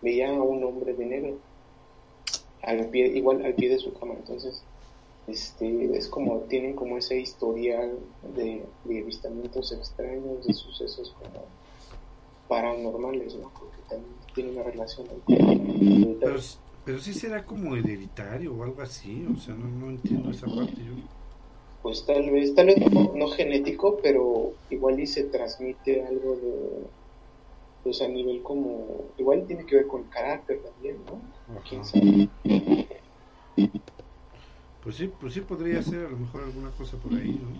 veía 0.00 0.30
a 0.30 0.42
un 0.42 0.62
hombre 0.64 0.94
de 0.94 1.06
negro, 1.06 1.38
al 2.62 2.86
pie, 2.86 3.06
igual 3.06 3.44
al 3.44 3.54
pie 3.54 3.70
de 3.70 3.78
su 3.78 3.92
cama. 3.94 4.14
Entonces, 4.14 4.62
este, 5.26 5.96
es 5.96 6.08
como, 6.08 6.38
tienen 6.40 6.74
como 6.74 6.98
ese 6.98 7.20
historial 7.20 7.98
de, 8.34 8.64
de 8.84 9.00
avistamientos 9.00 9.72
extraños, 9.72 10.46
de 10.46 10.52
sucesos 10.52 11.14
como 11.18 11.44
paranormales, 12.48 13.34
¿no? 13.36 13.50
Porque 13.58 13.78
también 13.88 14.12
tiene 14.34 14.50
una 14.50 14.62
relación. 14.62 15.06
Pero, 15.26 16.40
pero 16.84 16.98
sí 16.98 17.14
será 17.14 17.44
como 17.46 17.76
hereditario 17.76 18.54
o 18.54 18.62
algo 18.62 18.82
así, 18.82 19.26
o 19.32 19.38
sea, 19.38 19.54
no, 19.54 19.68
no 19.68 19.90
entiendo 19.90 20.30
esa 20.30 20.46
parte 20.46 20.76
yo. 20.76 21.21
Pues 21.82 22.06
tal 22.06 22.30
vez, 22.30 22.54
tal 22.54 22.66
vez 22.66 22.78
no, 22.92 23.12
no 23.14 23.28
genético, 23.28 24.00
pero 24.02 24.54
igual 24.70 25.00
y 25.00 25.06
se 25.06 25.24
transmite 25.24 26.04
algo 26.04 26.36
de, 26.36 26.90
pues 27.82 28.02
a 28.02 28.08
nivel 28.08 28.42
como, 28.42 29.12
igual 29.18 29.46
tiene 29.46 29.66
que 29.66 29.76
ver 29.76 29.86
con 29.88 30.04
el 30.04 30.10
carácter 30.10 30.62
también, 30.62 31.04
¿no? 31.04 31.22
¿Quién 31.68 31.84
sabe? 31.84 32.30
Pues 34.80 34.96
sí, 34.96 35.08
pues 35.08 35.32
sí 35.32 35.40
podría 35.40 35.80
ser 35.82 36.04
a 36.06 36.10
lo 36.10 36.18
mejor 36.18 36.42
alguna 36.44 36.72
cosa 36.72 36.98
por 36.98 37.14
ahí, 37.14 37.38
¿no? 37.38 37.58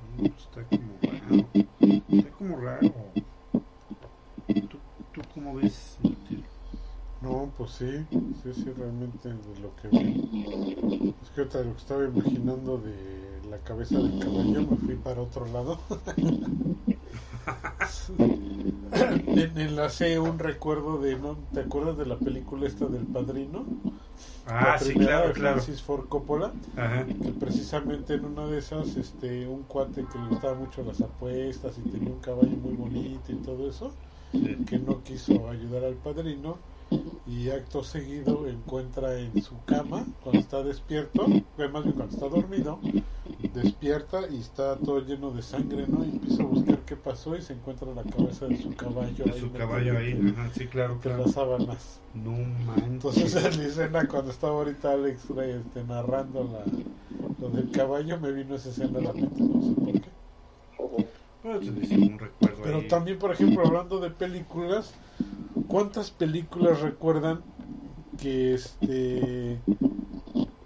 Mm, 0.00 0.26
Está 0.36 0.66
como 0.68 0.98
raro. 1.00 1.50
Está 2.18 2.30
como 2.32 2.56
raro. 2.58 2.92
¿Tú, 4.68 4.82
tú 5.12 5.28
cómo 5.28 5.54
ves? 5.54 5.98
No, 7.22 7.54
pues 7.56 7.72
sí, 7.72 8.06
sí, 8.32 8.52
sí, 8.52 8.70
realmente 8.72 9.32
de 9.32 9.56
lo 9.56 9.74
que 9.76 9.88
vi. 9.88 10.20
Es 11.22 11.30
que 11.30 11.44
de 11.46 11.64
lo 11.64 11.72
que 11.72 11.78
estaba 11.80 12.04
imaginando 12.04 12.76
de 12.78 13.40
la 13.44 13.62
cabeza 13.62 14.00
del 14.02 14.18
caballo 14.18 14.62
me 14.62 14.76
fui 14.76 14.96
para 14.96 15.22
otro 15.22 15.46
lado. 15.46 15.80
En- 19.34 19.58
Enlacé 19.58 20.18
un 20.18 20.38
recuerdo 20.38 20.98
de, 21.00 21.16
¿no? 21.18 21.36
¿Te 21.52 21.60
acuerdas 21.60 21.96
de 21.96 22.06
la 22.06 22.20
película 22.20 22.66
esta 22.66 22.86
del 22.88 23.06
padrino? 23.06 23.72
Ah, 24.44 24.78
la 24.78 24.78
sí, 24.78 24.96
claro, 24.98 25.32
de 25.32 25.34
claro. 25.34 25.66
Francis 25.66 25.82
Ford 25.82 26.08
Coppola, 26.08 26.56
Ajá. 26.76 27.12
que 27.22 27.32
precisamente 27.32 28.14
en 28.14 28.24
una 28.26 28.46
de 28.46 28.58
esas, 28.58 28.96
este, 28.96 29.48
un 29.48 29.64
cuate 29.64 30.08
que 30.08 30.18
le 30.18 30.28
gustaba 30.28 30.54
mucho 30.56 30.82
las 30.84 31.02
apuestas 31.02 31.78
y 31.78 31.84
tenía 31.84 32.12
un 32.12 32.20
caballo 32.20 32.58
muy 32.58 32.74
bonito 32.74 33.32
y 33.32 33.36
todo 33.36 33.68
eso, 33.68 33.96
que 34.66 34.78
no 34.78 35.02
quiso 35.04 35.50
ayudar 35.50 35.84
al 35.84 35.96
padrino 35.98 36.62
y 37.24 37.50
acto 37.50 37.84
seguido 37.84 38.46
encuentra 38.48 39.18
en 39.18 39.38
su 39.38 39.64
cama 39.64 40.12
cuando 40.20 40.40
está 40.40 40.62
despierto, 40.62 41.38
más 41.56 41.84
bien 41.84 41.94
cuando 41.96 42.12
está 42.12 42.28
dormido, 42.28 42.80
despierta 43.52 44.28
y 44.30 44.40
está 44.40 44.82
todo 44.82 45.00
lleno 45.00 45.30
de 45.32 45.42
sangre, 45.42 45.86
¿no? 45.88 46.04
Y 46.04 46.10
empieza 46.10 46.42
a 46.42 46.46
buscar 46.46 46.84
qué 46.84 46.96
pasó 46.96 47.36
y 47.36 47.42
se 47.42 47.52
encuentra 47.54 47.92
la 47.94 48.08
cabeza 48.08 48.48
de 48.48 48.56
su 48.56 48.74
caballo 48.76 49.26
De 49.26 49.32
su 49.32 49.46
metida 49.50 49.58
caballo 49.58 49.98
ahí, 49.98 50.12
entre- 50.12 50.32
ajá, 50.32 50.50
sí, 50.54 50.66
claro, 50.68 50.94
entre 50.94 51.02
claro. 51.02 51.22
las 51.24 51.32
sábanas. 51.32 52.00
No 52.14 52.32
manches. 52.32 52.92
Entonces 53.04 53.34
en 53.36 53.58
la 53.58 53.64
escena 53.64 54.08
cuando 54.08 54.30
estaba 54.30 54.54
ahorita 54.54 54.92
Alex 54.92 55.30
este, 55.30 55.84
narrando 55.84 56.44
la, 56.44 56.64
lo 57.40 57.50
del 57.50 57.70
caballo 57.70 58.18
me 58.20 58.32
vino 58.32 58.54
esa 58.56 58.70
escena 58.70 58.98
a 58.98 59.02
la 59.02 59.12
mente, 59.12 59.44
no 59.52 59.62
sé 59.62 59.74
por 59.76 60.00
qué. 60.00 60.10
Bueno, 61.42 61.70
dice 61.72 61.98
un 61.98 62.18
recuerdo 62.18 62.62
Pero 62.62 62.78
ahí. 62.78 62.86
también, 62.88 63.18
por 63.18 63.32
ejemplo, 63.32 63.66
hablando 63.66 63.98
de 64.00 64.10
películas, 64.10 64.94
¿cuántas 65.66 66.10
películas 66.10 66.80
recuerdan 66.80 67.44
que 68.18 68.54
este 68.54 69.62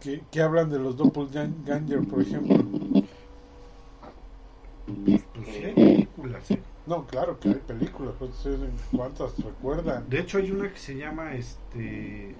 que, 0.00 0.26
que 0.30 0.40
hablan 0.42 0.70
de 0.70 0.78
los 0.78 0.96
doppelganger, 0.96 2.06
por 2.08 2.22
ejemplo? 2.22 2.70
Pues, 5.04 5.22
pues 5.32 5.46
películas, 5.76 6.50
¿eh? 6.50 6.62
No, 6.86 7.06
claro 7.06 7.38
que 7.40 7.48
hay 7.48 7.60
películas, 7.60 8.14
¿cuántas 8.94 9.36
recuerdan? 9.42 10.08
De 10.08 10.20
hecho 10.20 10.38
hay 10.38 10.50
una 10.50 10.70
que 10.72 10.78
se 10.78 10.96
llama 10.96 11.34
este 11.34 12.34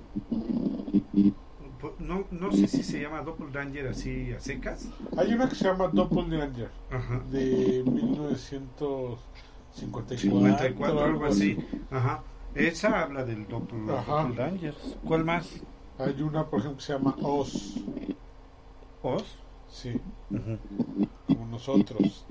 po- 1.81 1.95
no, 1.99 2.27
no 2.31 2.53
sé 2.53 2.69
si 2.69 2.83
se 2.83 3.01
llama 3.01 3.23
Doppelganger 3.23 3.89
así 3.89 4.33
a 4.33 4.41
secas. 4.41 4.89
Hay 5.17 5.33
una 5.33 5.49
que 5.49 5.55
se 5.55 5.65
llama 5.65 5.89
Doppelganger 5.89 6.71
Ajá. 6.91 7.23
de 7.31 7.83
1954, 7.87 9.19
54 9.77 11.05
algo 11.05 11.25
así. 11.27 11.59
Ajá. 11.91 12.23
Esa 12.55 13.03
habla 13.03 13.25
del 13.25 13.47
doppel. 13.47 13.87
Doppelganger. 13.87 14.75
¿Cuál 15.07 15.25
más? 15.25 15.51
Hay 15.99 16.21
una, 16.23 16.45
por 16.47 16.61
ejemplo, 16.61 16.79
que 16.79 16.85
se 16.85 16.93
llama 16.93 17.15
Oz, 17.23 17.75
Oz. 19.03 19.25
sí, 19.71 19.93
Ujú. 20.31 20.59
como 21.27 21.47
nosotros. 21.47 22.25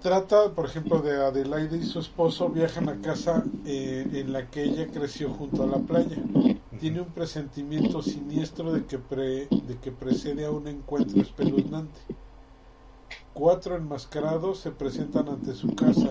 Trata, 0.00 0.50
por 0.54 0.64
ejemplo, 0.66 1.00
de 1.00 1.22
Adelaide 1.22 1.76
y 1.76 1.82
su 1.84 1.98
esposo 2.00 2.48
viajan 2.48 2.88
a 2.88 3.00
casa 3.02 3.44
eh, 3.66 4.08
en 4.12 4.32
la 4.32 4.48
que 4.48 4.62
ella 4.64 4.86
creció 4.86 5.28
junto 5.30 5.62
a 5.62 5.66
la 5.66 5.78
playa. 5.78 6.16
Tiene 6.80 7.02
un 7.02 7.08
presentimiento 7.08 8.00
siniestro 8.00 8.72
de 8.72 8.86
que, 8.86 8.98
pre- 8.98 9.46
de 9.50 9.76
que 9.82 9.92
precede 9.92 10.46
a 10.46 10.50
un 10.50 10.66
encuentro 10.68 11.20
espeluznante. 11.20 12.00
Cuatro 13.34 13.76
enmascarados 13.76 14.58
se 14.58 14.70
presentan 14.70 15.28
ante 15.28 15.54
su 15.54 15.74
casa 15.74 16.10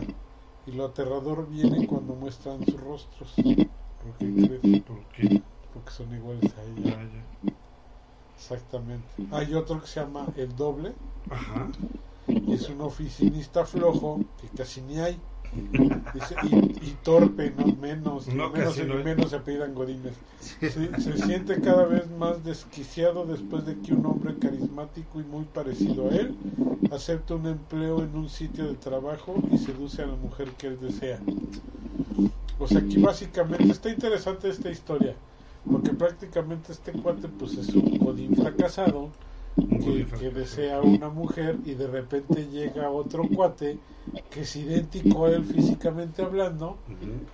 y 0.66 0.72
lo 0.72 0.86
aterrador 0.86 1.48
viene 1.50 1.86
cuando 1.86 2.14
muestran 2.16 2.64
sus 2.66 2.80
rostros. 2.80 3.34
¿Por 3.36 4.14
qué 4.18 4.60
crees? 4.62 4.84
¿Por 4.84 5.04
qué? 5.16 5.42
Porque 5.74 5.92
son 5.92 6.14
iguales 6.16 6.54
a 6.58 6.64
ella. 6.64 6.98
Exactamente. 8.36 9.08
Hay 9.32 9.54
otro 9.54 9.82
que 9.82 9.88
se 9.88 10.00
llama 10.00 10.28
El 10.38 10.56
Doble 10.56 10.94
Ajá. 11.30 11.68
y 12.28 12.54
es 12.54 12.70
un 12.70 12.82
oficinista 12.82 13.66
flojo 13.66 14.22
que 14.40 14.48
casi 14.48 14.82
ni 14.82 15.00
hay. 15.00 15.20
Y, 15.54 16.56
y 16.56 16.98
torpe, 17.04 17.52
no 17.58 17.66
menos, 17.76 18.28
No, 18.28 18.50
menos, 18.50 18.78
no 18.78 18.96
menos 19.04 19.32
se 19.32 19.38
apellidan 19.38 19.74
Godínez. 19.74 20.14
Sí, 20.40 20.68
se 20.70 21.18
siente 21.18 21.60
cada 21.62 21.86
vez 21.86 22.10
más 22.12 22.44
desquiciado 22.44 23.26
después 23.26 23.66
de 23.66 23.78
que 23.80 23.94
un 23.94 24.06
hombre 24.06 24.36
carismático 24.38 25.20
y 25.20 25.24
muy 25.24 25.46
parecido 25.46 26.10
a 26.10 26.16
él 26.16 26.36
acepta 26.92 27.36
un 27.36 27.48
empleo 27.48 28.04
en 28.04 28.16
un 28.16 28.30
sitio 28.30 28.68
de 28.68 28.76
trabajo 28.76 29.36
y 29.52 29.58
seduce 29.58 30.02
a 30.02 30.08
la 30.08 30.16
mujer 30.16 30.50
que 30.58 30.68
él 30.68 30.78
desea. 30.80 31.20
O 32.60 32.68
sea, 32.68 32.80
aquí 32.80 33.02
básicamente 33.02 33.72
está 33.72 33.90
interesante 33.90 34.50
esta 34.50 34.70
historia, 34.70 35.16
porque 35.70 35.92
prácticamente 35.92 36.74
este 36.74 36.92
cuate 36.92 37.28
pues 37.28 37.54
es 37.54 37.70
un 37.70 37.98
godín 37.98 38.36
fracasado 38.36 39.10
que, 39.56 40.30
desea 40.30 40.82
una 40.82 41.10
mujer 41.10 41.58
y 41.66 41.74
de 41.74 41.88
repente 41.88 42.48
llega 42.48 42.90
otro 42.90 43.28
cuate 43.28 43.78
que 44.30 44.42
es 44.42 44.56
idéntico 44.56 45.26
a 45.26 45.32
él 45.32 45.44
físicamente 45.44 46.22
hablando, 46.22 46.78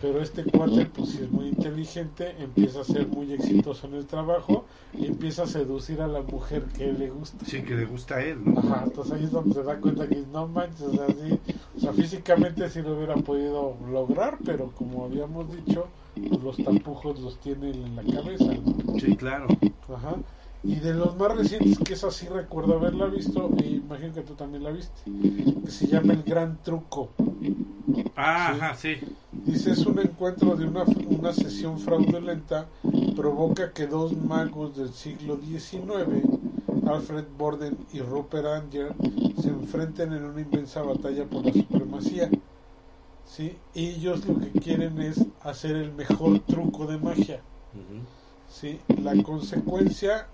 pero 0.01 0.21
este 0.21 0.43
cuate 0.43 0.85
pues 0.85 1.09
si 1.09 1.23
es 1.23 1.31
muy 1.31 1.47
inteligente, 1.47 2.35
empieza 2.39 2.81
a 2.81 2.83
ser 2.83 3.07
muy 3.07 3.31
exitoso 3.33 3.87
en 3.87 3.95
el 3.95 4.05
trabajo 4.05 4.65
y 4.93 5.05
empieza 5.05 5.43
a 5.43 5.47
seducir 5.47 6.01
a 6.01 6.07
la 6.07 6.21
mujer 6.21 6.65
que 6.77 6.91
le 6.91 7.09
gusta. 7.09 7.45
Sí, 7.45 7.61
que 7.63 7.75
le 7.75 7.85
gusta 7.85 8.15
a 8.15 8.23
él, 8.23 8.39
¿no? 8.43 8.59
Ajá, 8.59 8.83
entonces 8.85 9.13
ahí 9.13 9.23
es 9.23 9.31
donde 9.31 9.53
se 9.53 9.63
da 9.63 9.79
cuenta 9.79 10.07
que 10.07 10.23
no 10.31 10.47
manches, 10.47 10.81
o 10.81 10.93
sea, 10.93 11.07
sí, 11.07 11.39
o 11.77 11.79
sea, 11.79 11.93
físicamente 11.93 12.69
sí 12.69 12.81
lo 12.81 12.95
hubiera 12.95 13.15
podido 13.15 13.75
lograr, 13.89 14.37
pero 14.45 14.71
como 14.71 15.05
habíamos 15.05 15.47
dicho, 15.55 15.87
pues 16.13 16.43
los 16.43 16.57
tapujos 16.57 17.19
los 17.19 17.39
tiene 17.39 17.71
en 17.71 17.95
la 17.95 18.03
cabeza, 18.03 18.45
¿no? 18.45 18.99
Sí, 18.99 19.15
claro. 19.15 19.47
Ajá. 19.93 20.15
Y 20.65 20.75
de 20.75 20.93
los 20.93 21.15
más 21.15 21.35
recientes, 21.35 21.77
que 21.79 21.93
esa 21.93 22.09
sí 22.11 22.27
recuerdo 22.27 22.75
haberla 22.75 23.05
visto, 23.05 23.49
e 23.61 23.67
imagino 23.67 24.13
que 24.13 24.21
tú 24.21 24.33
también 24.33 24.63
la 24.63 24.71
viste, 24.71 25.01
que 25.63 25.71
se 25.71 25.87
llama 25.87 26.13
El 26.13 26.23
Gran 26.23 26.57
Truco. 26.63 27.11
Ah, 28.15 28.51
Sí. 28.53 28.59
ajá, 28.61 28.75
sí. 28.75 28.95
Dice, 29.31 29.71
es 29.71 29.85
un 29.85 29.99
encuentro 29.99 30.55
de 30.55 30.65
una, 30.65 30.83
una 30.83 31.33
sesión 31.33 31.79
fraudulenta, 31.79 32.67
provoca 33.15 33.71
que 33.73 33.85
dos 33.87 34.13
magos 34.17 34.75
del 34.75 34.91
siglo 34.93 35.37
XIX, 35.37 36.23
Alfred 36.87 37.25
Borden 37.37 37.77
y 37.93 37.99
Rupert 37.99 38.45
Anger, 38.47 38.93
se 39.41 39.49
enfrenten 39.49 40.13
en 40.13 40.23
una 40.23 40.41
inmensa 40.41 40.81
batalla 40.81 41.25
por 41.25 41.45
la 41.45 41.53
supremacía. 41.53 42.29
¿Sí? 43.27 43.57
Y 43.73 43.87
ellos 43.87 44.25
lo 44.25 44.39
que 44.39 44.51
quieren 44.59 44.99
es 45.01 45.23
hacer 45.41 45.75
el 45.75 45.91
mejor 45.93 46.39
truco 46.39 46.85
de 46.87 46.97
magia. 46.97 47.41
¿sí? 48.49 48.79
La 49.01 49.21
consecuencia 49.23 50.27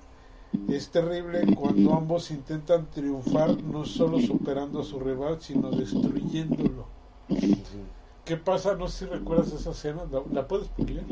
es 0.68 0.90
terrible 0.92 1.52
cuando 1.54 1.94
ambos 1.94 2.32
intentan 2.32 2.90
triunfar 2.90 3.62
no 3.64 3.86
solo 3.86 4.20
superando 4.20 4.82
a 4.82 4.84
su 4.84 5.00
rival, 5.00 5.42
sino 5.42 5.72
destruyéndolo. 5.72 6.94
¿Qué 8.24 8.38
pasa? 8.38 8.76
No 8.76 8.88
sé 8.88 9.06
si 9.06 9.12
recuerdas 9.12 9.52
esa 9.54 9.72
escena. 9.72 10.06
¿La, 10.12 10.24
la 10.32 10.48
puedes 10.48 10.70
publicar? 10.70 11.06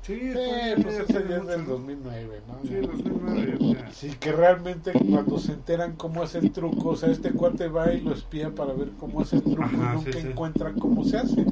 Sí, 0.00 0.18
Eh, 0.32 0.78
pues, 0.82 0.98
pues 0.98 0.98
ya 0.98 1.02
esa 1.04 1.20
ya 1.26 1.38
es 1.38 1.46
del 1.46 1.64
¿no? 1.64 1.66
2009, 1.66 2.42
¿no? 2.46 2.64
Sí, 2.64 2.80
2009, 2.80 3.56
o 3.60 3.64
sea. 3.64 3.92
Sí, 3.92 4.16
que 4.18 4.32
realmente 4.32 5.00
cuando 5.04 5.38
se 5.38 5.52
enteran 5.52 5.96
cómo 5.96 6.22
hace 6.22 6.38
el 6.38 6.52
truco, 6.52 6.90
o 6.90 6.96
sea, 6.96 7.10
este 7.10 7.34
cuate 7.34 7.68
va 7.68 7.92
y 7.92 8.00
lo 8.00 8.12
espía 8.12 8.54
para 8.54 8.72
ver 8.74 8.94
cómo 8.96 9.20
hace 9.20 9.36
el 9.36 9.46
truco 9.48 9.64
Ajá, 9.64 9.84
y 9.84 9.88
nunca 9.88 10.18
sí, 10.18 10.20
sí. 10.22 10.28
encuentra 10.28 10.76
cómo 10.78 11.04
se 11.04 11.18
hace. 11.18 11.50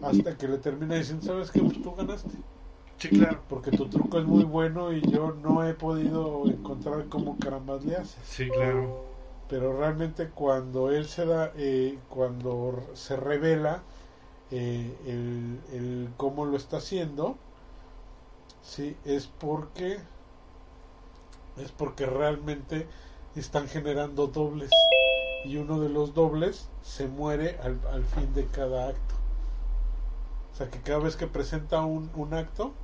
Hasta 0.00 0.36
que 0.36 0.48
le 0.48 0.58
termina 0.58 0.96
diciendo, 0.96 1.24
¿sabes 1.24 1.50
qué? 1.52 1.62
Pues 1.62 1.80
tú 1.80 1.94
ganaste. 1.94 2.44
Sí, 3.02 3.10
claro. 3.10 3.42
Porque 3.48 3.72
tu 3.72 3.88
truco 3.88 4.18
es 4.18 4.24
muy 4.26 4.44
bueno 4.44 4.92
y 4.92 5.02
yo 5.02 5.32
no 5.32 5.64
he 5.66 5.74
podido 5.74 6.48
encontrar 6.50 7.08
cómo 7.08 7.38
carambas 7.38 7.84
le 7.84 7.96
haces. 7.96 8.22
Sí, 8.22 8.50
claro. 8.50 8.88
Pero 9.48 9.76
realmente 9.78 10.30
cuando 10.30 10.90
él 10.90 11.06
se 11.06 11.26
da, 11.26 11.52
eh, 11.56 12.00
cuando 12.08 12.90
se 12.94 13.16
revela 13.16 13.84
eh, 14.50 14.98
el, 15.06 15.62
el 15.72 16.14
cómo 16.16 16.46
lo 16.46 16.56
está 16.56 16.78
haciendo, 16.78 17.38
sí, 18.62 18.96
es 19.04 19.26
porque 19.26 20.00
es 21.56 21.72
porque 21.72 22.04
realmente 22.06 22.88
están 23.34 23.66
generando 23.68 24.26
dobles. 24.26 24.88
y 25.44 25.56
uno 25.58 25.80
de 25.80 25.88
los 25.90 26.14
dobles 26.14 26.70
se 26.82 27.08
muere 27.08 27.58
al, 27.62 27.80
al 27.86 28.04
fin 28.06 28.34
de 28.34 28.48
cada 28.50 28.88
acto. 28.88 29.16
O 30.52 30.54
sea 30.56 30.70
que 30.70 30.80
cada 30.82 31.00
vez 31.00 31.16
que 31.16 31.26
presenta 31.26 31.84
un, 31.84 32.10
un 32.14 32.34
acto. 32.34 32.74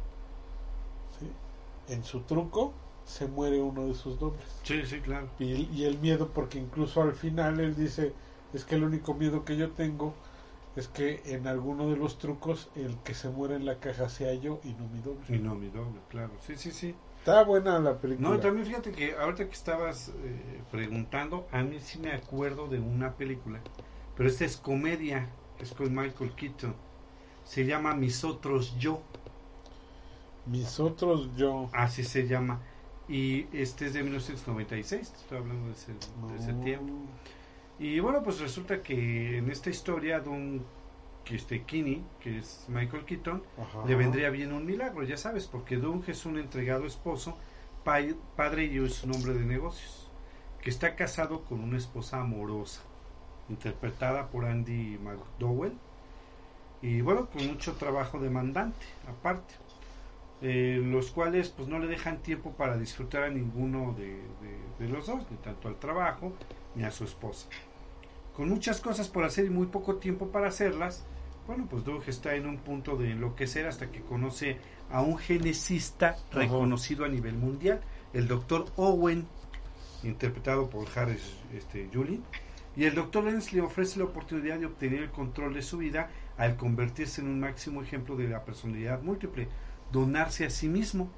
En 1.88 2.04
su 2.04 2.20
truco, 2.20 2.72
se 3.04 3.26
muere 3.26 3.60
uno 3.60 3.86
de 3.86 3.94
sus 3.94 4.18
dobles. 4.18 4.44
Sí, 4.62 4.84
sí, 4.84 5.00
claro. 5.00 5.28
Y, 5.38 5.68
y 5.72 5.84
el 5.84 5.98
miedo, 5.98 6.28
porque 6.28 6.58
incluso 6.58 7.02
al 7.02 7.14
final 7.14 7.60
él 7.60 7.74
dice, 7.74 8.12
es 8.52 8.64
que 8.64 8.74
el 8.74 8.84
único 8.84 9.14
miedo 9.14 9.44
que 9.44 9.56
yo 9.56 9.70
tengo 9.70 10.14
es 10.76 10.86
que 10.86 11.22
en 11.24 11.46
alguno 11.46 11.90
de 11.90 11.96
los 11.96 12.18
trucos 12.18 12.68
el 12.76 12.96
que 12.98 13.14
se 13.14 13.28
muere 13.30 13.56
en 13.56 13.66
la 13.66 13.80
caja 13.80 14.08
sea 14.08 14.32
yo 14.34 14.60
y 14.62 14.68
no 14.74 14.86
mi 14.88 15.00
doble. 15.00 15.36
Y 15.36 15.38
no 15.38 15.54
mi 15.54 15.68
doble, 15.68 16.00
claro. 16.08 16.30
Sí, 16.46 16.56
sí, 16.56 16.70
sí. 16.70 16.94
Está 17.18 17.42
buena 17.42 17.78
la 17.80 17.98
película. 17.98 18.28
No, 18.28 18.38
también 18.38 18.64
fíjate 18.64 18.92
que 18.92 19.14
ahorita 19.16 19.46
que 19.46 19.54
estabas 19.54 20.10
eh, 20.22 20.62
preguntando, 20.70 21.48
a 21.50 21.62
mí 21.62 21.78
sí 21.80 21.98
me 21.98 22.12
acuerdo 22.12 22.68
de 22.68 22.78
una 22.78 23.14
película, 23.14 23.60
pero 24.16 24.28
esta 24.28 24.44
es 24.44 24.56
comedia, 24.56 25.28
es 25.58 25.72
con 25.72 25.94
Michael 25.94 26.32
Keaton. 26.36 26.74
Se 27.44 27.64
llama 27.64 27.94
Mis 27.94 28.24
Otros 28.24 28.78
Yo, 28.78 29.02
Mis 30.50 30.80
otros 30.80 31.36
yo. 31.36 31.68
así 31.72 32.04
se 32.04 32.26
llama. 32.26 32.60
Y 33.08 33.46
este 33.56 33.86
es 33.86 33.94
de 33.94 34.02
1996, 34.02 35.10
te 35.10 35.16
estoy 35.16 35.38
hablando 35.38 35.66
de 35.66 35.72
ese, 35.72 35.92
de 35.92 36.36
ese 36.38 36.52
tiempo. 36.64 36.92
Y 37.78 38.00
bueno, 38.00 38.22
pues 38.22 38.40
resulta 38.40 38.82
que 38.82 39.38
en 39.38 39.50
esta 39.50 39.70
historia, 39.70 40.20
Don 40.20 40.62
que 41.24 41.36
este 41.36 41.62
Kinney, 41.62 42.02
que 42.20 42.38
es 42.38 42.64
Michael 42.68 43.04
Keaton, 43.04 43.42
Ajá. 43.58 43.86
le 43.86 43.94
vendría 43.94 44.30
bien 44.30 44.52
un 44.52 44.64
milagro, 44.66 45.02
ya 45.04 45.16
sabes, 45.16 45.46
porque 45.46 45.76
Doug 45.76 46.04
es 46.08 46.24
un 46.26 46.38
entregado 46.38 46.86
esposo, 46.86 47.36
pa- 47.84 48.00
padre 48.34 48.64
y 48.64 48.78
es 48.78 49.04
un 49.04 49.12
hombre 49.14 49.34
de 49.34 49.44
negocios, 49.44 50.08
que 50.62 50.70
está 50.70 50.96
casado 50.96 51.44
con 51.44 51.60
una 51.60 51.76
esposa 51.76 52.20
amorosa, 52.20 52.80
interpretada 53.50 54.28
por 54.28 54.46
Andy 54.46 54.98
McDowell, 54.98 55.72
y 56.80 57.00
bueno, 57.02 57.28
con 57.30 57.46
mucho 57.46 57.74
trabajo 57.74 58.18
demandante, 58.18 58.86
aparte, 59.06 59.54
eh, 60.42 60.80
los 60.82 61.10
cuales 61.10 61.48
pues 61.48 61.68
no 61.68 61.78
le 61.78 61.86
dejan 61.86 62.18
tiempo 62.18 62.52
para 62.52 62.76
disfrutar 62.78 63.24
a 63.24 63.28
ninguno 63.30 63.94
de, 63.94 64.06
de- 64.06 64.68
de 64.86 64.88
los 64.92 65.06
dos, 65.06 65.24
ni 65.30 65.36
tanto 65.38 65.66
al 65.68 65.76
trabajo 65.78 66.32
ni 66.76 66.84
a 66.84 66.90
su 66.90 67.04
esposa. 67.04 67.48
Con 68.34 68.48
muchas 68.48 68.80
cosas 68.80 69.08
por 69.08 69.24
hacer 69.24 69.46
y 69.46 69.50
muy 69.50 69.66
poco 69.66 69.96
tiempo 69.96 70.28
para 70.28 70.46
hacerlas, 70.48 71.04
bueno, 71.48 71.66
pues 71.68 71.82
Doug 71.84 72.04
está 72.06 72.34
en 72.36 72.46
un 72.46 72.58
punto 72.58 72.96
de 72.96 73.10
enloquecer 73.10 73.66
hasta 73.66 73.90
que 73.90 74.00
conoce 74.02 74.58
a 74.90 75.02
un 75.02 75.18
genesista 75.18 76.16
reconocido 76.30 77.04
a 77.04 77.08
nivel 77.08 77.34
mundial, 77.34 77.80
el 78.12 78.28
doctor 78.28 78.66
Owen, 78.76 79.26
interpretado 80.04 80.70
por 80.70 80.86
Harris 80.96 81.34
este, 81.54 81.88
Julin, 81.92 82.22
y 82.76 82.84
el 82.84 82.94
doctor 82.94 83.24
Lenz 83.24 83.52
le 83.52 83.60
ofrece 83.60 83.98
la 83.98 84.04
oportunidad 84.04 84.58
de 84.60 84.66
obtener 84.66 85.02
el 85.02 85.10
control 85.10 85.54
de 85.54 85.62
su 85.62 85.78
vida 85.78 86.10
al 86.36 86.56
convertirse 86.56 87.20
en 87.20 87.26
un 87.28 87.40
máximo 87.40 87.82
ejemplo 87.82 88.14
de 88.14 88.28
la 88.28 88.44
personalidad 88.44 89.02
múltiple, 89.02 89.48
donarse 89.92 90.46
a 90.46 90.50
sí 90.50 90.68
mismo. 90.68 91.08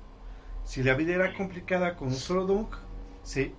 Si 0.64 0.82
la 0.82 0.94
vida 0.94 1.14
era 1.14 1.34
complicada 1.34 1.96
con 1.96 2.08
un 2.08 2.14
solo 2.14 2.46
Doug, 2.46 2.68
sí, 3.22 3.54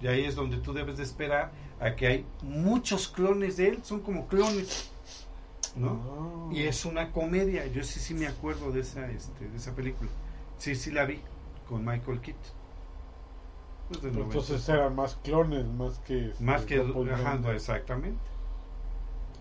y 0.00 0.06
ahí 0.06 0.24
es 0.24 0.34
donde 0.34 0.58
tú 0.58 0.72
debes 0.72 0.96
de 0.96 1.04
esperar 1.04 1.52
a 1.80 1.94
que 1.96 2.06
hay 2.06 2.26
muchos 2.42 3.08
clones 3.08 3.56
de 3.56 3.68
él, 3.68 3.84
son 3.84 4.00
como 4.00 4.26
clones, 4.26 4.90
¿no? 5.76 6.48
Ah. 6.50 6.52
Y 6.52 6.64
es 6.64 6.84
una 6.84 7.12
comedia, 7.12 7.66
yo 7.66 7.82
sí 7.84 8.00
sí 8.00 8.14
me 8.14 8.26
acuerdo 8.26 8.72
de 8.72 8.80
esa 8.80 9.10
este, 9.10 9.48
de 9.48 9.56
esa 9.56 9.74
película. 9.74 10.10
Sí, 10.58 10.74
sí 10.74 10.90
la 10.90 11.04
vi 11.04 11.20
con 11.68 11.84
Michael 11.84 12.20
Keaton. 12.20 12.60
Pues 13.88 14.04
Entonces 14.04 14.68
90. 14.68 14.74
eran 14.74 14.94
más 14.94 15.16
clones, 15.16 15.66
más 15.66 15.98
que... 16.00 16.28
este, 16.28 16.44
más 16.44 16.62
que 16.64 16.80
ajá, 17.12 17.40
exactamente. 17.52 18.20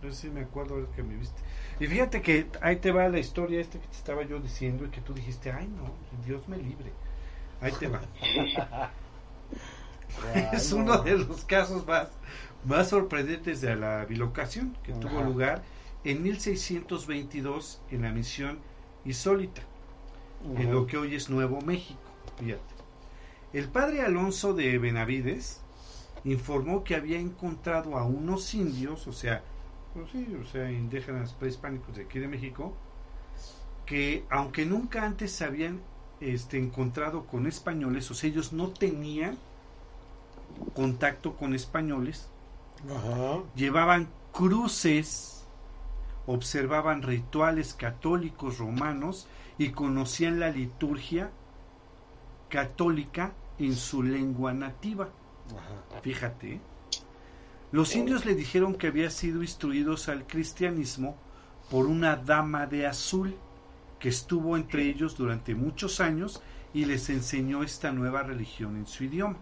Yo 0.02 0.12
sí 0.12 0.30
me 0.30 0.42
acuerdo 0.42 0.76
ahora 0.76 0.88
que 0.96 1.04
me 1.04 1.16
viste. 1.16 1.42
Y 1.80 1.88
fíjate 1.88 2.22
que 2.22 2.48
ahí 2.62 2.78
te 2.78 2.92
va 2.92 3.08
la 3.08 3.20
historia 3.20 3.62
esta 3.62 3.80
que 3.80 3.88
te 3.88 3.96
estaba 3.96 4.24
yo 4.24 4.40
diciendo 4.40 4.86
y 4.86 4.90
que 4.90 5.02
tú 5.02 5.14
dijiste, 5.14 5.52
"Ay, 5.52 5.68
no, 5.68 5.94
Dios 6.26 6.48
me 6.48 6.58
libre." 6.58 6.92
Ahí 7.62 7.72
te 7.80 7.88
va. 7.88 8.02
es 10.54 10.72
uno 10.72 10.98
no. 10.98 11.04
de 11.04 11.18
los 11.18 11.46
casos 11.46 11.86
más, 11.88 12.10
más 12.66 12.90
sorprendentes 12.90 13.62
de 13.62 13.76
la 13.76 14.06
bilocación 14.06 14.76
que 14.84 14.94
tuvo 14.94 15.22
lugar 15.22 15.64
en 16.04 16.24
1622 16.24 17.82
en 17.92 18.02
la 18.02 18.12
misión 18.12 18.60
insólita, 19.06 19.62
en 20.46 20.64
Ajá. 20.64 20.70
lo 20.72 20.88
que 20.88 20.98
hoy 20.98 21.16
es 21.16 21.30
Nuevo 21.30 21.62
México. 21.62 22.00
Fíjate. 22.38 22.80
El 23.52 23.68
padre 23.70 24.02
Alonso 24.02 24.54
de 24.54 24.78
Benavides 24.78 25.62
informó 26.24 26.84
que 26.84 26.96
había 26.96 27.20
encontrado 27.20 27.98
a 27.98 28.06
unos 28.06 28.54
indios, 28.54 29.08
o 29.08 29.14
sea, 29.14 29.44
pues 29.94 30.12
sí, 30.12 30.28
o 30.42 30.46
sea, 30.46 30.72
indígenas 30.72 31.34
prehispánicos 31.34 31.96
de 31.96 32.04
aquí 32.04 32.20
de 32.20 32.28
México, 32.28 32.74
que 33.86 34.24
aunque 34.30 34.66
nunca 34.66 35.04
antes 35.04 35.32
se 35.32 35.46
habían 35.46 35.80
este, 36.22 36.58
encontrado 36.58 37.26
con 37.26 37.48
españoles, 37.48 38.10
o 38.12 38.14
sea, 38.14 38.30
ellos 38.30 38.54
no 38.54 38.70
tenían 38.70 39.38
contacto 40.76 41.36
con 41.36 41.56
españoles, 41.56 42.28
Ajá. 42.90 43.44
llevaban 43.56 44.08
cruces, 44.32 45.44
observaban 46.28 47.02
rituales 47.02 47.74
católicos 47.74 48.60
romanos 48.60 49.28
y 49.58 49.70
conocían 49.70 50.40
la 50.40 50.50
liturgia 50.50 51.32
católica 52.50 53.34
en 53.58 53.76
su 53.76 54.04
lengua 54.04 54.54
nativa. 54.54 55.10
Ajá. 55.50 56.02
Fíjate. 56.02 56.60
Los 57.72 57.96
indios 57.96 58.26
le 58.26 58.36
dijeron 58.36 58.76
que 58.76 58.88
había 58.88 59.10
sido 59.12 59.42
instruidos 59.42 60.10
al 60.10 60.26
cristianismo 60.26 61.16
por 61.70 61.86
una 61.86 62.16
dama 62.16 62.66
de 62.66 62.88
azul 62.88 63.36
que 64.00 64.10
estuvo 64.10 64.58
entre 64.58 64.84
ellos 64.84 65.16
durante 65.16 65.54
muchos 65.54 66.00
años 66.00 66.42
y 66.74 66.86
les 66.86 67.10
enseñó 67.10 67.64
esta 67.64 67.92
nueva 67.92 68.24
religión 68.24 68.76
en 68.76 68.88
su 68.88 69.04
idioma. 69.04 69.38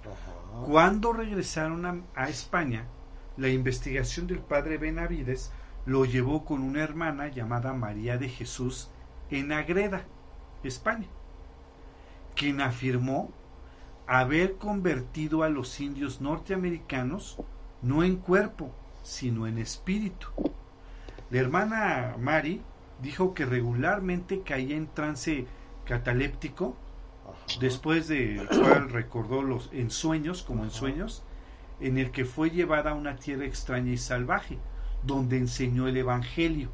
Ajá. 0.00 0.66
Cuando 0.66 1.12
regresaron 1.12 1.86
a, 1.86 2.00
a 2.14 2.28
España, 2.28 2.86
la 3.36 3.48
investigación 3.48 4.26
del 4.26 4.40
padre 4.40 4.76
Benavides 4.76 5.52
lo 5.86 6.04
llevó 6.04 6.44
con 6.44 6.62
una 6.62 6.82
hermana 6.82 7.28
llamada 7.28 7.72
María 7.72 8.18
de 8.18 8.28
Jesús 8.28 8.90
en 9.30 9.52
Agreda, 9.52 10.04
España, 10.62 11.06
quien 12.34 12.60
afirmó 12.60 13.32
haber 14.10 14.56
convertido 14.56 15.44
a 15.44 15.48
los 15.48 15.78
indios 15.78 16.20
norteamericanos 16.20 17.36
no 17.80 18.02
en 18.02 18.16
cuerpo, 18.16 18.72
sino 19.04 19.46
en 19.46 19.56
espíritu. 19.56 20.26
La 21.30 21.38
hermana 21.38 22.16
Mari 22.18 22.60
dijo 23.00 23.34
que 23.34 23.46
regularmente 23.46 24.42
caía 24.42 24.76
en 24.76 24.88
trance 24.88 25.46
cataléptico 25.84 26.74
Ajá. 27.24 27.60
después 27.60 28.08
de 28.08 28.44
cual 28.50 28.90
recordó 28.90 29.42
los 29.42 29.70
ensueños 29.72 30.42
como 30.42 30.64
ensueños 30.64 31.22
en 31.78 31.96
el 31.96 32.10
que 32.10 32.24
fue 32.24 32.50
llevada 32.50 32.90
a 32.90 32.94
una 32.94 33.14
tierra 33.14 33.46
extraña 33.46 33.92
y 33.92 33.96
salvaje 33.96 34.58
donde 35.04 35.38
enseñó 35.38 35.86
el 35.86 35.96
evangelio 35.96 36.68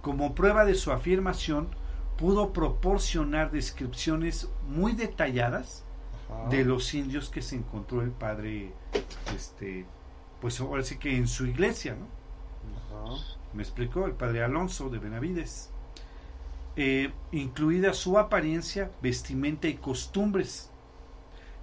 como 0.00 0.34
prueba 0.34 0.64
de 0.64 0.74
su 0.74 0.90
afirmación 0.90 1.68
pudo 2.16 2.52
proporcionar 2.52 3.50
descripciones 3.50 4.50
muy 4.66 4.92
detalladas 4.92 5.83
Ajá. 6.30 6.48
de 6.48 6.64
los 6.64 6.92
indios 6.94 7.28
que 7.28 7.42
se 7.42 7.56
encontró 7.56 8.02
el 8.02 8.10
padre 8.10 8.72
este 9.34 9.84
pues 10.40 10.60
ahora 10.60 10.82
sí 10.82 10.96
que 10.98 11.16
en 11.16 11.26
su 11.28 11.46
iglesia 11.46 11.96
no 11.96 12.06
Ajá. 13.14 13.22
me 13.52 13.62
explicó 13.62 14.06
el 14.06 14.12
padre 14.12 14.42
Alonso 14.42 14.88
de 14.88 14.98
Benavides, 14.98 15.70
Eh, 16.76 17.12
incluida 17.30 17.92
su 17.94 18.18
apariencia, 18.18 18.90
vestimenta 19.00 19.68
y 19.68 19.74
costumbres, 19.74 20.70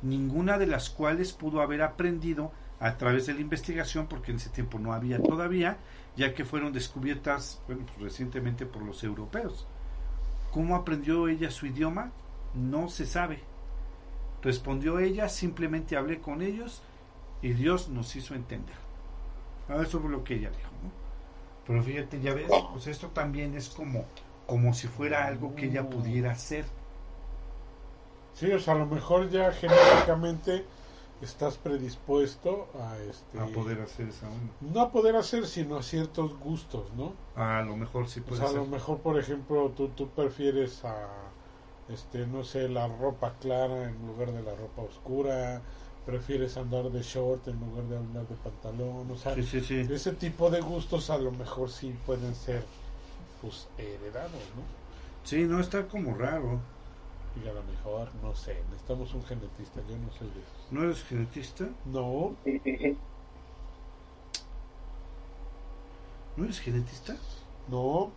ninguna 0.01 0.57
de 0.57 0.67
las 0.67 0.89
cuales 0.89 1.33
pudo 1.33 1.59
haber 1.61 1.81
aprendido 1.81 2.53
a 2.79 2.95
través 2.97 3.25
de 3.25 3.33
la 3.33 3.41
investigación, 3.41 4.07
porque 4.07 4.31
en 4.31 4.37
ese 4.37 4.49
tiempo 4.51 4.79
no 4.79 4.93
había 4.93 5.21
todavía, 5.21 5.79
ya 6.15 6.33
que 6.33 6.45
fueron 6.45 6.71
descubiertas 6.71 7.61
bueno, 7.67 7.85
pues, 7.87 7.99
recientemente 7.99 8.65
por 8.65 8.83
los 8.83 9.03
europeos. 9.03 9.67
¿Cómo 10.51 10.77
aprendió 10.77 11.27
ella 11.27 11.51
su 11.51 11.65
idioma? 11.65 12.11
No 12.53 12.87
se 12.87 13.05
sabe. 13.05 13.43
Respondió 14.41 14.99
ella, 14.99 15.29
simplemente 15.29 15.95
hablé 15.97 16.19
con 16.19 16.41
ellos 16.41 16.81
y 17.41 17.53
Dios 17.53 17.89
nos 17.89 18.15
hizo 18.15 18.33
entender. 18.35 18.75
Ah, 19.69 19.81
Eso 19.81 19.99
fue 19.99 20.09
lo 20.09 20.23
que 20.23 20.35
ella 20.35 20.49
dijo, 20.49 20.71
¿no? 20.83 20.91
Pero 21.67 21.83
fíjate, 21.83 22.19
ya 22.21 22.33
ves, 22.33 22.47
pues 22.73 22.87
esto 22.87 23.07
también 23.09 23.55
es 23.55 23.69
como, 23.69 24.05
como 24.47 24.73
si 24.73 24.87
fuera 24.87 25.25
algo 25.27 25.55
que 25.55 25.67
ella 25.67 25.87
pudiera 25.89 26.31
hacer. 26.31 26.65
Sí, 28.33 28.51
o 28.51 28.59
sea, 28.59 28.73
a 28.73 28.77
lo 28.77 28.85
mejor 28.87 29.29
ya 29.29 29.51
genéticamente 29.51 30.65
estás 31.21 31.57
predispuesto 31.57 32.67
a 32.81 32.97
este 32.97 33.39
A 33.39 33.45
poder 33.45 33.79
hacer 33.81 34.07
esa 34.07 34.27
onda. 34.27 34.53
no 34.61 34.81
a 34.81 34.91
poder 34.91 35.15
hacer 35.15 35.45
sino 35.45 35.77
a 35.77 35.83
ciertos 35.83 36.35
gustos, 36.39 36.91
¿no? 36.95 37.13
A 37.35 37.61
lo 37.61 37.75
mejor 37.77 38.07
sí 38.07 38.21
O 38.21 38.23
puede 38.23 38.41
sea, 38.41 38.49
a 38.49 38.53
lo 38.53 38.65
mejor, 38.65 38.99
por 38.99 39.19
ejemplo, 39.19 39.69
tú, 39.69 39.89
tú 39.89 40.09
prefieres 40.09 40.83
a, 40.83 41.07
este, 41.87 42.27
no 42.27 42.43
sé, 42.43 42.69
la 42.69 42.87
ropa 42.87 43.37
clara 43.39 43.89
en 43.89 44.05
lugar 44.07 44.31
de 44.31 44.41
la 44.43 44.55
ropa 44.55 44.81
oscura, 44.83 45.61
prefieres 46.05 46.57
andar 46.57 46.89
de 46.91 47.01
short 47.03 47.47
en 47.47 47.59
lugar 47.59 47.85
de 47.85 47.97
andar 47.97 48.27
de 48.27 48.35
pantalón, 48.35 49.09
o 49.11 49.17
sea, 49.17 49.35
Sí, 49.35 49.43
sí, 49.43 49.61
sí. 49.61 49.79
ese 49.89 50.13
tipo 50.13 50.49
de 50.49 50.61
gustos 50.61 51.09
a 51.09 51.17
lo 51.17 51.31
mejor 51.31 51.69
sí 51.71 51.93
pueden 52.05 52.35
ser 52.35 52.63
pues 53.41 53.67
heredados, 53.77 54.53
¿no? 54.55 54.63
Sí, 55.23 55.43
no 55.45 55.59
está 55.59 55.87
como 55.87 56.15
raro. 56.15 56.59
Y 57.33 57.47
a 57.47 57.53
lo 57.53 57.63
mejor, 57.63 58.13
no 58.15 58.35
sé, 58.35 58.63
necesitamos 58.69 59.13
un 59.13 59.23
genetista, 59.23 59.81
yo 59.87 59.97
no 59.97 60.11
soy 60.11 60.29
de 60.31 60.41
esos. 60.41 60.71
¿No 60.71 60.83
eres 60.83 61.03
genetista? 61.03 61.65
No, 61.85 62.35
¿No 66.37 66.43
eres 66.45 66.59
genetista? 66.59 67.15
no. 67.67 68.11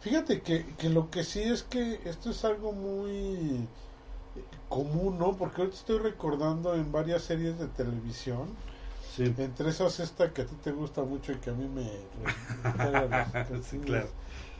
Fíjate 0.00 0.40
que, 0.40 0.64
que 0.76 0.88
lo 0.88 1.10
que 1.10 1.24
sí 1.24 1.40
es 1.42 1.62
que 1.62 2.00
esto 2.04 2.30
es 2.30 2.44
algo 2.44 2.72
muy 2.72 3.68
común, 4.68 5.18
¿no? 5.18 5.36
Porque 5.36 5.60
ahorita 5.62 5.76
estoy 5.76 5.98
recordando 5.98 6.74
en 6.74 6.90
varias 6.90 7.22
series 7.22 7.58
de 7.58 7.66
televisión, 7.66 8.48
Sí. 9.14 9.34
entre 9.38 9.68
esas 9.70 9.98
esta 10.00 10.32
que 10.32 10.42
a 10.42 10.46
ti 10.46 10.54
te 10.62 10.70
gusta 10.70 11.02
mucho 11.02 11.32
y 11.32 11.36
que 11.36 11.50
a 11.50 11.52
mí 11.52 11.68
me... 11.68 11.82
re- 11.82 13.62
Sí, 13.62 13.78
claro. 13.80 14.08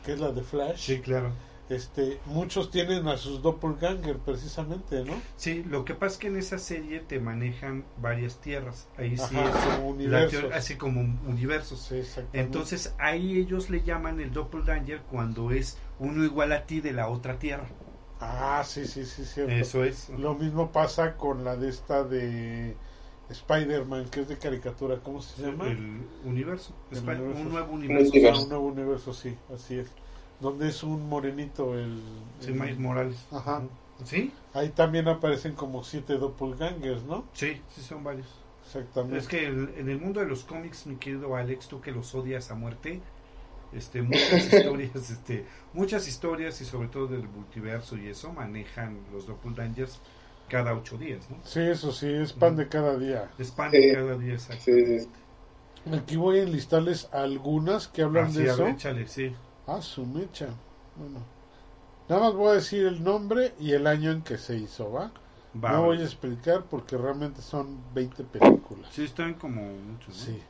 Que 0.05 0.13
es 0.13 0.19
la 0.19 0.31
de 0.31 0.43
Flash. 0.43 0.77
Sí, 0.87 0.99
claro. 1.01 1.31
Este, 1.71 2.19
muchos 2.25 2.69
tienen 2.69 3.07
a 3.07 3.15
sus 3.17 3.41
doppelganger 3.41 4.17
precisamente, 4.17 5.05
¿no? 5.05 5.13
Sí, 5.37 5.63
lo 5.63 5.85
que 5.85 5.95
pasa 5.95 6.13
es 6.13 6.19
que 6.19 6.27
en 6.27 6.37
esa 6.37 6.57
serie 6.59 6.99
te 6.99 7.19
manejan 7.19 7.85
varias 7.97 8.37
tierras. 8.37 8.87
Ahí 8.97 9.15
sí 9.17 9.35
Ajá, 9.35 9.49
es 9.49 9.75
como 9.75 9.89
universos. 9.89 10.43
teor- 10.43 10.53
así 10.53 10.75
como 10.75 11.01
universos. 11.01 11.79
Sí, 11.79 11.95
exactamente. 11.95 12.39
Entonces 12.39 12.93
ahí 12.97 13.37
ellos 13.37 13.69
le 13.69 13.81
llaman 13.83 14.19
el 14.19 14.33
doppelganger 14.33 15.01
cuando 15.09 15.51
es 15.51 15.77
uno 15.99 16.23
igual 16.25 16.51
a 16.51 16.65
ti 16.65 16.81
de 16.81 16.91
la 16.91 17.07
otra 17.07 17.39
tierra. 17.39 17.67
Ah, 18.19 18.63
sí, 18.65 18.85
sí, 18.85 19.05
sí, 19.05 19.25
cierto. 19.25 19.51
Eso 19.53 19.83
es. 19.83 20.09
Lo 20.09 20.35
mismo 20.35 20.71
pasa 20.71 21.15
con 21.17 21.43
la 21.43 21.55
de 21.55 21.69
esta 21.69 22.03
de 22.03 22.75
Spider-Man, 23.29 24.09
que 24.11 24.21
es 24.21 24.27
de 24.27 24.37
caricatura, 24.37 24.99
¿cómo 25.03 25.21
se 25.21 25.41
llama? 25.41 25.67
El 25.67 26.01
universo. 26.25 26.73
El 26.91 26.97
Spi- 26.97 27.09
universo. 27.11 27.41
Un 27.41 27.49
nuevo 27.49 27.71
Un 27.71 27.79
universo. 27.79 28.11
Ah, 28.13 28.17
universo. 28.17 28.43
un 28.43 28.49
nuevo 28.49 28.65
universo, 28.67 29.13
sí, 29.13 29.37
así 29.53 29.79
es. 29.79 29.87
Donde 30.41 30.69
es 30.69 30.83
un 30.83 31.07
morenito 31.07 31.77
el... 31.77 31.99
Sí, 32.39 32.47
el- 32.51 32.59
Miles 32.59 32.79
Morales. 32.79 33.27
Ajá. 33.31 33.61
¿Sí? 34.03 34.33
Ahí 34.53 34.69
también 34.69 35.07
aparecen 35.07 35.53
como 35.53 35.83
siete 35.83 36.15
doppelgangers, 36.17 37.03
¿no? 37.03 37.25
Sí, 37.33 37.61
sí 37.69 37.81
son 37.81 38.03
varios. 38.03 38.27
Exactamente. 38.65 39.17
Es 39.17 39.27
que 39.27 39.45
el- 39.47 39.73
en 39.77 39.89
el 39.89 39.99
mundo 39.99 40.19
de 40.19 40.27
los 40.27 40.43
cómics, 40.43 40.85
mi 40.87 40.95
querido 40.97 41.35
Alex, 41.35 41.67
tú 41.67 41.81
que 41.81 41.91
los 41.91 42.13
odias 42.15 42.51
a 42.51 42.55
muerte, 42.55 43.01
este, 43.73 44.01
muchas 44.01 44.47
historias, 44.47 45.09
este, 45.09 45.45
muchas 45.73 46.07
historias 46.07 46.59
y 46.61 46.65
sobre 46.65 46.89
todo 46.89 47.07
del 47.07 47.27
multiverso 47.29 47.97
y 47.97 48.07
eso 48.09 48.33
manejan 48.33 48.99
los 49.11 49.27
doppelgangers 49.27 50.01
cada 50.49 50.73
ocho 50.75 50.97
días, 50.97 51.29
¿no? 51.29 51.37
Sí, 51.43 51.59
eso 51.61 51.91
sí, 51.91 52.07
es 52.07 52.33
pan 52.33 52.55
de 52.55 52.67
cada 52.67 52.97
día. 52.97 53.29
Es 53.37 53.51
pan 53.51 53.71
Sí. 53.71 53.77
de 53.77 53.93
cada 53.93 54.17
día, 54.17 54.33
exacto. 54.33 54.63
Sí, 54.63 54.99
sí. 54.99 55.11
Aquí 55.93 56.15
voy 56.15 56.39
a 56.39 56.43
enlistarles 56.43 57.07
algunas 57.11 57.87
que 57.87 58.01
hablan 58.03 58.25
Así, 58.27 58.43
de 58.43 58.49
eso. 58.49 58.63
ver, 58.63 58.73
échale, 58.75 59.07
sí. 59.07 59.35
Ah, 59.71 59.81
su 59.81 60.05
mecha. 60.05 60.49
Bueno. 60.97 61.19
Nada 62.09 62.23
más 62.23 62.33
voy 62.33 62.49
a 62.49 62.53
decir 62.53 62.85
el 62.85 63.01
nombre 63.03 63.53
y 63.57 63.71
el 63.71 63.87
año 63.87 64.11
en 64.11 64.21
que 64.21 64.37
se 64.37 64.57
hizo, 64.57 64.91
¿va? 64.91 65.11
No 65.53 65.83
voy 65.83 66.01
a 66.01 66.03
explicar 66.03 66.65
porque 66.69 66.97
realmente 66.97 67.41
son 67.41 67.79
20 67.93 68.23
películas. 68.25 68.89
Sí, 68.91 69.03
están 69.03 69.35
como 69.35 69.61
muchos, 69.61 70.09
¿no? 70.09 70.25
Sí. 70.25 70.41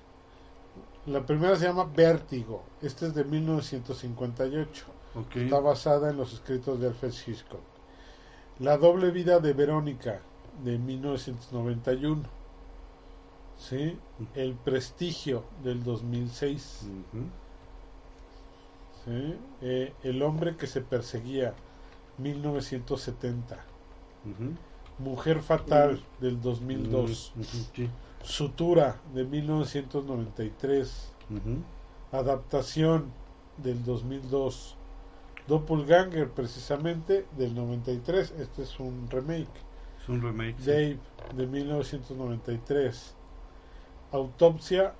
La 1.05 1.25
primera 1.25 1.55
se 1.55 1.65
llama 1.65 1.85
Vértigo. 1.85 2.63
Esta 2.81 3.07
es 3.07 3.13
de 3.13 3.23
1958. 3.23 4.85
Ok. 5.15 5.35
Está 5.35 5.59
basada 5.59 6.09
en 6.09 6.17
los 6.17 6.33
escritos 6.33 6.79
de 6.79 6.87
Alfred 6.87 7.13
Hitchcock. 7.27 7.61
La 8.59 8.77
doble 8.77 9.11
vida 9.11 9.39
de 9.39 9.53
Verónica 9.53 10.21
de 10.63 10.77
1991. 10.77 12.23
Sí. 13.57 13.97
El 14.33 14.53
prestigio 14.55 15.43
del 15.63 15.83
2006. 15.83 16.87
Ujú. 17.13 17.25
Sí. 19.05 19.35
Eh, 19.61 19.93
el 20.03 20.21
hombre 20.21 20.55
que 20.57 20.67
se 20.67 20.81
perseguía 20.81 21.53
1970. 22.17 23.55
Ujú. 24.25 24.53
Mujer 24.99 25.41
fatal 25.41 26.03
del 26.19 26.39
2002. 26.41 27.33
Ujú, 27.35 27.43
sí. 27.43 27.89
Sutura 28.23 29.01
de 29.13 29.23
1993. 29.25 31.11
Ujú. 31.29 31.63
Adaptación 32.11 33.11
del 33.57 33.83
2002. 33.83 34.77
Doppelganger 35.47 36.29
precisamente 36.29 37.25
del 37.37 37.55
93. 37.55 38.31
Este 38.37 38.63
es 38.63 38.79
un 38.79 39.07
remake. 39.09 39.49
Es 40.03 40.09
un 40.09 40.21
remake. 40.21 40.55
sí. 40.59 40.65
Dave 40.65 40.99
de 41.35 41.47
1993. 41.47 43.15
Autopsia, 44.11 44.93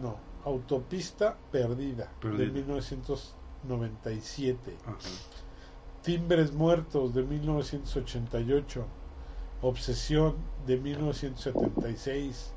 no, 0.00 0.16
Autopista 0.46 1.36
Perdida, 1.52 2.10
Perdida. 2.20 2.44
de 2.46 2.50
1997. 2.52 4.76
Ajá. 4.86 4.96
Timbres 6.02 6.52
Muertos 6.52 7.12
de 7.14 7.22
1988. 7.24 8.84
Obsesión 9.62 10.36
de 10.66 10.76
1976. 10.78 12.52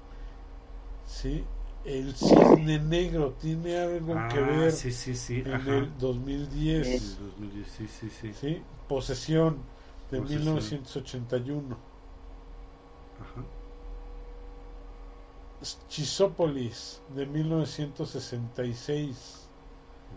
¿Sí? 1.07 1.43
El 1.85 2.13
Cisne 2.13 2.77
Negro 2.79 3.33
tiene 3.39 3.77
algo 3.79 4.13
Ah, 4.15 4.27
que 4.27 4.41
ver 4.41 4.71
sí, 4.71 4.91
sí, 4.91 5.15
sí. 5.15 5.41
en 5.45 5.53
Ajá. 5.53 5.77
el 5.77 5.97
2010. 5.97 6.87
El 6.87 6.99
2010, 7.39 7.67
sí, 7.71 7.87
sí, 7.87 8.09
sí. 8.09 8.33
¿sí? 8.33 8.61
Posesión 8.87 9.57
de 10.11 10.19
Posesión. 10.19 10.43
1981. 10.43 11.77
Ajá. 13.21 13.43
Chisópolis 15.87 17.01
de 17.15 17.25
1966. 17.25 19.47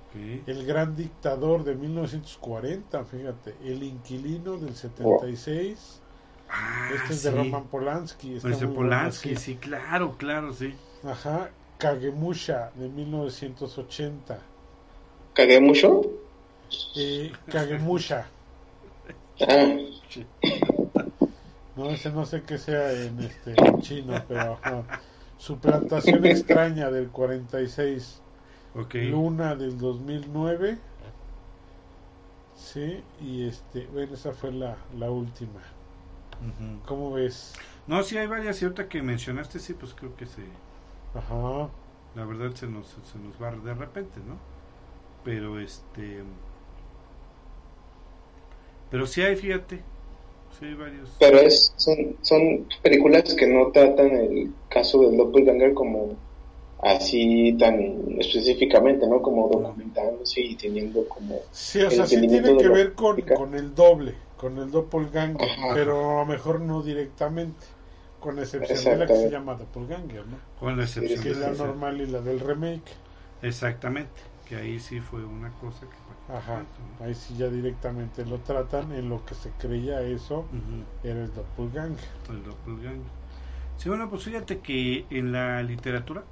Ok. 0.08 0.14
El 0.46 0.64
Gran 0.64 0.94
Dictador 0.94 1.64
de 1.64 1.74
1940, 1.74 3.04
fíjate. 3.04 3.56
El 3.64 3.82
Inquilino 3.82 4.56
del 4.56 4.76
76. 4.76 6.00
Ah, 6.48 6.90
este 6.94 7.14
es 7.14 7.20
sí. 7.20 7.28
de 7.28 7.34
Roman 7.34 7.64
Polanski. 7.64 8.36
está 8.36 8.50
Es 8.50 8.60
de 8.60 8.66
muy 8.66 8.76
Polanski, 8.76 9.30
sí. 9.30 9.36
sí, 9.36 9.56
claro, 9.56 10.16
claro, 10.16 10.52
sí. 10.52 10.74
Ajá. 11.04 11.50
Kagemusha 11.78 12.70
de 12.76 12.88
1980. 12.88 14.38
¿Cagué 15.34 15.60
mucho? 15.60 16.02
Eh, 16.96 17.32
Kagemusha. 17.50 18.28
Ah, 19.40 19.76
No, 21.74 21.88
ese 21.90 22.12
no 22.12 22.26
sé 22.26 22.42
qué 22.42 22.58
sea 22.58 22.92
en 22.92 23.18
este 23.20 23.54
en 23.56 23.80
chino, 23.80 24.22
pero 24.28 24.58
ajá. 24.62 24.84
Suplantación 25.42 26.24
extraña 26.34 26.88
del 26.88 27.10
46. 27.10 28.22
Ok. 28.76 28.94
Luna 29.10 29.56
del 29.56 29.76
2009. 29.76 30.78
Sí, 32.54 33.02
y 33.20 33.48
este, 33.48 33.88
bueno, 33.88 34.14
esa 34.14 34.32
fue 34.32 34.52
la, 34.52 34.76
la 34.96 35.10
última. 35.10 35.60
¿Cómo 36.86 37.12
ves? 37.12 37.54
No, 37.88 38.04
sí 38.04 38.18
hay 38.18 38.28
varias 38.28 38.62
y 38.62 38.66
ahorita 38.66 38.88
que 38.88 39.02
mencionaste, 39.02 39.58
sí, 39.58 39.74
pues 39.74 39.94
creo 39.94 40.14
que 40.14 40.26
se, 40.26 40.42
Ajá. 41.12 41.68
la 42.14 42.24
verdad 42.24 42.54
se 42.54 42.68
nos, 42.68 42.86
se 42.86 43.18
nos 43.18 43.42
va 43.42 43.50
de 43.50 43.74
repente, 43.74 44.20
¿no? 44.20 44.38
Pero 45.24 45.58
este... 45.58 46.22
Pero 48.90 49.06
sí 49.08 49.22
hay, 49.22 49.34
fíjate, 49.34 49.82
sí 50.58 50.66
hay 50.66 50.74
varios. 50.74 51.10
pero 51.18 51.38
es, 51.38 51.72
son, 51.76 52.16
son 52.22 52.66
películas 52.82 53.34
que 53.34 53.46
no 53.46 53.70
tratan 53.72 54.10
el 54.16 54.52
caso 54.68 55.00
del 55.02 55.16
doppelganger 55.16 55.74
como 55.74 56.16
así 56.82 57.56
tan 57.58 58.18
específicamente, 58.18 59.06
¿no? 59.06 59.22
Como 59.22 59.48
documentándose 59.48 60.40
y 60.40 60.56
teniendo 60.56 61.06
como... 61.08 61.38
Sí, 61.52 61.80
o 61.80 61.90
sea, 61.90 62.06
sí 62.06 62.20
tiene 62.26 62.56
que 62.56 62.68
ver 62.68 62.92
con, 62.94 63.20
con 63.20 63.54
el 63.54 63.74
doble, 63.74 64.14
con 64.36 64.58
el 64.58 64.70
doppelganger, 64.70 65.48
Ajá. 65.48 65.74
pero 65.74 66.18
a 66.18 66.24
lo 66.24 66.26
mejor 66.26 66.60
no 66.60 66.82
directamente, 66.82 67.64
con 68.18 68.38
excepción 68.38 68.84
de 68.84 68.96
la 68.96 69.06
que 69.06 69.14
se 69.16 69.30
llama 69.30 69.54
doppelganger, 69.54 70.26
¿no? 70.26 70.36
Con 70.58 70.76
la 70.76 70.82
excepción 70.84 71.22
Que 71.22 71.28
de 71.28 71.34
es 71.34 71.40
la 71.40 71.52
normal 71.52 72.00
y 72.00 72.06
la 72.06 72.20
del 72.20 72.40
remake. 72.40 72.82
Exactamente, 73.42 74.20
que 74.46 74.56
ahí 74.56 74.80
sí 74.80 75.00
fue 75.00 75.24
una 75.24 75.50
cosa 75.60 75.86
que. 75.86 76.32
Ajá, 76.32 76.64
ahí 77.00 77.14
sí 77.14 77.36
ya 77.36 77.48
directamente 77.48 78.24
lo 78.24 78.38
tratan, 78.38 78.92
en 78.92 79.08
lo 79.08 79.24
que 79.24 79.34
se 79.34 79.50
creía 79.50 80.00
eso 80.02 80.40
Ujú. 80.40 80.84
era 81.02 81.24
el 81.24 81.34
doppelganger. 81.34 82.08
El 82.30 82.44
doppelganger. 82.44 83.10
Sí, 83.76 83.88
bueno, 83.88 84.08
pues 84.08 84.22
fíjate 84.24 84.60
que 84.60 85.06
en 85.10 85.32
la 85.32 85.62
literatura 85.62 86.24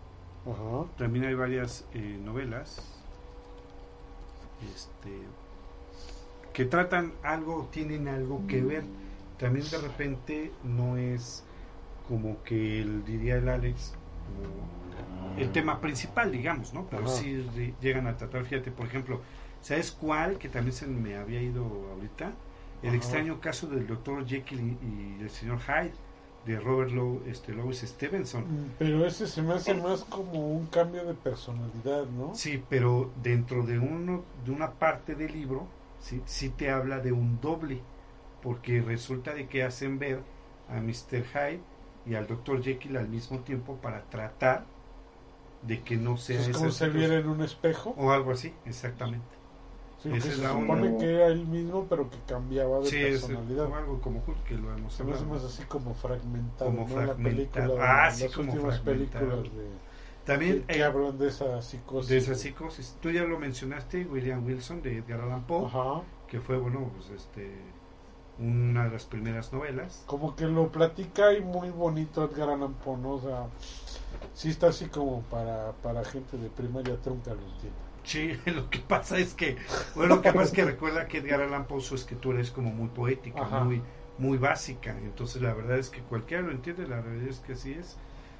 también 0.96 1.26
hay 1.26 1.34
varias 1.34 1.84
eh, 1.94 2.18
novelas 2.24 2.82
este, 4.74 5.11
que 6.52 6.64
tratan 6.64 7.12
algo, 7.22 7.68
tienen 7.72 8.08
algo 8.08 8.46
que 8.46 8.62
ver. 8.62 8.84
También 9.38 9.68
de 9.70 9.78
repente 9.78 10.52
no 10.64 10.96
es 10.96 11.44
como 12.08 12.42
que 12.42 12.82
el, 12.82 13.04
diría 13.04 13.36
el 13.36 13.48
Alex, 13.48 13.94
como 14.26 14.80
el 15.36 15.51
tema 15.53 15.80
principal, 15.80 16.32
digamos, 16.32 16.74
¿no? 16.74 16.86
Pero 16.90 17.07
Ajá. 17.07 17.16
sí 17.16 17.74
llegan 17.80 18.07
a 18.07 18.16
tratar, 18.16 18.44
fíjate, 18.44 18.70
por 18.70 18.86
ejemplo, 18.86 19.20
¿sabes 19.61 19.90
cuál? 19.92 20.38
Que 20.38 20.48
también 20.48 20.72
se 20.72 20.86
me 20.86 21.16
había 21.16 21.40
ido 21.42 21.64
ahorita. 21.64 22.32
El 22.82 22.88
Ajá. 22.90 22.96
extraño 22.96 23.40
caso 23.40 23.66
del 23.68 23.86
doctor 23.86 24.26
Jekyll 24.26 24.61
y, 24.61 25.16
y 25.18 25.22
el 25.22 25.30
señor 25.30 25.61
Hyde 25.61 25.92
de 26.46 26.59
Robert 26.59 26.90
Lowe, 26.90 27.22
este, 27.26 27.53
Louis 27.53 27.78
Stevenson. 27.78 28.42
Mm, 28.42 28.70
Pero 28.78 29.07
ese 29.07 29.26
se 29.26 29.42
me 29.42 29.55
hace 29.55 29.74
más 29.74 30.05
como 30.05 30.48
un 30.57 30.66
cambio 30.66 31.05
de 31.05 31.14
personalidad, 31.14 32.07
¿no? 32.07 32.32
Sí, 32.34 32.64
pero 32.68 33.12
dentro 33.22 33.64
de 33.64 33.78
uno 33.78 34.24
de 34.44 34.51
una 34.51 34.72
parte 34.72 35.14
del 35.14 35.32
libro 35.32 35.66
sí, 35.98 36.22
sí 36.26 36.48
te 36.51 36.70
habla 36.70 37.01
de 37.01 37.12
un 37.12 37.40
doble, 37.40 37.82
porque 38.42 38.80
resulta 38.80 39.34
de 39.34 39.48
que 39.48 39.62
hacen 39.62 39.98
ver 39.98 40.20
a 40.68 40.80
Mr. 40.80 41.24
Hyde 41.24 41.61
y 42.07 42.14
al 42.14 42.26
Dr. 42.26 42.62
Jekyll 42.62 42.96
al 42.96 43.09
mismo 43.09 43.40
tiempo 43.40 43.80
para 43.80 44.09
tratar 44.09 44.64
de 45.62 45.82
que 45.82 45.96
no 45.96 46.16
sea 46.16 46.40
Es 46.40 46.48
como 46.50 46.70
se 46.70 46.88
viera 46.88 47.16
en 47.16 47.28
un 47.28 47.42
espejo. 47.42 47.94
o 47.96 48.12
algo 48.12 48.32
así, 48.32 48.54
exactamente. 48.64 49.26
Sí, 50.02 50.08
esa 50.14 50.22
que 50.22 50.28
es 50.30 50.36
se 50.36 50.42
la 50.42 50.50
supone 50.50 50.88
onda. 50.88 50.98
que 50.98 51.14
era 51.14 51.26
el 51.26 51.46
mismo, 51.46 51.86
pero 51.88 52.08
que 52.11 52.18
cambiaba 52.26 52.80
de 52.80 52.86
Sí, 52.86 52.96
es 52.96 53.20
personalidad. 53.20 53.64
como 53.64 53.76
algo 53.76 54.00
como 54.00 54.22
que 54.44 54.54
lo 54.54 54.72
hemos 54.72 54.98
hablado. 55.00 55.24
más 55.26 55.44
así 55.44 55.64
como 55.64 55.94
fragmentado, 55.94 56.70
Como 56.70 56.88
¿no? 56.88 56.96
La 57.04 57.14
fragmentado. 57.14 57.74
película, 57.76 58.06
Ah, 58.06 58.11
sí, 58.11 58.24
las 58.24 58.32
como 58.34 58.52
últimas 58.52 58.78
películas 58.80 59.42
de, 59.52 59.78
También 60.24 60.62
que, 60.62 60.66
que 60.66 60.78
eh, 60.78 60.84
hablan 60.84 61.18
de 61.18 61.28
esa 61.28 61.61
psicosis. 61.62 62.08
de 62.08 62.18
esa 62.18 62.34
psicosis. 62.34 62.96
Tú 63.00 63.11
ya 63.11 63.24
lo 63.24 63.38
mencionaste, 63.38 64.04
William 64.06 64.44
Wilson 64.44 64.82
de 64.82 64.98
Edgar 64.98 65.20
Allan 65.20 65.46
Poe, 65.46 65.66
Ajá. 65.66 66.02
que 66.28 66.40
fue 66.40 66.56
bueno, 66.58 66.90
pues 66.96 67.11
este 67.11 67.74
una 68.38 68.84
de 68.84 68.90
las 68.90 69.04
primeras 69.04 69.52
novelas. 69.52 70.02
Como 70.06 70.34
que 70.34 70.46
lo 70.46 70.70
platica 70.72 71.32
y 71.34 71.40
muy 71.42 71.70
bonito 71.70 72.24
Edgar 72.24 72.50
Allan 72.50 72.74
Poe, 72.74 72.96
¿no? 72.98 73.12
O 73.14 73.20
sea, 73.20 73.46
sí 74.32 74.48
está 74.50 74.68
así 74.68 74.88
como 74.90 75.28
para, 75.28 75.80
para 75.80 76.04
gente 76.04 76.38
de 76.38 76.50
primaria 76.50 77.00
trunca, 77.00 77.34
lo 77.34 77.46
entiendo. 77.46 77.78
Sí, 78.02 78.32
lo 78.46 78.70
que 78.70 78.78
pasa 78.80 79.18
es 79.18 79.34
que, 79.34 79.58
bueno, 79.94 80.16
lo 80.16 80.22
que 80.22 80.32
pasa 80.32 80.46
es 80.46 80.52
que 80.52 80.64
recuerda 80.64 81.06
que 81.06 81.18
Edgar 81.18 81.42
Allan 81.42 81.66
Poe 81.66 81.80
su 81.80 81.94
escritura 81.94 82.40
es 82.40 82.50
como 82.50 82.70
muy 82.72 82.88
poética, 82.88 83.42
Ajá. 83.44 83.64
muy 83.64 83.84
muy 84.16 84.36
básica, 84.36 84.98
entonces 84.98 85.40
la 85.40 85.54
verdad 85.54 85.78
es 85.78 85.88
que 85.88 86.02
cualquiera 86.04 86.42
lo 86.42 86.50
entiende, 86.52 86.86
la 86.86 87.00
realidad 87.00 87.28
es 87.30 87.40
que 87.40 87.52
así 87.52 87.72
es, 87.72 87.98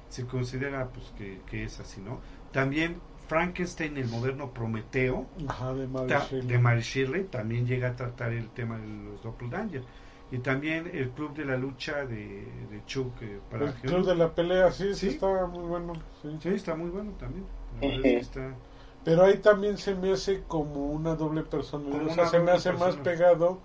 se 0.09 0.27
considera 0.27 0.91
pues 0.91 1.09
que, 1.17 1.41
que 1.47 1.63
es 1.63 1.79
así, 1.79 2.01
¿no? 2.01 2.21
También 2.51 3.01
Frankenstein, 3.27 3.97
el 3.97 4.07
moderno 4.07 4.53
Prometeo, 4.53 5.27
Ajá, 5.47 5.73
de 5.73 5.87
Mary 5.87 6.07
ta- 6.07 6.17
Shelley. 6.17 6.47
de 6.47 6.59
Mary 6.59 6.81
Shelley, 6.81 7.25
también 7.25 7.65
llega 7.65 7.89
a 7.89 7.95
tratar 7.95 8.33
el 8.33 8.51
tema 8.51 8.79
de 8.79 8.87
los 8.87 9.21
doppelganger. 9.23 9.85
Y 10.31 10.37
también 10.39 10.89
el 10.93 11.09
Club 11.11 11.33
de 11.35 11.43
la 11.45 11.57
Lucha 11.57 12.05
de, 12.05 12.45
de 12.69 12.81
Chuck 12.85 13.21
eh, 13.21 13.39
para 13.49 13.65
El 13.65 13.73
club 13.73 14.05
de 14.05 14.15
la 14.15 14.29
pelea, 14.33 14.71
sí, 14.71 14.93
sí, 14.95 15.09
Sí. 15.09 15.15
está 15.15 15.45
muy 15.45 15.63
bueno. 15.65 15.93
sí. 16.21 16.29
Sí, 16.41 16.49
está 16.49 16.73
muy 16.75 16.89
bueno 16.89 17.11
también. 17.19 17.45
La 17.81 17.87
verdad 17.87 18.05
es 18.05 18.11
que 18.13 18.17
está... 18.19 18.55
Pero 19.03 19.23
ahí 19.23 19.37
también 19.39 19.77
se 19.77 19.95
me 19.95 20.11
hace 20.13 20.43
como 20.47 20.87
una 20.91 21.15
doble 21.15 21.43
personalidad. 21.43 22.07
O 22.07 22.13
sea, 22.13 22.27
se 22.27 22.39
me 22.39 22.51
hace 22.51 22.71
más 22.71 22.95
pegado 22.97 23.59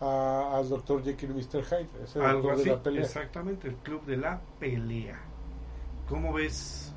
a- 0.00 0.56
al 0.56 0.68
Dr. 0.68 1.02
Jekyll 1.04 1.30
y 1.30 1.34
Mr. 1.34 1.64
Hyde. 1.64 1.88
Ese 2.02 2.04
es 2.04 2.16
el 2.16 2.22
Algo 2.22 2.40
club 2.42 2.52
así, 2.52 2.64
de 2.64 2.70
la 2.76 2.82
pelea. 2.82 3.02
exactamente, 3.02 3.68
el 3.68 3.74
club 3.76 4.04
de 4.06 4.16
la 4.16 4.40
pelea. 4.58 5.20
¿Cómo 6.08 6.32
ves? 6.32 6.94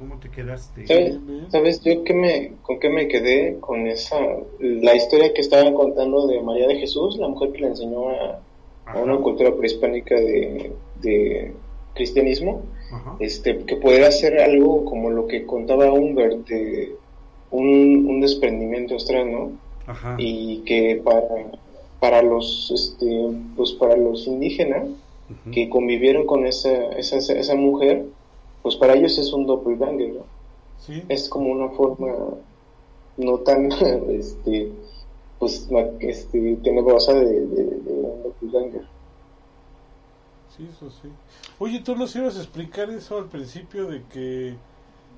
¿Cómo 0.00 0.16
te 0.18 0.30
quedaste? 0.30 0.86
¿Sabes, 0.86 1.10
Bien, 1.10 1.26
bien. 1.26 1.50
¿Sabes 1.50 1.82
yo 1.82 2.02
qué 2.04 2.14
me, 2.14 2.52
con 2.62 2.80
qué 2.80 2.88
me 2.88 3.06
quedé? 3.06 3.58
Con 3.60 3.86
esa, 3.86 4.16
la 4.58 4.94
historia 4.96 5.34
que 5.34 5.42
estaban 5.42 5.74
contando 5.74 6.26
de 6.26 6.40
María 6.40 6.68
de 6.68 6.76
Jesús, 6.76 7.18
la 7.18 7.28
mujer 7.28 7.52
que 7.52 7.60
le 7.60 7.66
enseñó 7.66 8.08
a, 8.08 8.40
una 8.94 9.18
cultura 9.18 9.54
prehispánica 9.54 10.14
de, 10.14 10.72
de 11.02 11.52
cristianismo, 11.94 12.62
ajá, 12.90 13.16
este, 13.20 13.58
que 13.58 13.76
pudiera 13.76 14.10
ser 14.10 14.40
algo 14.40 14.86
como 14.86 15.10
lo 15.10 15.26
que 15.26 15.44
contaba 15.44 15.92
Humbert, 15.92 16.48
de 16.48 16.96
un, 17.50 18.06
un 18.08 18.20
desprendimiento 18.22 18.96
astral, 18.96 19.30
¿no? 19.30 19.52
ajá, 19.86 20.16
Y 20.18 20.62
que 20.64 21.00
para, 21.04 21.22
para 22.00 22.22
los, 22.22 22.72
este, 22.74 23.28
pues 23.54 23.72
para 23.72 23.96
los 23.96 24.26
indígenas, 24.26 24.88
que 25.52 25.68
convivieron 25.68 26.26
con 26.26 26.46
esa, 26.46 26.72
esa, 26.96 27.18
esa 27.18 27.54
mujer, 27.54 28.06
pues 28.62 28.76
para 28.76 28.94
ellos 28.94 29.18
es 29.18 29.32
un 29.32 29.46
doppelganger, 29.46 30.14
¿no? 30.14 30.30
Sí, 30.76 31.04
es 31.08 31.28
como 31.30 31.50
una 31.52 31.70
forma 31.70 32.08
no 33.16 33.38
tan 33.44 33.70
este 34.10 34.74
pues 35.38 35.70
ma- 35.70 35.90
este 36.00 36.56
tenebrosa 36.64 37.14
de, 37.14 37.26
de, 37.46 37.64
de 37.80 37.92
un 37.92 38.22
doppelganger 38.24 38.88
sí, 40.48 40.66
eso 40.70 40.90
sí. 40.90 41.08
Oye, 41.58 41.80
tú 41.80 41.96
nos 41.96 42.14
ibas 42.16 42.36
a 42.36 42.40
explicar 42.40 42.90
eso 42.90 43.18
al 43.18 43.28
principio 43.28 43.86
de 43.86 44.04
que. 44.06 44.58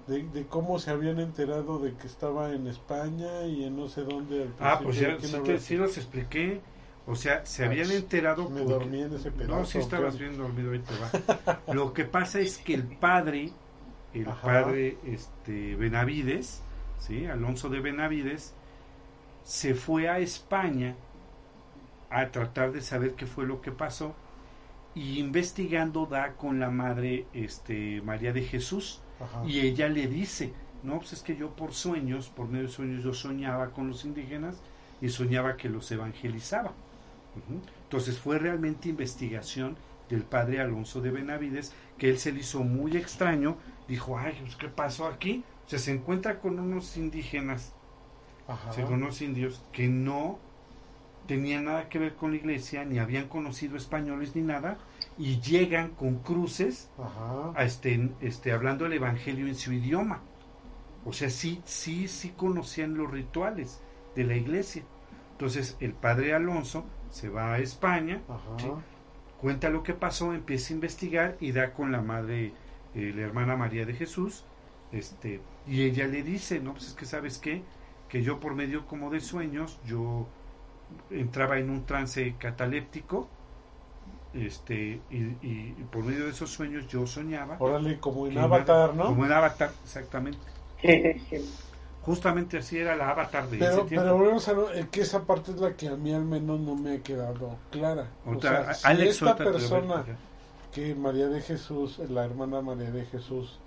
De, 0.07 0.23
de 0.25 0.47
cómo 0.49 0.79
se 0.81 0.91
habían 0.91 1.21
enterado 1.21 1.79
de 1.79 1.97
que 1.97 2.09
estaba 2.09 2.53
en 2.55 2.67
España 2.67 3.47
y 3.47 3.65
en 3.65 3.77
no 3.77 3.89
sé 3.89 4.03
dónde. 4.05 4.43
Al 4.45 4.55
Ah, 4.61 4.81
pues 4.83 4.97
principio. 4.97 5.01
ya 5.01 5.19
¿Quién 5.19 5.31
sí, 5.31 5.37
habla? 5.37 5.55
te- 5.55 5.59
sí 5.59 5.77
los 5.77 5.97
expliqué. 5.99 6.61
O 7.07 7.17
sea, 7.17 7.45
se 7.45 7.65
Ah, 7.65 7.67
habían 7.67 7.91
enterado. 7.91 8.49
Me 8.49 8.61
porque- 8.63 8.73
dormí 8.75 9.03
en 9.03 9.15
ese 9.15 9.31
pedazo. 9.33 9.57
No, 9.59 9.65
sí 9.65 9.79
estabas 9.79 10.19
bien 10.19 10.37
dormido, 10.37 10.73
ahí 10.73 10.79
te 10.81 10.95
va. 10.99 11.61
Lo 11.75 11.93
que 11.93 12.05
pasa 12.05 12.39
es 12.41 12.59
que 12.59 12.75
el 12.75 12.85
padre, 12.85 13.51
el 14.15 14.29
Ajá. 14.29 14.41
padre 14.43 14.99
este, 15.05 15.75
Benavides, 15.77 16.63
¿sí? 17.01 17.27
Alonso 17.27 17.69
de 17.69 17.81
Benavides, 17.81 18.55
se 19.43 19.75
fue 19.75 20.09
a 20.09 20.19
España 20.21 20.95
a 22.11 22.31
tratar 22.31 22.73
de 22.73 22.81
saber 22.83 23.15
qué 23.15 23.27
fue 23.27 23.47
lo 23.47 23.61
que 23.61 23.73
pasó 23.73 24.15
y 24.95 25.19
investigando 25.19 26.07
da 26.07 26.35
con 26.35 26.61
la 26.61 26.71
madre 26.71 27.27
este, 27.33 28.01
María 28.03 28.33
de 28.33 28.43
Jesús 28.43 29.01
Ajá. 29.19 29.43
y 29.47 29.61
ella 29.61 29.89
le 29.89 30.07
dice, 30.07 30.53
no, 30.83 30.99
pues 30.99 31.15
es 31.15 31.23
que 31.23 31.35
yo 31.35 31.51
por 31.57 31.73
sueños, 31.73 32.29
por 32.29 32.47
medio 32.49 32.67
de 32.67 32.73
sueños, 32.73 33.03
yo 33.03 33.15
soñaba 33.15 33.71
con 33.71 33.89
los 33.89 34.05
indígenas 34.05 34.61
y 35.01 35.09
soñaba 35.09 35.57
que 35.57 35.69
los 35.71 35.91
evangelizaba. 35.91 36.73
Entonces 37.85 38.19
fue 38.19 38.39
realmente 38.39 38.89
investigación 38.89 39.77
del 40.09 40.23
padre 40.23 40.61
Alonso 40.61 41.01
de 41.01 41.11
Benavides, 41.11 41.75
que 41.99 42.11
él 42.11 42.19
se 42.19 42.33
le 42.33 42.41
hizo 42.41 42.63
muy 42.63 42.97
extraño, 42.97 43.57
dijo, 43.89 44.19
ay, 44.19 44.37
pues, 44.41 44.57
¿qué 44.57 44.69
pasó 44.69 45.07
aquí? 45.07 45.45
O 45.67 45.69
sea, 45.69 45.79
se 45.79 45.93
encuentra 45.93 46.41
con 46.41 46.59
unos 46.59 46.97
indígenas, 46.97 47.73
Ajá. 48.47 48.71
con 48.83 48.95
unos 48.95 49.23
indios 49.23 49.63
que 49.73 49.89
no 49.89 50.39
tenían 51.27 51.65
nada 51.65 51.89
que 51.89 51.99
ver 51.99 52.15
con 52.15 52.33
la 52.33 52.37
iglesia, 52.37 52.85
ni 52.85 52.99
habían 52.99 53.29
conocido 53.29 53.77
españoles 53.77 54.35
ni 54.35 54.43
nada, 54.43 54.77
y 55.17 55.41
llegan 55.41 55.91
con 55.91 56.17
cruces 56.19 56.91
Ajá. 56.99 57.53
a 57.55 57.65
este, 57.65 58.11
este, 58.21 58.53
hablando 58.53 58.87
el 58.87 58.93
evangelio 58.93 59.47
en 59.47 59.55
su 59.55 59.73
idioma. 59.73 60.21
O 61.05 61.13
sea, 61.13 61.31
sí, 61.31 61.63
sí, 61.65 62.09
sí 62.09 62.31
conocían 62.37 62.95
los 62.95 63.11
rituales 63.11 63.81
de 64.15 64.25
la 64.25 64.37
iglesia. 64.37 64.83
Entonces 65.33 65.77
el 65.81 65.95
padre 65.95 66.35
Alonso 66.35 66.85
se 67.13 67.29
va 67.29 67.55
a 67.55 67.59
España. 67.61 68.21
Sí. 68.59 68.67
cuenta 69.41 69.71
lo 69.71 69.83
que 69.83 69.95
pasó, 69.95 70.33
empieza 70.35 70.73
a 70.73 70.77
investigar 70.77 71.37
y 71.41 71.53
da 71.53 71.73
con 71.73 71.93
la 71.93 72.01
madre, 72.01 72.53
eh, 72.95 73.13
la 73.15 73.23
hermana 73.23 73.57
María 73.57 73.85
de 73.87 73.93
Jesús, 73.95 74.45
este, 74.93 75.41
y 75.67 75.83
ella 75.83 76.07
le 76.07 76.23
dice, 76.23 76.61
no, 76.61 76.73
pues 76.75 76.89
es 76.89 76.95
que 76.95 77.07
sabes 77.07 77.39
qué, 77.39 77.63
que 78.09 78.23
yo 78.23 78.39
por 78.41 78.55
medio 78.55 78.87
como 78.87 79.11
de 79.11 79.21
sueños, 79.21 79.79
yo 79.87 80.27
entraba 81.11 81.59
en 81.59 81.71
un 81.71 81.85
trance 81.87 82.35
cataléptico, 82.39 83.29
este, 84.35 85.01
y, 85.11 85.17
y- 85.17 85.75
y 85.79 85.85
por 85.91 86.05
medio 86.05 86.25
de 86.25 86.31
esos 86.31 86.51
sueños 86.51 86.87
yo 86.89 87.07
soñaba. 87.07 87.57
Órale, 87.59 87.99
como 87.99 88.27
en 88.27 88.39
Avatar, 88.39 88.95
¿no? 88.95 89.07
Como 89.07 89.27
en 89.27 89.33
Avatar, 89.33 89.73
exactamente. 89.85 90.39
Justamente 92.05 92.59
así 92.59 92.79
era 92.79 92.97
la 92.97 93.11
Avatar 93.11 93.49
de 93.49 93.59
Pero, 93.59 93.71
ese 93.73 93.83
tiempo. 93.85 94.05
pero 94.05 94.17
volvemos 94.17 94.49
a 94.49 94.53
lo- 94.55 94.73
eh, 94.73 94.89
que 94.91 95.03
esa 95.03 95.23
parte 95.23 95.53
es 95.53 95.61
la 95.61 95.75
que 95.75 95.89
a 95.89 95.97
mí 95.97 96.13
al 96.13 96.25
menos 96.25 96.59
no 96.61 96.75
me 96.75 96.97
ha 96.97 97.01
quedado 97.01 97.57
clara. 97.71 98.09
O 98.27 98.41
sea, 98.41 98.73
Alex, 98.83 99.11
esta 99.23 99.37
persona 99.37 100.05
que 100.73 100.95
María 100.95 101.29
de 101.29 101.41
Jesús, 101.41 101.99
la 102.11 102.25
hermana 102.25 102.61
María 102.61 102.91
de 102.91 103.05
Jesús 103.05 103.59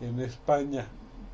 en 0.00 0.20
España, 0.20 0.86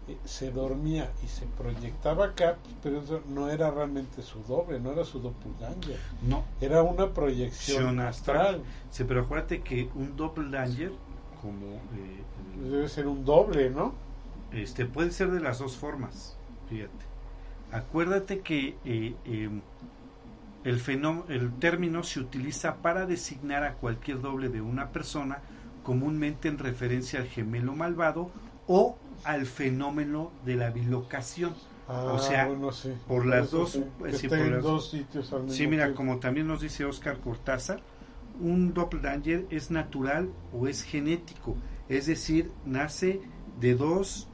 eh, 0.08 0.16
se 0.24 0.50
dormía 0.50 1.10
y 1.22 1.26
se 1.26 1.44
proyectaba 1.46 2.26
acá, 2.26 2.56
pues, 2.62 2.74
pero 2.82 3.00
eso 3.00 3.20
no 3.28 3.50
era 3.50 3.70
realmente 3.70 4.22
su 4.22 4.42
doble, 4.44 4.80
no 4.80 4.92
era 4.92 5.04
su 5.04 5.20
doppelganger, 5.20 5.98
No, 6.26 6.42
era 6.60 6.82
una 6.82 7.08
proyección 7.12 8.00
astral. 8.00 8.38
astral. 8.40 8.62
sí, 8.90 9.04
pero 9.04 9.22
acuérdate 9.22 9.60
que 9.60 9.90
un 9.94 10.16
doppelganger, 10.16 10.92
como 11.42 11.66
eh, 11.96 12.22
Debe 12.70 12.88
ser 12.88 13.06
un 13.08 13.24
doble, 13.24 13.70
¿no? 13.70 13.92
Este, 14.52 14.84
puede 14.86 15.10
ser 15.10 15.30
de 15.30 15.40
las 15.40 15.58
dos 15.58 15.76
formas, 15.76 16.36
fíjate. 16.68 17.10
Acuérdate 17.72 18.40
que 18.40 18.76
eh, 18.84 19.14
eh, 19.24 19.48
el, 20.64 21.52
término 21.58 22.02
se 22.02 22.20
utiliza 22.20 22.76
para 22.76 23.06
designar 23.06 23.64
a 23.64 23.74
cualquier 23.74 24.20
doble 24.20 24.48
de 24.48 24.60
una 24.60 24.88
persona, 24.90 25.38
comúnmente 25.82 26.48
en 26.48 26.58
referencia 26.58 27.20
al 27.20 27.26
gemelo 27.26 27.74
malvado 27.74 28.30
o 28.66 28.96
al 29.24 29.46
fenómeno 29.46 30.32
de 30.44 30.56
la 30.56 30.70
bilocación. 30.70 31.54
Ah, 31.88 32.12
O 32.12 32.18
sea, 32.18 32.46
bueno, 32.46 32.72
sí. 32.72 32.92
por 33.08 33.26
las 33.26 33.48
Eso 33.48 33.58
dos, 33.58 33.70
sí, 33.72 33.78
eh, 33.78 33.92
que 34.04 34.12
sí, 34.12 34.26
esté 34.26 34.28
por 34.28 34.46
en 34.46 34.52
las- 34.52 34.62
dos 34.62 34.90
sitios 34.90 35.32
al 35.32 35.42
mismo 35.42 35.54
Sí, 35.56 35.66
mira, 35.66 35.84
tiempo. 35.84 35.96
como 35.96 36.18
también 36.18 36.46
nos 36.46 36.60
dice 36.60 36.84
Oscar 36.84 37.18
Cortázar, 37.20 37.80
un 38.40 38.72
doppelganger 38.72 39.46
es 39.50 39.70
natural 39.70 40.30
o 40.52 40.66
es 40.66 40.82
genético, 40.82 41.56
es 41.88 42.06
decir, 42.06 42.50
nace 42.64 43.20
de 43.60 43.74
dos, 43.74 44.28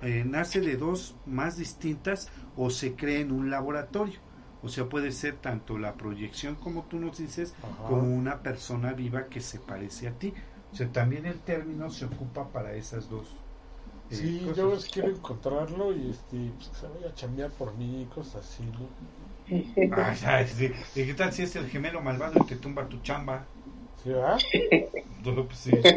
eh, 0.00 0.24
nace 0.26 0.60
de 0.60 0.76
dos 0.76 1.20
más 1.24 1.56
distintas 1.56 2.30
o 2.54 2.70
se 2.70 2.96
crea 2.96 3.20
en 3.20 3.32
un 3.32 3.50
laboratorio. 3.50 4.20
O 4.60 4.68
sea, 4.68 4.88
puede 4.88 5.12
ser 5.12 5.40
tanto 5.40 5.78
la 5.78 5.96
proyección, 5.96 6.56
como 6.56 6.86
tú 6.86 6.98
nos 6.98 7.18
dices, 7.18 7.54
Ajá. 7.62 7.84
como 7.84 8.14
una 8.14 8.42
persona 8.42 8.92
viva 8.92 9.28
que 9.28 9.40
se 9.40 9.60
parece 9.60 10.08
a 10.08 10.18
ti. 10.18 10.34
O 10.72 10.76
sea, 10.76 10.90
también 10.92 11.26
el 11.26 11.42
término 11.42 11.90
se 11.90 12.04
ocupa 12.06 12.50
para 12.52 12.74
esas 12.74 13.08
dos. 13.08 13.40
eh, 14.10 14.34
Sí, 14.34 14.42
cosas. 14.42 14.56
yo 14.56 14.76
quiero 14.90 15.10
encontrarlo 15.10 15.94
y 15.96 16.10
este, 16.10 16.52
pues, 16.52 16.68
que 16.68 16.76
se 16.76 16.88
vaya 16.88 17.08
a 17.08 17.14
chambear 17.14 17.52
por 17.52 17.74
mí 17.74 18.02
y 18.02 18.06
cosas 18.08 18.44
así, 18.46 18.64
¿no? 18.64 18.96
Ay, 19.90 20.16
ay, 20.26 20.46
sí. 20.48 20.72
¿Y 20.94 21.06
qué 21.06 21.14
tal 21.14 21.32
si 21.32 21.42
es 21.42 21.56
el 21.56 21.68
gemelo 21.68 22.00
malvado 22.02 22.36
y 22.38 22.44
te 22.44 22.56
tumba 22.56 22.88
tu 22.88 23.00
chamba? 23.00 23.52
¿Sí, 23.96 24.10
verdad? 24.10 24.38
No, 25.24 25.46
pues 25.48 25.58
sí. 25.60 25.88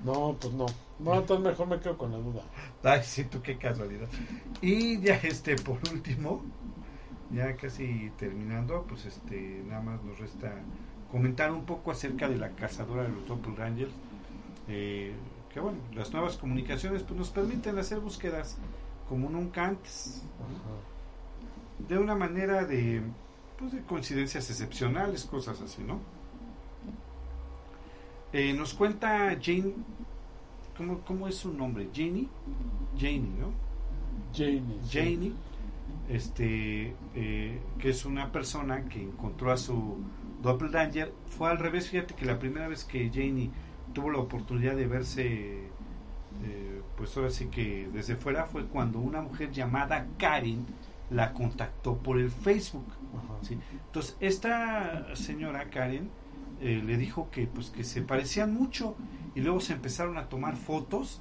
No, 0.00 0.36
pues 0.40 0.52
no. 0.52 0.66
No, 1.02 1.14
entonces 1.14 1.46
mejor 1.46 1.66
me 1.66 1.80
quedo 1.80 1.96
con 1.96 2.12
la 2.12 2.18
duda. 2.18 2.42
Ay, 2.82 3.00
sí, 3.02 3.24
tú 3.24 3.40
qué 3.40 3.56
casualidad. 3.56 4.08
Y 4.60 5.00
ya 5.00 5.14
este, 5.14 5.56
por 5.56 5.78
último, 5.92 6.42
ya 7.30 7.56
casi 7.56 8.10
terminando, 8.18 8.84
pues 8.86 9.06
este, 9.06 9.62
nada 9.66 9.80
más 9.80 10.02
nos 10.02 10.18
resta 10.18 10.52
comentar 11.10 11.50
un 11.52 11.64
poco 11.64 11.90
acerca 11.90 12.28
de 12.28 12.36
la 12.36 12.50
cazadora 12.50 13.04
de 13.04 13.08
los 13.08 13.26
Doppelgangers. 13.26 13.92
Eh, 14.68 15.14
que 15.52 15.58
bueno, 15.58 15.78
las 15.94 16.12
nuevas 16.12 16.36
comunicaciones 16.36 17.02
pues 17.02 17.18
nos 17.18 17.30
permiten 17.30 17.78
hacer 17.78 17.98
búsquedas 17.98 18.56
como 19.08 19.28
nunca 19.28 19.66
antes, 19.66 20.22
de 21.88 21.98
una 21.98 22.14
manera 22.14 22.64
de, 22.64 23.02
pues, 23.58 23.72
de 23.72 23.82
coincidencias 23.82 24.48
excepcionales, 24.50 25.24
cosas 25.24 25.60
así, 25.60 25.82
¿no? 25.82 25.98
Eh, 28.32 28.52
nos 28.52 28.74
cuenta 28.74 29.36
Jane, 29.42 29.74
¿cómo, 30.80 31.00
¿cómo 31.00 31.28
es 31.28 31.34
su 31.34 31.52
nombre? 31.52 31.90
Janie, 31.94 32.26
Janie, 32.98 33.30
¿no? 33.38 33.52
Janie. 34.32 34.80
Janie, 34.90 35.32
este, 36.08 36.94
eh, 37.14 37.60
que 37.78 37.90
es 37.90 38.06
una 38.06 38.32
persona 38.32 38.86
que 38.86 39.02
encontró 39.02 39.52
a 39.52 39.58
su 39.58 39.98
doppelganger, 40.40 41.12
fue 41.26 41.50
al 41.50 41.58
revés, 41.58 41.90
fíjate 41.90 42.14
que 42.14 42.24
la 42.24 42.38
primera 42.38 42.66
vez 42.66 42.84
que 42.84 43.10
Janie 43.12 43.50
tuvo 43.92 44.10
la 44.10 44.20
oportunidad 44.20 44.74
de 44.74 44.86
verse, 44.86 45.68
eh, 46.44 46.82
pues 46.96 47.14
ahora 47.14 47.28
sí 47.28 47.48
que 47.48 47.86
desde 47.92 48.16
fuera, 48.16 48.46
fue 48.46 48.64
cuando 48.64 49.00
una 49.00 49.20
mujer 49.20 49.50
llamada 49.52 50.06
Karen 50.16 50.64
la 51.10 51.34
contactó 51.34 51.98
por 51.98 52.18
el 52.18 52.30
Facebook. 52.30 52.86
Entonces, 53.86 54.16
esta 54.20 55.14
señora 55.14 55.68
Karen 55.68 56.08
eh, 56.60 56.82
le 56.84 56.96
dijo 56.96 57.30
que 57.30 57.46
pues 57.46 57.70
que 57.70 57.84
se 57.84 58.02
parecían 58.02 58.52
mucho 58.54 58.96
y 59.34 59.40
luego 59.40 59.60
se 59.60 59.72
empezaron 59.74 60.18
a 60.18 60.28
tomar 60.28 60.56
fotos 60.56 61.20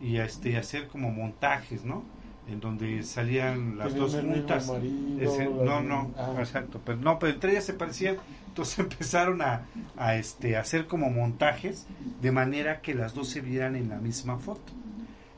y 0.00 0.16
a 0.18 0.24
este 0.24 0.56
hacer 0.56 0.88
como 0.88 1.10
montajes, 1.10 1.84
¿no? 1.84 2.04
En 2.48 2.60
donde 2.60 3.02
salían 3.04 3.78
las 3.78 3.92
Tenían 3.92 4.10
dos 4.10 4.16
juntas. 4.20 4.66
marido, 4.68 4.92
Ese- 5.20 5.44
la- 5.44 5.64
no, 5.64 5.82
no, 5.82 6.14
ah, 6.18 6.34
exacto, 6.38 6.80
pero 6.84 6.98
no, 6.98 7.18
pero 7.18 7.32
entre 7.32 7.52
ellas 7.52 7.64
se 7.64 7.74
parecían, 7.74 8.16
entonces 8.48 8.78
empezaron 8.80 9.42
a, 9.42 9.66
a 9.96 10.16
este 10.16 10.56
a 10.56 10.60
hacer 10.60 10.86
como 10.86 11.10
montajes 11.10 11.86
de 12.20 12.32
manera 12.32 12.80
que 12.80 12.94
las 12.94 13.14
dos 13.14 13.28
se 13.28 13.40
vieran 13.40 13.76
en 13.76 13.88
la 13.88 13.98
misma 13.98 14.38
foto. 14.38 14.72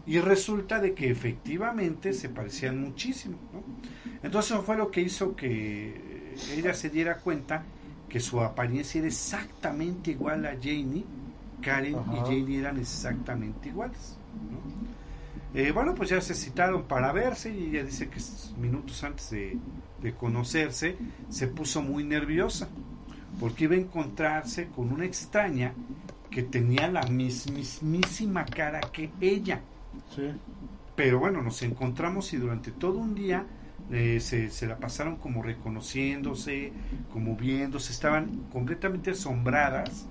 Y 0.07 0.19
resulta 0.21 0.81
de 0.81 0.95
que 0.95 1.11
efectivamente 1.11 2.13
se 2.13 2.29
parecían 2.29 2.79
muchísimo, 2.81 3.39
¿no? 3.53 3.63
Entonces 4.23 4.57
fue 4.65 4.77
lo 4.77 4.91
que 4.91 5.01
hizo 5.03 5.35
que 5.37 6.35
ella 6.57 6.75
se 6.75 6.91
diera 6.91 7.19
cuenta 7.19 7.65
que 8.15 8.21
su 8.21 8.41
apariencia 8.41 9.01
era 9.01 9.09
exactamente 9.09 10.13
igual 10.13 10.47
a 10.47 10.51
Janie, 10.51 11.05
Karen 11.61 11.97
y. 12.13 12.19
Janie 12.21 12.61
eran 12.61 12.79
exactamente 12.79 13.71
iguales. 13.71 14.17
¿no? 14.53 15.61
Eh, 15.61 15.73
bueno, 15.73 15.97
pues 15.97 16.11
ya 16.11 16.21
se 16.21 16.33
citaron 16.33 16.85
para 16.85 17.11
verse 17.11 17.53
y 17.53 17.71
ella 17.71 17.83
dice 17.83 18.09
que 18.09 18.21
minutos 18.57 19.03
antes 19.03 19.31
de, 19.31 19.59
de 20.01 20.15
conocerse 20.15 20.97
se 21.29 21.49
puso 21.49 21.83
muy 21.83 22.05
nerviosa 22.05 22.69
porque 23.41 23.65
iba 23.65 23.75
a 23.75 23.79
encontrarse 23.79 24.69
con 24.69 24.93
una 24.93 25.07
extraña 25.07 25.75
que 26.31 26.45
tenía 26.45 26.87
la 26.87 27.03
mismísima 27.09 28.45
cara 28.45 28.81
que 28.93 29.11
ella. 29.21 29.61
Sí. 30.15 30.31
Pero 30.95 31.19
bueno, 31.19 31.43
nos 31.43 31.61
encontramos 31.63 32.33
y 32.33 32.37
durante 32.37 32.71
todo 32.71 32.97
un 32.97 33.17
día 33.17 33.45
eh, 33.91 34.19
se, 34.21 34.51
se 34.51 34.67
la 34.67 34.79
pasaron 34.79 35.17
como 35.17 35.43
reconociéndose, 35.43 36.73
como 37.13 37.37
viéndose, 37.37 37.93
estaban 37.93 38.45
completamente 38.51 39.11
asombradas 39.11 40.07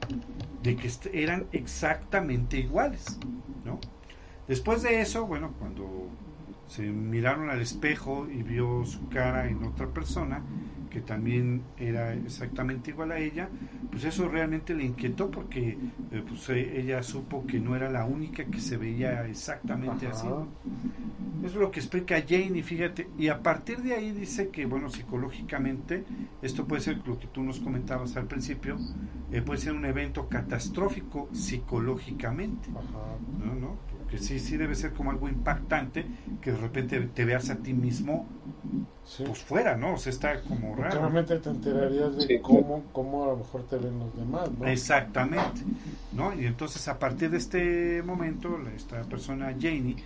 de 0.62 0.76
que 0.76 0.90
eran 1.14 1.48
exactamente 1.52 2.58
iguales, 2.58 3.18
¿no? 3.66 3.80
Después 4.48 4.84
de 4.84 5.02
eso, 5.02 5.26
bueno, 5.26 5.54
cuando 5.58 6.10
se 6.68 6.84
miraron 6.84 7.50
al 7.50 7.62
espejo 7.62 8.28
y 8.30 8.44
vio 8.44 8.86
su 8.86 9.10
cara 9.10 9.48
en 9.50 9.64
otra 9.64 9.88
persona 9.88 10.42
que 10.90 11.02
también 11.02 11.64
era 11.78 12.14
exactamente 12.14 12.92
igual 12.92 13.12
a 13.12 13.18
ella, 13.18 13.50
pues 13.92 14.06
eso 14.06 14.28
realmente 14.30 14.76
le 14.76 14.84
inquietó 14.84 15.30
porque 15.32 15.70
eh, 16.12 16.24
pues, 16.28 16.50
eh, 16.50 16.80
ella 16.80 17.02
supo 17.02 17.46
que 17.48 17.60
no 17.60 17.76
era 17.76 17.90
la 17.90 18.06
única 18.06 18.46
que 18.46 18.60
se 18.60 18.78
veía 18.78 19.26
exactamente 19.26 20.06
Ajá. 20.06 20.16
así. 20.16 20.28
Eso 21.40 21.56
es 21.56 21.56
lo 21.56 21.72
que 21.72 21.80
explica 21.80 22.24
Jane 22.26 22.60
y 22.60 22.64
fíjate, 22.64 23.08
y 23.18 23.28
a 23.28 23.42
partir 23.42 23.80
de 23.80 23.94
ahí 23.94 24.12
dice 24.12 24.50
que, 24.50 24.66
bueno, 24.66 24.90
psicológicamente, 24.90 26.06
esto 26.42 26.66
puede 26.66 26.82
ser 26.82 27.06
lo 27.06 27.20
que 27.20 27.28
tú 27.28 27.44
nos 27.44 27.60
comentabas 27.60 28.16
al 28.16 28.28
principio, 28.28 28.78
eh, 29.32 29.42
puede 29.42 29.60
ser 29.60 29.74
un 29.74 29.86
evento 29.86 30.30
catastrófico 30.30 31.28
psicológicamente, 31.34 32.70
Ajá. 32.70 33.18
¿no? 33.46 33.56
¿no? 33.56 33.78
Porque 34.14 34.26
sí, 34.28 34.40
sí 34.40 34.58
debe 34.58 34.76
ser 34.76 34.94
como 34.94 35.10
algo 35.10 35.28
impactante 35.28 36.06
que 36.40 36.52
de 36.52 36.58
repente 36.58 37.00
te 37.02 37.26
veas 37.26 37.50
a 37.50 37.64
ti 37.64 37.74
mismo, 37.74 38.30
Sí. 39.04 39.24
pues 39.24 39.40
fuera, 39.44 39.76
¿no? 39.76 39.94
O 39.94 39.98
sea, 39.98 40.12
está 40.12 40.42
como 40.44 40.76
raro. 40.76 41.00
realmente 41.00 41.40
te 41.40 41.50
enterarías 41.50 42.16
de 42.16 42.28
Sí, 42.28 42.40
cómo, 42.42 42.90
cómo 42.94 43.24
a 43.26 43.28
lo 43.28 43.38
mejor 43.38 43.68
te 43.68 43.78
ven 43.78 44.00
los 44.00 44.16
demás, 44.16 44.52
¿no? 44.58 44.66
Exactamente, 44.66 45.62
¿no? 46.12 46.34
Y 46.40 46.46
entonces 46.46 46.88
a 46.88 46.98
partir 47.00 47.30
de 47.32 47.38
este 47.38 48.02
momento, 48.04 48.58
esta 48.70 49.08
persona 49.10 49.48
Janie, 49.60 49.98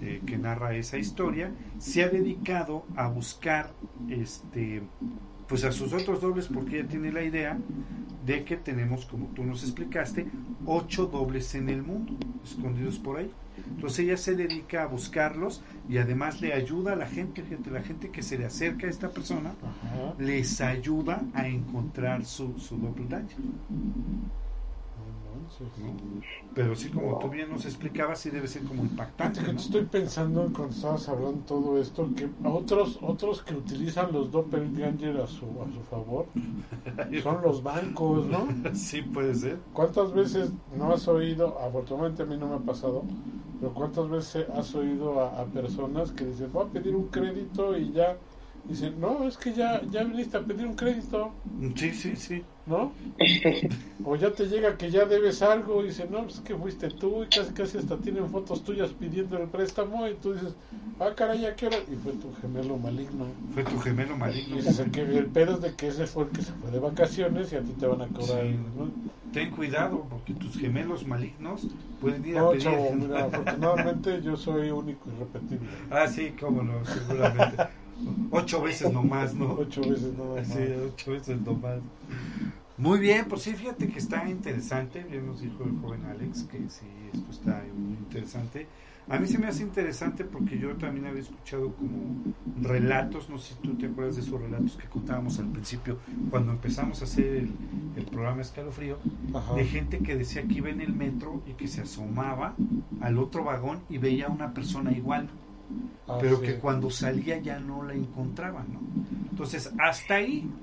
eh, 0.00 0.22
que 0.26 0.36
narra 0.38 0.74
esa 0.74 0.98
historia, 0.98 1.54
se 1.78 2.02
ha 2.04 2.08
dedicado 2.08 2.90
a 2.94 3.08
buscar, 3.08 3.74
este, 4.06 4.90
pues 5.52 5.64
a 5.64 5.72
sus 5.72 5.92
otros 5.92 6.22
dobles, 6.22 6.48
porque 6.48 6.78
ella 6.78 6.88
tiene 6.88 7.12
la 7.12 7.22
idea 7.22 7.58
de 8.24 8.42
que 8.42 8.56
tenemos, 8.56 9.04
como 9.04 9.26
tú 9.34 9.44
nos 9.44 9.62
explicaste, 9.62 10.26
ocho 10.64 11.04
dobles 11.04 11.54
en 11.54 11.68
el 11.68 11.82
mundo, 11.82 12.14
escondidos 12.42 12.98
por 12.98 13.18
ahí. 13.18 13.30
Entonces 13.68 13.98
ella 13.98 14.16
se 14.16 14.34
dedica 14.34 14.84
a 14.84 14.86
buscarlos 14.86 15.60
y 15.90 15.98
además 15.98 16.40
le 16.40 16.54
ayuda 16.54 16.94
a 16.94 16.96
la 16.96 17.06
gente, 17.06 17.42
fíjate, 17.42 17.70
la 17.70 17.82
gente 17.82 18.08
que 18.10 18.22
se 18.22 18.38
le 18.38 18.46
acerca 18.46 18.86
a 18.86 18.90
esta 18.90 19.10
persona, 19.10 19.50
Ajá. 19.60 20.14
les 20.18 20.58
ayuda 20.62 21.22
a 21.34 21.46
encontrar 21.46 22.24
su, 22.24 22.58
su. 22.58 22.78
No 22.78 22.94
manches. 23.10 23.36
¿No? 25.60 25.94
Pero 26.54 26.74
sí, 26.74 26.90
como 26.90 27.18
tú 27.18 27.28
bien 27.28 27.50
nos 27.50 27.64
explicabas, 27.64 28.20
sí 28.20 28.30
debe 28.30 28.48
ser 28.48 28.62
como 28.64 28.82
impactante. 28.82 29.42
¿no? 29.42 29.58
estoy 29.58 29.84
pensando 29.84 30.50
cuando 30.54 30.74
estabas 30.74 31.08
hablando 31.08 31.40
todo 31.46 31.80
esto 31.80 32.08
que 32.16 32.28
otros 32.44 32.98
otros 33.02 33.42
que 33.42 33.54
utilizan 33.54 34.12
los 34.12 34.30
doppelganger 34.30 35.18
a 35.18 35.26
su 35.26 35.46
a 35.62 35.72
su 35.72 35.82
favor 35.90 36.26
son 37.22 37.42
los 37.42 37.62
bancos, 37.62 38.26
¿no? 38.26 38.48
Sí, 38.74 39.02
puede 39.02 39.34
ser. 39.34 39.58
¿Cuántas 39.72 40.12
veces 40.12 40.50
no 40.76 40.92
has 40.92 41.06
oído, 41.08 41.58
afortunadamente 41.58 42.22
a 42.22 42.26
mí 42.26 42.36
no 42.36 42.48
me 42.48 42.56
ha 42.56 42.58
pasado, 42.60 43.04
pero 43.60 43.72
cuántas 43.74 44.08
veces 44.08 44.46
has 44.50 44.74
oído 44.74 45.20
a, 45.20 45.40
a 45.40 45.44
personas 45.46 46.12
que 46.12 46.26
dicen, 46.26 46.52
voy 46.52 46.66
a 46.66 46.70
pedir 46.70 46.96
un 46.96 47.08
crédito 47.08 47.76
y 47.76 47.92
ya 47.92 48.16
dicen, 48.64 49.00
no, 49.00 49.26
es 49.26 49.36
que 49.36 49.52
ya, 49.54 49.82
ya 49.90 50.04
viniste 50.04 50.36
a 50.36 50.44
pedir 50.44 50.66
un 50.66 50.74
crédito, 50.74 51.32
Sí, 51.76 51.92
sí, 51.94 52.16
sí. 52.16 52.44
¿no? 52.66 52.92
O 54.04 54.16
ya 54.16 54.32
te 54.32 54.46
llega 54.46 54.76
que 54.76 54.90
ya 54.90 55.04
debes 55.06 55.42
algo 55.42 55.82
y 55.82 55.86
dicen, 55.88 56.10
no, 56.10 56.22
pues 56.24 56.34
es 56.36 56.40
que 56.40 56.56
fuiste 56.56 56.88
tú 56.90 57.22
y 57.22 57.26
casi 57.28 57.52
casi 57.52 57.78
hasta 57.78 57.96
tienen 58.00 58.28
fotos 58.28 58.64
tuyas 58.64 58.90
pidiendo 58.92 59.38
el 59.38 59.48
préstamo 59.48 60.08
y 60.08 60.14
tú 60.14 60.32
dices, 60.32 60.54
ah, 60.98 61.12
caray, 61.16 61.40
¿ya 61.42 61.54
qué 61.54 61.66
hora? 61.68 61.76
Y 61.90 61.96
fue 61.96 62.12
tu 62.14 62.32
gemelo 62.34 62.76
maligno. 62.78 63.26
Fue 63.54 63.62
tu 63.64 63.78
gemelo 63.78 64.14
Y 64.14 64.18
maligno. 64.18 64.56
dices, 64.56 64.78
el, 64.80 64.90
que, 64.90 65.02
el 65.02 65.26
pedo 65.26 65.54
es 65.54 65.60
de 65.60 65.74
que 65.76 65.88
ese 65.88 66.06
fue 66.06 66.24
el 66.24 66.30
que 66.30 66.42
se 66.42 66.52
fue 66.52 66.70
de 66.70 66.78
vacaciones 66.80 67.52
y 67.52 67.56
a 67.56 67.60
ti 67.62 67.72
te 67.78 67.86
van 67.86 68.02
a 68.02 68.08
cobrar. 68.08 68.42
Sí. 68.44 68.58
¿no? 68.76 68.90
Ten 69.32 69.50
cuidado, 69.50 70.06
porque 70.10 70.34
tus 70.34 70.58
gemelos 70.58 71.06
malignos 71.06 71.66
pueden 72.00 72.24
ir 72.26 72.36
a 72.36 72.40
No, 72.40 72.50
pedir. 72.50 72.64
chavo, 72.64 72.92
mira, 72.94 73.18
afortunadamente 73.24 74.20
yo 74.22 74.36
soy 74.36 74.70
único 74.70 75.08
y 75.10 75.14
repetible. 75.14 75.68
Ah, 75.90 76.06
sí, 76.06 76.32
cómo 76.38 76.62
no, 76.62 76.84
seguramente. 76.84 77.56
Ocho 78.30 78.62
veces 78.62 78.92
nomás, 78.92 79.34
¿no? 79.34 79.52
Ocho 79.58 79.80
veces 79.82 80.12
nada 80.16 80.36
más. 80.36 80.48
Sí, 80.48 80.58
ocho 80.86 81.12
veces 81.12 81.40
nomás. 81.40 81.80
Muy 82.78 82.98
bien, 82.98 83.26
pues 83.28 83.42
sí, 83.42 83.52
fíjate 83.54 83.88
que 83.88 83.98
está 83.98 84.28
interesante. 84.28 85.04
Bien 85.04 85.26
nos 85.26 85.40
dijo 85.40 85.64
el 85.64 85.78
joven 85.80 86.04
Alex 86.06 86.44
que 86.44 86.58
sí, 86.68 86.86
esto 87.12 87.30
está 87.30 87.62
muy 87.74 87.96
interesante. 87.98 88.66
A 89.08 89.18
mí 89.18 89.26
se 89.26 89.38
me 89.38 89.48
hace 89.48 89.62
interesante 89.62 90.24
porque 90.24 90.58
yo 90.58 90.76
también 90.76 91.06
había 91.06 91.22
escuchado 91.22 91.74
como 91.74 92.34
relatos, 92.62 93.28
no 93.28 93.36
sé 93.36 93.54
si 93.54 93.60
tú 93.60 93.74
te 93.74 93.86
acuerdas 93.86 94.14
de 94.14 94.22
esos 94.22 94.40
relatos 94.40 94.76
que 94.76 94.88
contábamos 94.88 95.38
al 95.40 95.48
principio, 95.48 95.98
cuando 96.30 96.52
empezamos 96.52 97.00
a 97.00 97.04
hacer 97.04 97.26
el, 97.26 97.50
el 97.96 98.04
programa 98.06 98.42
Escalofrío, 98.42 98.98
Ajá. 99.34 99.54
de 99.54 99.64
gente 99.64 99.98
que 99.98 100.14
decía 100.14 100.44
que 100.44 100.54
iba 100.54 100.70
en 100.70 100.80
el 100.80 100.92
metro 100.92 101.42
y 101.46 101.54
que 101.54 101.66
se 101.66 101.80
asomaba 101.82 102.54
al 103.00 103.18
otro 103.18 103.42
vagón 103.42 103.80
y 103.88 103.98
veía 103.98 104.26
a 104.26 104.30
una 104.30 104.54
persona 104.54 104.92
igual. 104.92 105.28
Ah, 106.06 106.18
pero 106.18 106.40
sí. 106.40 106.42
que 106.42 106.58
cuando 106.58 106.90
salía 106.90 107.38
ya 107.40 107.60
no 107.60 107.82
la 107.82 107.94
encontraban, 107.94 108.72
¿no? 108.72 108.88
Entonces, 109.30 109.74
hasta 109.78 110.16
ahí 110.16 110.54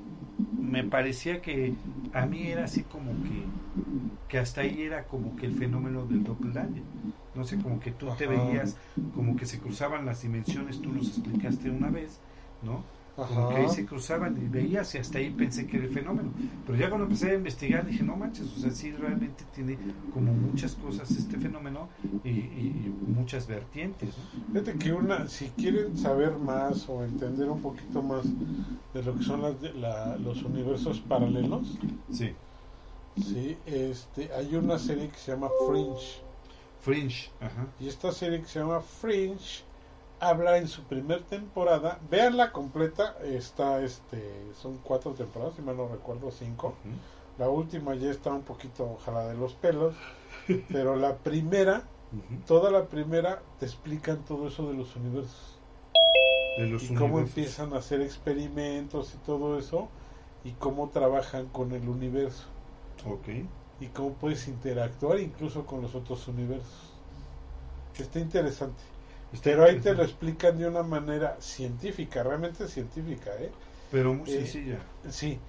me 0.57 0.83
parecía 0.85 1.41
que 1.41 1.79
a 2.11 2.25
mí 2.25 2.47
era 2.47 2.65
así 2.65 2.87
como 2.87 3.21
que 3.23 3.55
que 4.27 4.37
hasta 4.39 4.61
ahí 4.61 4.81
era 4.83 5.07
como 5.07 5.35
que 5.35 5.45
el 5.47 5.53
fenómeno 5.53 6.05
del 6.07 6.23
doppelganger. 6.23 6.87
No 7.33 7.43
sé, 7.45 7.59
como 7.59 7.79
que 7.79 7.91
tú 7.91 8.15
te 8.15 8.27
veías 8.27 8.77
como 9.11 9.35
que 9.35 9.45
se 9.45 9.59
cruzaban 9.61 10.05
las 10.05 10.21
dimensiones, 10.21 10.81
tú 10.81 10.91
nos 10.93 11.09
explicaste 11.09 11.71
una 11.71 11.89
vez, 11.91 12.23
¿no? 12.61 12.91
Como 13.27 13.45
que 13.45 13.55
ahí 13.55 13.69
se 13.69 13.85
cruzaban 13.85 14.37
y 14.41 14.47
veías 14.47 14.93
y 14.95 14.97
hasta 14.97 15.19
ahí 15.19 15.31
pensé 15.31 15.67
que 15.67 15.77
era 15.77 15.85
el 15.85 15.91
fenómeno. 15.91 16.33
Pero 16.65 16.77
ya 16.77 16.89
cuando 16.89 17.05
empecé 17.05 17.31
a 17.31 17.35
investigar 17.35 17.85
dije, 17.85 18.03
no 18.03 18.15
manches, 18.15 18.47
o 18.55 18.57
sea, 18.59 18.71
sí 18.71 18.91
realmente 18.91 19.45
tiene 19.45 19.79
como 20.09 20.33
muchas 20.33 20.75
cosas 20.75 21.15
este 21.15 21.37
fenómeno 21.37 21.89
y, 22.23 22.29
y- 22.31 22.85
y 22.87 23.11
muchas 23.11 23.47
vertientes. 23.47 24.17
¿no? 24.17 24.23
Fíjate 24.51 24.77
que 24.77 24.93
una, 24.93 25.27
si 25.27 25.51
quieren 25.51 25.97
saber 25.97 26.37
más 26.37 26.87
o 26.89 27.03
entender 27.03 27.49
un 27.49 27.61
poquito 27.61 28.01
más 28.01 28.25
de 28.93 29.03
lo 29.03 29.15
que 29.17 29.23
son 29.23 29.41
las 29.41 29.61
la- 29.75 30.17
los 30.17 30.43
universos 30.43 31.01
paralelos, 31.01 31.79
Sí. 32.11 32.35
sí, 33.15 33.57
este, 33.65 34.31
hay 34.33 34.55
una 34.55 34.79
serie 34.79 35.09
que 35.09 35.17
se 35.17 35.31
llama 35.31 35.49
Fringe. 35.67 36.23
Fringe, 36.79 37.31
ajá. 37.39 37.67
Y 37.79 37.87
esta 37.87 38.11
serie 38.11 38.41
que 38.41 38.47
se 38.47 38.59
llama 38.59 38.81
Fringe 38.81 39.63
habla 40.19 40.57
en 40.57 40.67
su 40.67 40.83
primer 40.83 41.21
temporada, 41.23 41.99
véanla 42.09 42.51
completa, 42.51 43.15
está 43.23 43.81
este, 43.81 44.21
son 44.61 44.77
cuatro 44.83 45.11
temporadas, 45.13 45.55
si 45.55 45.61
mal 45.61 45.77
no 45.77 45.87
recuerdo, 45.87 46.31
cinco. 46.31 46.73
La 47.37 47.49
última 47.49 47.95
ya 47.95 48.11
está 48.11 48.31
un 48.31 48.41
poquito 48.41 48.97
ojalá 48.99 49.27
de 49.27 49.35
los 49.35 49.53
pelos, 49.53 49.95
pero 50.71 50.95
la 50.95 51.17
primera, 51.17 51.83
toda 52.47 52.69
la 52.71 52.85
primera 52.87 53.41
te 53.59 53.65
explican 53.65 54.17
todo 54.25 54.47
eso 54.47 54.67
de 54.67 54.73
los 54.75 54.95
universos. 54.95 55.57
De 56.57 56.67
los 56.67 56.83
y 56.83 56.87
cómo 56.89 57.15
universos. 57.15 57.29
empiezan 57.37 57.73
a 57.73 57.77
hacer 57.77 58.01
experimentos 58.01 59.13
y 59.13 59.17
todo 59.25 59.57
eso 59.57 59.87
y 60.43 60.51
cómo 60.51 60.89
trabajan 60.89 61.47
con 61.47 61.71
el 61.73 61.87
universo 61.87 62.45
Ok. 63.05 63.27
y 63.79 63.87
cómo 63.87 64.13
puedes 64.13 64.47
interactuar 64.49 65.19
incluso 65.19 65.65
con 65.65 65.81
los 65.81 65.95
otros 65.95 66.27
universos. 66.27 66.91
Está 67.97 68.19
interesante. 68.19 68.81
Pero 69.43 69.63
ahí 69.63 69.79
te 69.79 69.93
lo 69.93 70.03
explican 70.03 70.57
de 70.57 70.67
una 70.67 70.83
manera 70.83 71.37
científica, 71.39 72.23
realmente 72.23 72.67
científica, 72.67 73.31
¿eh? 73.39 73.51
Pero 73.91 74.13
muy 74.13 74.29
eh, 74.29 74.37
sencilla. 74.37 74.79
Sí. 75.09 75.39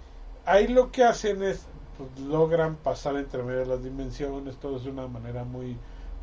Ahí 0.45 0.69
lo 0.69 0.91
que 0.91 1.05
hacen 1.05 1.43
es, 1.43 1.67
pues, 1.97 2.27
logran 2.27 2.77
pasar 2.77 3.17
entre 3.17 3.43
medio 3.43 3.61
de 3.61 3.67
las 3.67 3.83
dimensiones, 3.83 4.57
todo 4.57 4.77
es 4.77 4.85
de 4.85 4.91
una 4.91 5.07
manera 5.07 5.45
muy 5.45 5.77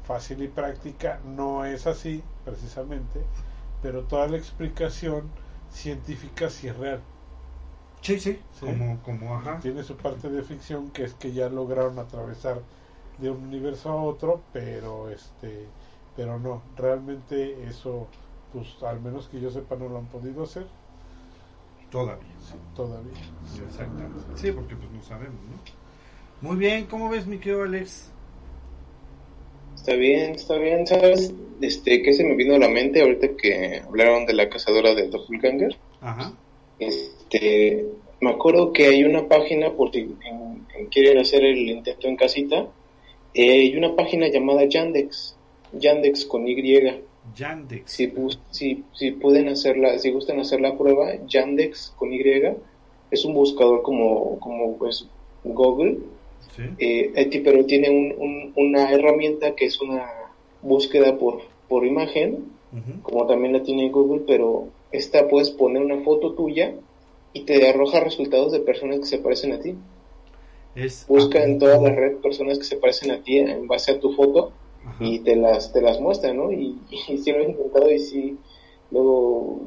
fácil 0.04 0.42
y 0.44 0.48
práctica. 0.48 1.20
No 1.26 1.66
es 1.66 1.88
así, 1.88 2.24
precisamente, 2.46 3.22
pero 3.82 4.04
toda 4.04 4.28
la 4.28 4.38
explicación 4.38 5.30
científica 5.72 6.50
sí 6.50 6.68
es 6.68 6.78
real. 6.78 7.02
Sí, 8.02 8.20
sí. 8.20 8.40
Sí. 8.60 8.66
Como, 8.66 9.02
como, 9.02 9.36
ajá. 9.36 9.60
Tiene 9.60 9.84
su 9.84 9.98
parte 9.98 10.30
de 10.30 10.44
ficción, 10.44 10.92
que 10.92 11.04
es 11.04 11.14
que 11.16 11.34
ya 11.34 11.50
lograron 11.50 11.98
atravesar 11.98 12.62
de 13.18 13.32
un 13.32 13.44
universo 13.44 13.90
a 13.90 14.02
otro, 14.02 14.42
pero 14.54 15.10
este 15.10 15.68
pero 16.18 16.38
no, 16.40 16.62
realmente 16.76 17.64
eso, 17.70 18.08
pues 18.52 18.68
al 18.84 19.00
menos 19.00 19.28
que 19.28 19.40
yo 19.40 19.50
sepa, 19.52 19.76
no 19.78 19.88
lo 19.88 20.00
han 20.00 20.08
podido 20.08 20.44
hacer 20.44 20.66
Todavía. 21.92 22.26
todavía. 22.76 23.14
Exactamente. 23.66 24.20
Sí, 24.36 24.52
porque 24.52 24.76
pues 24.76 24.92
no 24.92 25.02
sabemos, 25.04 25.36
¿no? 26.42 26.50
Muy 26.50 26.58
bien, 26.58 26.86
¿cómo 26.88 27.10
ves, 27.10 27.26
mi 27.28 27.38
querido 27.38 27.64
Alex? 27.64 28.12
Está 29.76 29.94
bien, 29.96 30.32
está 30.36 30.58
bien, 30.58 30.86
¿sabes? 30.86 31.34
Este, 31.62 32.02
¿qué 32.04 32.14
se 32.14 32.24
me 32.26 32.36
vino 32.36 32.56
a 32.56 32.60
la 32.60 32.68
mente 32.68 33.02
ahorita 33.02 33.30
que 33.38 33.82
hablaron 33.88 34.26
de 34.26 34.34
la 34.34 34.50
cazadora 34.50 34.94
de 34.96 35.08
Doppelganger? 35.08 35.80
Ajá. 36.02 36.34
Este, 36.78 37.86
me 38.20 38.32
acuerdo 38.32 38.74
que 38.74 38.88
hay 38.88 39.04
una 39.04 39.28
página, 39.28 39.74
por 39.76 39.92
si 39.92 40.00
en- 40.00 40.68
en 40.78 40.88
quieren 40.90 41.20
hacer 41.20 41.44
el 41.46 41.58
intento 41.70 42.08
en 42.08 42.18
casita, 42.18 42.68
eh, 43.34 43.52
hay 43.52 43.76
una 43.78 43.96
página 43.96 44.28
llamada 44.28 44.66
Yandex, 44.66 45.37
Yandex 45.74 46.26
con 46.26 46.48
Y. 46.48 46.56
Yandex. 47.36 47.92
Si, 47.92 48.12
si, 48.52 48.84
si 48.94 49.12
pueden 49.12 49.50
hacerla, 49.50 49.98
si 50.00 50.12
gustan 50.12 50.40
hacer 50.40 50.62
la 50.62 50.78
prueba, 50.78 51.14
Yandex 51.28 51.94
con 51.98 52.14
Y, 52.14 52.22
es 53.12 53.26
un 53.26 53.34
buscador 53.34 53.82
como, 53.84 54.40
como 54.40 54.78
pues 54.78 55.08
Google, 55.44 56.00
Sí. 56.56 56.64
eh, 56.80 57.42
pero 57.44 57.66
tiene 57.66 57.90
un- 57.90 58.16
un- 58.18 58.54
una 58.56 58.92
herramienta 58.92 59.56
que 59.56 59.66
es 59.66 59.80
una 59.82 60.10
búsqueda 60.62 61.18
por, 61.18 61.42
por 61.68 61.86
imagen, 61.86 62.56
como 63.02 63.26
también 63.26 63.54
la 63.54 63.64
tiene 63.64 63.90
Google, 63.90 64.24
pero 64.28 64.68
esta 64.92 65.28
puedes 65.28 65.50
poner 65.50 65.82
una 65.84 66.02
foto 66.04 66.34
tuya 66.34 66.74
y 67.34 67.42
te 67.42 67.68
arroja 67.68 68.00
resultados 68.02 68.52
de 68.52 68.60
personas 68.60 69.00
que 69.00 69.06
se 69.06 69.18
parecen 69.20 69.54
a 69.54 69.60
ti. 69.60 69.76
Es 70.76 71.06
Busca 71.08 71.44
en 71.44 71.58
toda 71.60 71.80
la 71.82 71.90
red 71.90 72.18
personas 72.18 72.58
que 72.60 72.66
se 72.66 72.78
parecen 72.78 73.12
a 73.12 73.22
ti 73.22 73.38
en 73.40 73.68
base 73.68 73.92
a 73.92 74.00
tu 74.00 74.12
foto 74.14 74.52
y 75.00 75.20
te 75.20 75.36
las 75.36 75.72
te 75.74 75.82
las 75.82 76.00
muestra, 76.00 76.34
¿no? 76.34 76.52
Y, 76.52 76.80
y 76.90 77.18
sí 77.18 77.32
lo 77.32 77.40
he 77.40 77.50
intentado 77.50 77.92
y 77.92 78.00
sí, 78.00 78.38
luego 78.92 79.62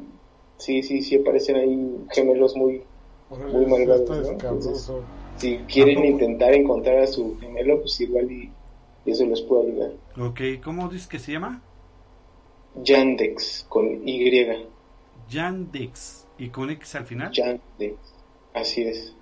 sí, 0.57 0.83
sí, 0.83 1.01
sí 1.01 1.15
aparecen 1.17 1.55
ahí 1.57 1.97
gemelos 2.11 2.55
muy... 2.55 2.83
Órale, 3.29 3.53
Muy 3.53 3.65
malvado, 3.65 4.01
está 4.01 4.15
¿no? 4.15 4.21
escabroso. 4.21 5.03
Si 5.37 5.57
quieren 5.59 6.03
intentar 6.05 6.53
encontrar 6.53 6.99
a 6.99 7.07
su 7.07 7.37
gemelo, 7.39 7.79
pues 7.79 7.99
igual 8.01 8.29
y, 8.29 8.51
y 9.05 9.11
eso 9.11 9.25
les 9.25 9.41
puede 9.41 9.71
ayudar. 9.71 9.91
Ok, 10.19 10.41
¿cómo 10.61 10.89
dices 10.89 11.07
que 11.07 11.17
se 11.17 11.31
llama? 11.31 11.61
Yandex 12.75 13.65
con 13.69 14.07
Y. 14.07 14.57
Yandex. 15.29 16.27
¿Y 16.37 16.49
con 16.49 16.69
X 16.71 16.95
al 16.95 17.05
final? 17.05 17.31
Yandex. 17.31 17.95
Así 18.53 18.83
es. 18.83 19.15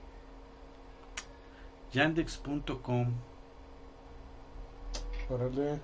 Yandex.com. 1.93 3.07
Órale. 5.30 5.80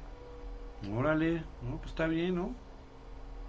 Órale, 0.96 1.44
no, 1.62 1.78
pues 1.78 1.90
está 1.90 2.08
bien, 2.08 2.36
¿no? 2.36 2.54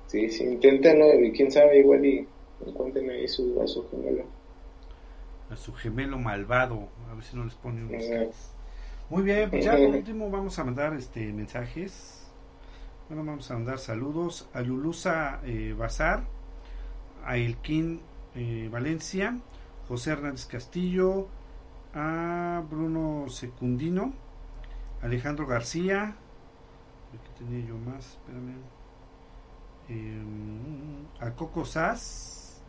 Sí, 0.07 0.31
sí, 0.31 0.45
inténtenlo 0.45 1.21
y 1.21 1.33
quién 1.33 1.51
sabe, 1.51 1.79
igual 1.79 2.05
y 2.05 2.27
encuentren 2.65 3.11
ahí 3.11 3.27
su, 3.29 3.61
a 3.61 3.67
su 3.67 3.89
gemelo. 3.91 4.25
A 5.51 5.57
su 5.57 5.73
gemelo 5.73 6.19
malvado. 6.19 6.89
A 7.11 7.15
ver 7.15 7.25
si 7.25 7.37
no 7.37 7.45
les 7.45 7.55
pone 7.55 7.85
unos 7.85 8.05
Ujú. 8.05 8.13
caras. 8.13 8.53
Muy 9.09 9.23
bien, 9.23 9.51
pues 9.51 9.65
ya 9.65 9.73
por 9.73 9.95
último 9.95 10.31
vamos 10.31 10.59
a 10.59 10.65
mandar 10.65 10.95
este 10.95 11.33
mensajes. 11.33 12.29
Bueno, 13.09 13.25
vamos 13.25 13.49
a 13.51 13.55
mandar 13.55 13.79
saludos 13.79 14.49
a 14.53 14.63
Lulusa 14.63 15.41
eh, 15.45 15.75
Bazar, 15.79 16.25
a 17.25 17.37
Elkin 17.37 18.01
eh, 18.35 18.69
Valencia, 18.71 19.39
José 19.87 20.11
Hernández 20.11 20.47
Castillo, 20.47 21.29
a 21.95 22.65
Bruno 22.69 23.29
Secundino, 23.29 24.13
Alejandro 25.07 25.47
García, 25.47 26.17
¿qué 27.13 27.45
tenía 27.45 27.65
yo 27.65 27.79
más? 27.79 28.19
Espérame. 28.19 28.57
Em, 29.89 31.07
a 31.21 31.31
Coco 31.31 31.65
Sass, 31.65 32.61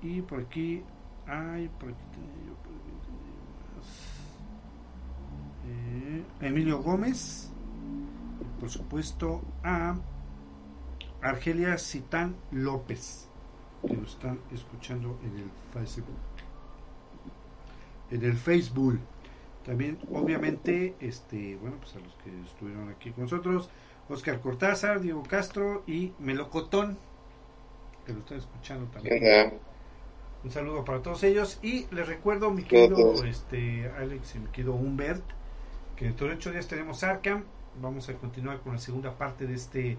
y 0.00 0.22
por 0.22 0.40
aquí, 0.40 0.82
ay, 1.26 1.68
por 1.78 1.90
aquí 1.90 2.04
tenía 2.12 2.46
yo, 2.46 2.54
por 2.54 2.72
aquí 2.72 2.92
tenía 3.04 3.28
yo 3.28 3.76
más. 3.76 3.88
Eh, 5.66 6.24
Emilio 6.46 6.82
Gómez, 6.82 7.52
y 8.40 8.60
por 8.60 8.70
supuesto 8.70 9.42
a 9.62 9.96
Argelia 11.20 11.76
Citán 11.76 12.36
López, 12.52 13.28
que 13.86 13.98
nos 13.98 14.12
están 14.12 14.40
escuchando 14.50 15.18
en 15.22 15.36
el 15.36 15.50
Facebook. 15.74 16.29
En 18.10 18.24
el 18.24 18.34
Facebook. 18.34 18.98
También, 19.64 19.98
obviamente, 20.12 20.94
este, 21.00 21.56
bueno, 21.56 21.76
pues 21.80 21.94
a 21.94 21.98
los 21.98 22.14
que 22.24 22.30
estuvieron 22.46 22.88
aquí 22.88 23.10
con 23.10 23.24
nosotros, 23.24 23.68
Oscar 24.08 24.40
Cortázar, 24.40 25.00
Diego 25.00 25.22
Castro 25.22 25.84
y 25.86 26.12
Melocotón, 26.18 26.98
que 28.04 28.12
lo 28.12 28.20
están 28.20 28.38
escuchando 28.38 28.86
también. 28.86 29.58
Un 30.42 30.50
saludo 30.50 30.84
para 30.84 31.02
todos 31.02 31.22
ellos 31.22 31.58
y 31.62 31.86
les 31.94 32.08
recuerdo 32.08 32.50
mi 32.50 32.62
querido 32.62 32.96
todos. 32.96 33.24
este 33.24 33.90
Alex 33.98 34.36
y 34.36 34.38
mi 34.38 34.46
querido 34.46 34.74
Humbert 34.74 35.22
que 35.96 36.06
dentro 36.06 36.28
de 36.28 36.34
ocho 36.34 36.50
días 36.50 36.66
tenemos 36.66 37.04
Arkham 37.04 37.44
vamos 37.80 38.08
a 38.08 38.14
continuar 38.14 38.60
con 38.60 38.72
la 38.72 38.78
segunda 38.78 39.18
parte 39.18 39.46
de 39.46 39.54
este 39.54 39.98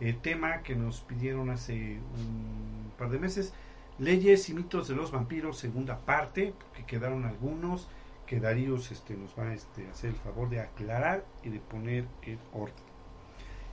eh, 0.00 0.16
tema 0.22 0.62
que 0.62 0.74
nos 0.74 1.02
pidieron 1.02 1.50
hace 1.50 1.98
un 2.16 2.90
par 2.96 3.10
de 3.10 3.18
meses 3.18 3.52
leyes 3.98 4.48
y 4.48 4.54
mitos 4.54 4.88
de 4.88 4.94
los 4.94 5.10
vampiros 5.12 5.58
segunda 5.58 5.98
parte 5.98 6.54
porque 6.58 6.84
quedaron 6.84 7.24
algunos 7.24 7.88
que 8.26 8.40
Daríos 8.40 8.90
este, 8.90 9.14
nos 9.14 9.38
va 9.38 9.52
este, 9.52 9.86
a 9.86 9.90
hacer 9.90 10.10
el 10.10 10.16
favor 10.16 10.48
de 10.48 10.60
aclarar 10.60 11.24
y 11.42 11.50
de 11.50 11.60
poner 11.60 12.06
en 12.22 12.38
orden 12.52 12.92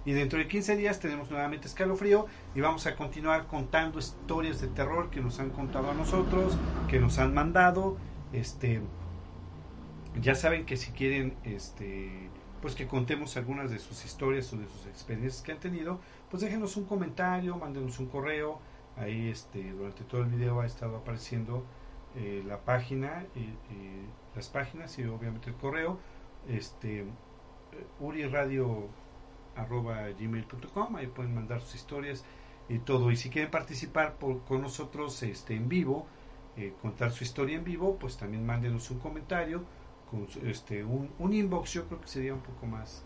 y 0.06 0.14
dentro 0.14 0.40
de 0.40 0.48
15 0.48 0.78
días 0.78 1.00
tenemos 1.00 1.30
nuevamente 1.30 1.68
escalofrío 1.68 2.26
y 2.56 2.62
vamos 2.62 2.88
a 2.88 2.96
continuar 2.96 3.48
contando 3.48 4.00
historias 4.00 4.62
de 4.62 4.68
terror 4.68 5.10
que 5.10 5.22
nos 5.22 5.40
han 5.40 5.50
contado 5.50 5.92
a 5.92 5.94
nosotros, 5.94 6.58
que 6.88 7.00
nos 7.00 7.20
han 7.20 7.34
mandado. 7.34 7.98
Este, 8.32 8.82
ya 10.22 10.36
saben 10.36 10.66
que 10.66 10.78
si 10.78 10.92
quieren 10.92 11.36
este, 11.44 12.30
pues 12.62 12.76
que 12.76 12.88
contemos 12.88 13.36
algunas 13.38 13.72
de 13.72 13.80
sus 13.80 14.06
historias 14.06 14.52
o 14.54 14.58
de 14.58 14.68
sus 14.68 14.86
experiencias 14.86 15.44
que 15.44 15.52
han 15.52 15.60
tenido, 15.60 16.00
pues 16.32 16.42
déjenos 16.42 16.78
un 16.78 16.86
comentario, 16.86 17.58
mándenos 17.58 18.00
un 18.00 18.08
correo, 18.08 18.60
ahí 18.98 19.30
este 19.30 19.72
durante 19.72 20.04
todo 20.04 20.22
el 20.22 20.28
video 20.28 20.62
ha 20.62 20.66
estado 20.66 20.98
apareciendo 20.98 21.64
eh, 22.16 22.44
la 22.46 22.60
página, 22.60 23.26
eh, 23.36 23.54
las 24.36 24.50
páginas 24.50 24.98
y 25.00 25.04
obviamente 25.06 25.50
el 25.50 25.56
correo, 25.56 26.00
este 26.48 27.06
uriradio 28.00 28.88
arroba 29.56 30.10
gmail.com 30.10 30.96
ahí 30.96 31.08
pueden 31.08 31.36
mandar 31.36 31.62
sus 31.62 31.76
historias 31.76 32.24
y 32.68 32.80
todo. 32.80 33.12
Y 33.12 33.18
si 33.18 33.30
quieren 33.30 33.52
participar 33.52 34.16
por, 34.16 34.44
con 34.46 34.62
nosotros 34.62 35.22
este 35.24 35.56
en 35.56 35.70
vivo 35.70 36.08
eh, 36.58 36.74
contar 36.82 37.12
su 37.12 37.24
historia 37.24 37.58
en 37.58 37.64
vivo 37.64 37.98
pues 37.98 38.18
también 38.18 38.46
mándenos 38.46 38.90
un 38.92 39.00
comentario 39.00 39.64
con 40.10 40.28
este 40.44 40.84
un, 40.84 41.10
un 41.20 41.34
inbox 41.34 41.74
yo 41.74 41.88
creo 41.88 42.02
que 42.02 42.08
sería 42.08 42.34
un 42.34 42.42
poco 42.42 42.66
más 42.66 43.04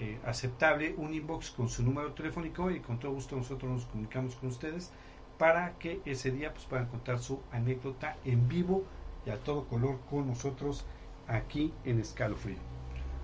eh, 0.00 0.18
aceptable 0.24 0.94
un 0.96 1.14
inbox 1.14 1.50
con 1.50 1.68
su 1.68 1.82
número 1.82 2.12
telefónico 2.12 2.70
y 2.70 2.80
con 2.80 2.98
todo 2.98 3.12
gusto 3.12 3.36
nosotros 3.36 3.70
nos 3.70 3.84
comunicamos 3.86 4.34
con 4.36 4.48
ustedes 4.48 4.90
para 5.38 5.78
que 5.78 6.00
ese 6.04 6.30
día 6.30 6.52
pues 6.52 6.64
puedan 6.66 6.86
contar 6.86 7.18
su 7.18 7.40
anécdota 7.52 8.16
en 8.24 8.48
vivo 8.48 8.84
y 9.26 9.30
a 9.30 9.36
todo 9.36 9.64
color 9.64 9.98
con 10.10 10.26
nosotros 10.26 10.84
aquí 11.26 11.72
en 11.84 12.00
Escalofrío. 12.00 12.58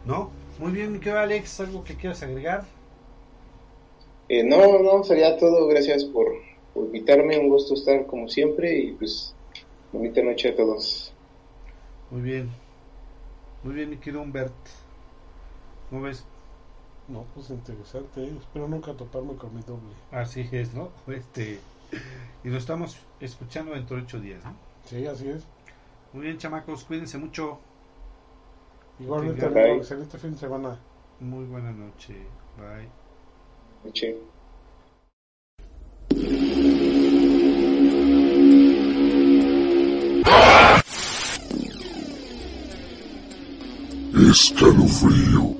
¿No? 0.04 0.30
Muy 0.58 0.72
bien, 0.72 0.92
mi 0.92 0.98
querido 0.98 1.18
Alex, 1.18 1.60
¿algo 1.60 1.84
que 1.84 1.94
quieras 1.94 2.22
agregar? 2.22 2.64
Eh, 4.28 4.44
no, 4.44 4.78
no, 4.78 5.04
sería 5.04 5.36
todo. 5.36 5.66
Gracias 5.66 6.04
por, 6.04 6.26
por, 6.72 6.86
invitarme. 6.86 7.36
Un 7.38 7.48
gusto 7.48 7.74
estar 7.74 8.06
como 8.06 8.28
siempre 8.28 8.78
y 8.78 8.92
pues 8.92 9.34
bonita 9.92 10.22
noche 10.22 10.50
a 10.50 10.56
todos. 10.56 11.12
Muy 12.10 12.22
bien. 12.22 12.50
Muy 13.62 13.74
bien, 13.74 13.90
mi 13.90 13.96
querido 13.96 14.22
Humbert. 14.22 14.54
¿Cómo 15.90 16.02
ves? 16.02 16.24
No, 17.10 17.24
pues 17.34 17.50
interesante. 17.50 18.22
¿eh? 18.24 18.32
Espero 18.38 18.68
nunca 18.68 18.94
toparme 18.94 19.34
con 19.34 19.54
mi 19.54 19.62
doble. 19.62 19.94
Así 20.12 20.48
es, 20.52 20.72
¿no? 20.74 20.90
Este, 21.08 21.58
y 22.44 22.48
lo 22.48 22.56
estamos 22.56 22.96
escuchando 23.20 23.72
dentro 23.74 23.96
de 23.96 24.04
ocho 24.04 24.20
días, 24.20 24.44
¿no? 24.44 24.54
Sí, 24.84 25.04
así 25.06 25.28
es. 25.28 25.44
Muy 26.12 26.24
bien, 26.24 26.38
chamacos, 26.38 26.84
cuídense 26.84 27.18
mucho. 27.18 27.58
Igualmente, 29.00 29.44
amigo, 29.44 29.76
excelente 29.76 30.18
fin 30.18 30.32
de 30.32 30.38
semana. 30.38 30.78
Muy 31.18 31.44
buena 31.46 31.72
noche. 31.72 32.14
Bye. 32.56 32.88
Noche. 33.84 34.16
Escalofrío. 44.30 45.59